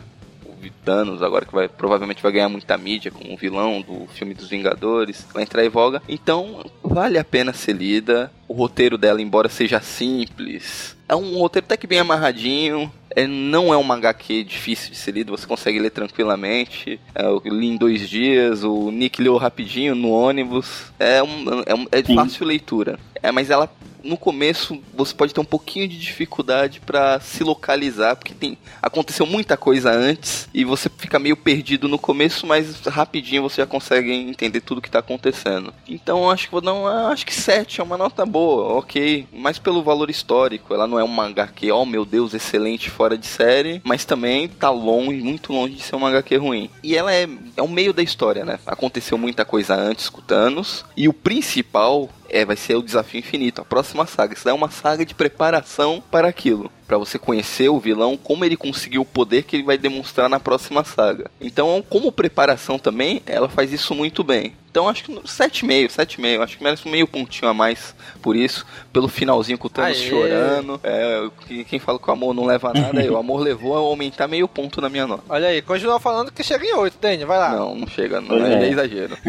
O 0.67 0.85
Thanos 0.85 1.23
agora 1.23 1.45
que 1.45 1.55
vai 1.55 1.69
provavelmente 1.69 2.23
vai 2.23 2.33
ganhar 2.33 2.49
muita 2.49 2.77
mídia 2.77 3.11
como 3.11 3.37
vilão 3.37 3.81
do 3.81 4.07
filme 4.09 4.35
dos 4.35 4.49
Vingadores, 4.49 5.27
vai 5.33 5.43
entrar 5.43 5.65
em 5.65 5.69
voga. 5.69 6.03
Então, 6.09 6.65
vale 6.83 7.19
a 7.19 7.25
pena 7.25 7.53
ser 7.53 7.75
lida. 7.75 8.33
O 8.47 8.55
roteiro 8.55 8.97
dela, 8.97 9.21
embora 9.21 9.49
seja 9.49 9.81
simples, 9.81 10.97
é 11.09 11.17
um 11.17 11.39
roteiro 11.39 11.65
até 11.65 11.77
que 11.77 11.87
bem 11.87 11.99
amarradinho. 11.99 12.93
É, 13.17 13.27
não 13.27 13.73
é 13.73 13.77
uma 13.77 13.95
HQ 13.95 14.45
difícil 14.45 14.91
de 14.91 14.97
ser 14.97 15.13
lido, 15.13 15.37
você 15.37 15.47
consegue 15.47 15.79
ler 15.79 15.91
tranquilamente. 15.91 17.01
É, 17.15 17.25
eu 17.25 17.41
li 17.47 17.67
em 17.67 17.77
dois 17.77 18.09
dias, 18.09 18.63
o 18.63 18.91
Nick 18.91 19.21
leu 19.21 19.37
rapidinho 19.39 19.95
no 19.95 20.11
ônibus. 20.11 20.93
É, 20.99 21.23
um, 21.23 21.63
é, 21.67 21.75
um, 21.75 21.87
é 21.91 22.03
de 22.03 22.15
fácil 22.15 22.47
leitura. 22.47 22.99
É, 23.23 23.33
mas 23.33 23.49
ela 23.49 23.71
no 24.09 24.17
começo 24.17 24.81
você 24.95 25.15
pode 25.15 25.35
ter 25.35 25.41
um 25.41 25.45
pouquinho 25.45 25.87
de 25.87 25.99
dificuldade 25.99 26.81
para 26.81 27.21
se 27.21 27.45
localizar, 27.45 28.17
porque 28.17 28.35
tem 28.35 28.59
aconteceu 28.83 29.27
muita 29.27 29.57
coisa 29.57 29.91
antes 29.91 30.49
e 30.53 30.65
você 30.65 30.89
fica 30.89 31.19
meio 31.19 31.37
perdido 31.37 31.89
no 31.89 31.99
começo, 31.99 32.47
mas 32.47 32.81
rapidinho 32.87 33.43
você 33.43 33.63
já 33.63 33.67
consegue 33.67 34.13
entender 34.13 34.61
tudo 34.61 34.81
que 34.81 34.91
tá 34.91 34.99
acontecendo. 34.99 35.73
Então 35.89 36.31
acho 36.31 36.47
que 36.47 36.53
vou 36.53 36.61
dar 36.61 36.73
uma, 36.73 37.09
acho 37.09 37.27
que 37.27 37.35
7 37.35 37.81
é 37.81 37.85
uma 37.85 37.99
nota 37.99 38.25
boa, 38.25 38.79
OK, 38.79 39.27
mas 39.33 39.59
pelo 39.59 39.83
valor 39.83 40.11
histórico, 40.11 40.75
ela 40.75 40.87
não 40.87 40.99
é 40.99 41.05
uma 41.05 41.27
HQ, 41.27 41.71
oh 41.71 41.85
meu 41.85 42.05
Deus, 42.05 42.35
excelente 42.35 42.91
fora 42.91 43.17
de 43.17 43.27
série, 43.27 43.81
mas 43.85 44.05
também 44.05 44.49
tá 44.49 44.71
longe, 44.71 45.21
muito 45.21 45.53
longe 45.53 45.75
de 45.75 45.83
ser 45.83 45.97
uma 45.97 46.09
HQ 46.09 46.37
ruim. 46.37 46.71
E 46.83 46.97
ela 46.97 47.13
é 47.13 47.29
é 47.57 47.63
o 47.63 47.69
meio 47.69 47.93
da 47.93 48.03
história, 48.03 48.45
né? 48.45 48.59
Aconteceu 48.67 49.19
muita 49.19 49.45
coisa 49.45 49.75
antes 49.75 50.09
com 50.09 50.21
Thanos 50.21 50.85
e 50.97 51.09
o 51.09 51.13
principal 51.13 52.09
é, 52.29 52.45
vai 52.45 52.57
ser 52.57 52.77
o 52.77 52.83
desafio 52.83 53.21
infinito, 53.21 53.61
a 53.61 53.65
próxima 53.65 54.07
saga. 54.07 54.35
Isso 54.35 54.49
é 54.49 54.53
uma 54.53 54.71
saga 54.71 55.05
de 55.05 55.15
preparação 55.15 56.03
para 56.11 56.29
aquilo 56.29 56.71
para 56.89 56.97
você 56.97 57.19
conhecer 57.19 57.69
o 57.69 57.79
vilão, 57.79 58.17
como 58.17 58.47
ele 58.47 58.57
conseguiu 58.57 59.03
o 59.03 59.05
poder 59.05 59.43
que 59.43 59.55
ele 59.55 59.63
vai 59.63 59.77
demonstrar 59.77 60.27
na 60.27 60.41
próxima 60.41 60.83
saga. 60.83 61.31
Então, 61.39 61.85
como 61.87 62.11
preparação 62.11 62.79
também, 62.79 63.21
ela 63.27 63.47
faz 63.47 63.71
isso 63.75 63.95
muito 63.95 64.25
bem. 64.25 64.55
Então 64.79 64.89
acho 64.89 65.03
que 65.03 65.13
7,5, 65.13 65.89
7,5. 65.89 66.41
Acho 66.41 66.57
que 66.57 66.63
merece 66.63 66.87
um 66.87 66.93
meio 66.93 67.09
pontinho 67.09 67.51
a 67.51 67.55
mais 67.55 67.97
por 68.23 68.37
isso. 68.37 68.65
Pelo 68.93 69.09
finalzinho 69.09 69.59
com 69.59 69.67
o 69.67 69.71
Thanos 69.71 69.99
Aê. 69.99 70.09
chorando. 70.09 70.81
É, 70.85 71.29
quem 71.65 71.81
fala 71.81 71.99
que 71.99 72.09
o 72.09 72.13
amor 72.13 72.33
não 72.33 72.45
leva 72.45 72.73
nada, 72.73 73.01
aí, 73.01 73.11
o 73.11 73.17
amor 73.17 73.41
levou 73.41 73.75
a 73.75 73.79
aumentar 73.81 74.29
meio 74.29 74.47
ponto 74.47 74.81
na 74.81 74.89
minha 74.89 75.05
nota. 75.05 75.25
Olha 75.29 75.49
aí, 75.49 75.61
continua 75.63 75.99
falando 75.99 76.31
que 76.31 76.45
chega 76.45 76.65
em 76.65 76.75
8, 76.75 76.97
Daniel, 77.01 77.27
vai 77.27 77.39
lá. 77.39 77.57
Não, 77.57 77.75
não 77.75 77.89
chega, 77.89 78.21
não 78.21 78.37
é, 78.37 78.67
é 78.67 78.69
exagero. 78.71 79.19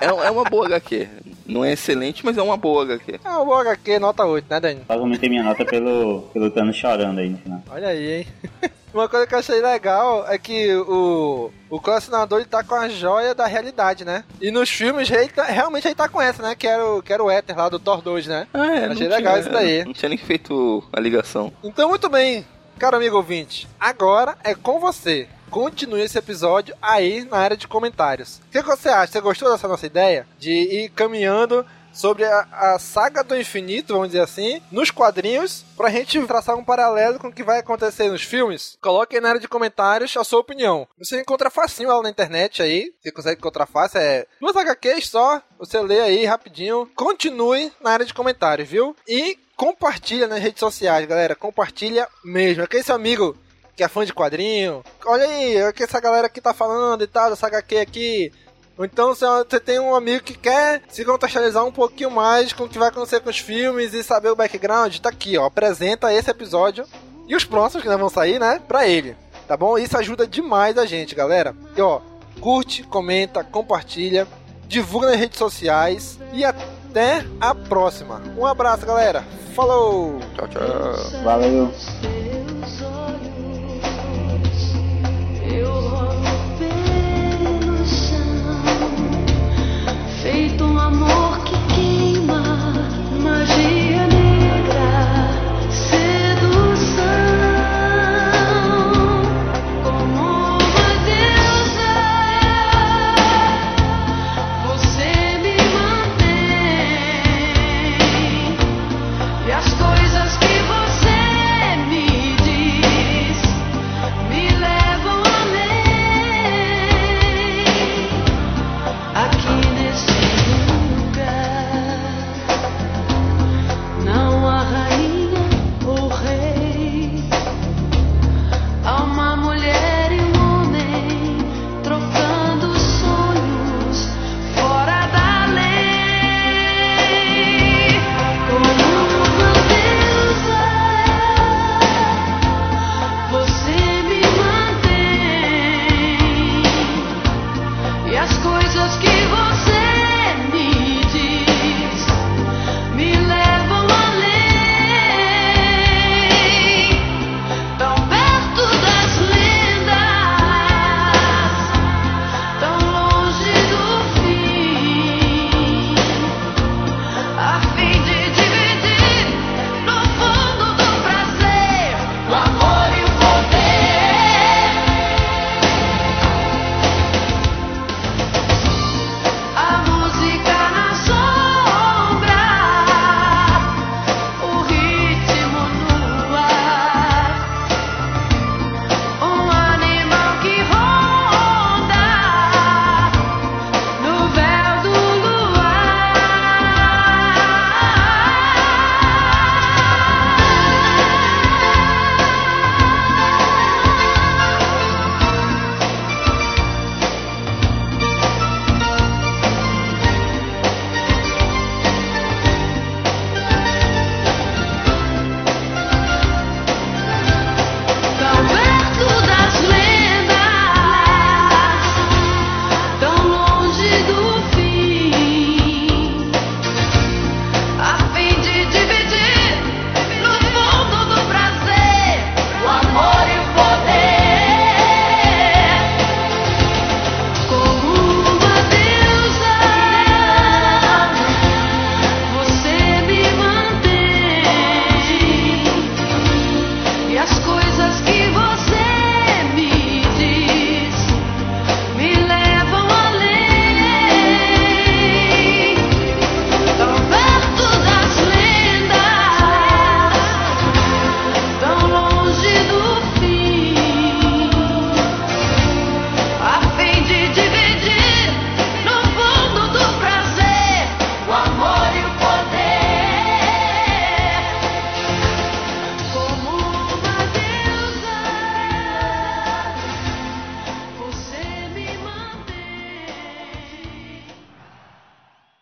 é, 0.00 0.06
é 0.06 0.30
uma 0.30 0.44
boa 0.44 0.66
HQ. 0.66 1.08
Não 1.44 1.64
é 1.64 1.72
excelente, 1.72 2.24
mas 2.24 2.38
é 2.38 2.42
uma 2.42 2.56
boa 2.56 2.84
HQ. 2.84 3.18
É 3.24 3.28
uma 3.28 3.44
boa 3.44 3.60
HQ, 3.62 3.98
nota 3.98 4.24
8, 4.24 4.46
né, 4.48 4.60
Daniel? 4.60 4.84
Quase 4.86 5.02
aumentei 5.02 5.28
minha 5.28 5.42
nota 5.42 5.64
pelo, 5.64 6.22
pelo 6.32 6.48
Thanos 6.48 6.76
chorando 6.76 7.18
aí 7.18 7.28
no 7.28 7.38
final. 7.38 7.60
Olha 7.68 7.88
aí, 7.88 8.18
hein? 8.20 8.26
Uma 8.94 9.08
coisa 9.08 9.26
que 9.26 9.34
eu 9.34 9.38
achei 9.40 9.60
legal 9.60 10.24
é 10.28 10.38
que 10.38 10.72
o, 10.72 11.50
o 11.68 11.80
colecionador 11.80 12.38
ele 12.38 12.48
tá 12.48 12.62
com 12.62 12.76
a 12.76 12.88
joia 12.88 13.34
da 13.34 13.44
realidade, 13.44 14.04
né? 14.04 14.22
E 14.40 14.52
nos 14.52 14.70
filmes 14.70 15.10
ele 15.10 15.30
tá, 15.30 15.42
realmente 15.42 15.88
ele 15.88 15.96
tá 15.96 16.08
com 16.08 16.22
essa, 16.22 16.40
né? 16.40 16.54
Que 16.54 16.68
era 16.68 16.86
o, 16.86 17.02
que 17.02 17.12
era 17.12 17.22
o 17.22 17.28
Éter 17.28 17.56
lá 17.56 17.68
do 17.68 17.80
Thor 17.80 18.00
2, 18.00 18.28
né? 18.28 18.46
Ah, 18.54 18.66
é, 18.72 18.84
achei 18.86 19.08
legal 19.08 19.32
tinha, 19.32 19.40
isso 19.40 19.50
daí. 19.50 19.82
Não 19.84 19.92
tinha 19.92 20.08
nem 20.08 20.18
feito 20.18 20.84
a 20.92 21.00
ligação. 21.00 21.52
Então, 21.64 21.88
muito 21.88 22.08
bem, 22.08 22.46
caro 22.78 22.96
amigo 22.96 23.16
ouvinte. 23.16 23.68
Agora 23.80 24.36
é 24.44 24.54
com 24.54 24.78
você 24.78 25.28
continue 25.50 26.00
esse 26.00 26.18
episódio 26.18 26.74
aí 26.82 27.24
na 27.24 27.36
área 27.36 27.56
de 27.56 27.68
comentários. 27.68 28.40
O 28.48 28.50
que, 28.50 28.60
que 28.60 28.68
você 28.68 28.88
acha? 28.88 29.12
Você 29.12 29.20
gostou 29.20 29.52
dessa 29.52 29.68
nossa 29.68 29.86
ideia? 29.86 30.26
De 30.36 30.50
ir 30.50 30.88
caminhando 30.88 31.64
sobre 31.94 32.24
a, 32.24 32.46
a 32.50 32.78
saga 32.78 33.22
do 33.22 33.38
infinito, 33.38 33.94
vamos 33.94 34.08
dizer 34.08 34.20
assim, 34.20 34.60
nos 34.70 34.90
quadrinhos, 34.90 35.64
pra 35.76 35.88
gente 35.88 36.20
traçar 36.26 36.56
um 36.56 36.64
paralelo 36.64 37.18
com 37.18 37.28
o 37.28 37.32
que 37.32 37.42
vai 37.42 37.60
acontecer 37.60 38.10
nos 38.10 38.22
filmes. 38.22 38.76
Coloque 38.80 39.16
aí 39.16 39.22
na 39.22 39.30
área 39.30 39.40
de 39.40 39.48
comentários 39.48 40.16
a 40.16 40.24
sua 40.24 40.40
opinião. 40.40 40.86
Você 40.98 41.20
encontra 41.20 41.50
facinho 41.50 41.90
ela 41.90 42.02
na 42.02 42.10
internet 42.10 42.62
aí, 42.62 42.92
você 43.00 43.12
consegue 43.12 43.38
encontrar 43.38 43.66
fácil, 43.66 43.98
é 43.98 44.26
duas 44.40 44.56
HQs 44.56 45.08
só, 45.08 45.40
você 45.58 45.80
lê 45.80 46.00
aí 46.00 46.24
rapidinho. 46.24 46.90
Continue 46.94 47.72
na 47.80 47.92
área 47.92 48.04
de 48.04 48.12
comentários, 48.12 48.68
viu? 48.68 48.96
E 49.08 49.38
compartilha 49.56 50.26
nas 50.26 50.40
redes 50.40 50.60
sociais, 50.60 51.06
galera. 51.06 51.34
Compartilha 51.34 52.08
mesmo. 52.24 52.64
Aquele 52.64 52.82
seu 52.82 52.94
amigo 52.94 53.36
que 53.76 53.82
é 53.82 53.88
fã 53.88 54.04
de 54.04 54.12
quadrinho. 54.14 54.84
Olha 55.04 55.24
aí, 55.24 55.56
é 55.56 55.68
o 55.68 55.72
que 55.72 55.82
essa 55.82 56.00
galera 56.00 56.26
aqui 56.26 56.40
tá 56.40 56.54
falando 56.54 57.02
e 57.02 57.06
tal, 57.06 57.30
dessa 57.30 57.46
HQ 57.46 57.76
aqui. 57.78 58.32
Ou 58.76 58.84
então 58.84 59.14
se 59.14 59.24
você 59.24 59.60
tem 59.60 59.78
um 59.78 59.94
amigo 59.94 60.24
que 60.24 60.36
quer 60.36 60.82
se 60.88 61.04
contextualizar 61.04 61.64
um 61.64 61.72
pouquinho 61.72 62.10
mais 62.10 62.52
com 62.52 62.64
o 62.64 62.68
que 62.68 62.78
vai 62.78 62.88
acontecer 62.88 63.20
com 63.20 63.30
os 63.30 63.38
filmes 63.38 63.94
e 63.94 64.02
saber 64.02 64.30
o 64.30 64.36
background, 64.36 64.96
tá 64.98 65.08
aqui, 65.08 65.38
ó. 65.38 65.46
Apresenta 65.46 66.12
esse 66.12 66.30
episódio 66.30 66.84
e 67.28 67.36
os 67.36 67.44
próximos 67.44 67.82
que 67.82 67.88
ainda 67.88 68.00
vão 68.00 68.10
sair, 68.10 68.38
né? 68.38 68.60
Pra 68.66 68.86
ele. 68.86 69.16
Tá 69.46 69.56
bom? 69.56 69.78
Isso 69.78 69.96
ajuda 69.96 70.26
demais 70.26 70.76
a 70.76 70.86
gente, 70.86 71.14
galera. 71.14 71.54
E 71.76 71.80
ó, 71.80 72.00
curte, 72.40 72.82
comenta, 72.82 73.44
compartilha, 73.44 74.26
divulga 74.66 75.10
nas 75.10 75.20
redes 75.20 75.38
sociais 75.38 76.18
e 76.32 76.44
até 76.44 77.24
a 77.40 77.54
próxima. 77.54 78.20
Um 78.36 78.46
abraço, 78.46 78.84
galera. 78.84 79.24
Falou! 79.54 80.18
Tchau, 80.34 80.48
tchau. 80.48 81.22
Valeu. 81.22 81.70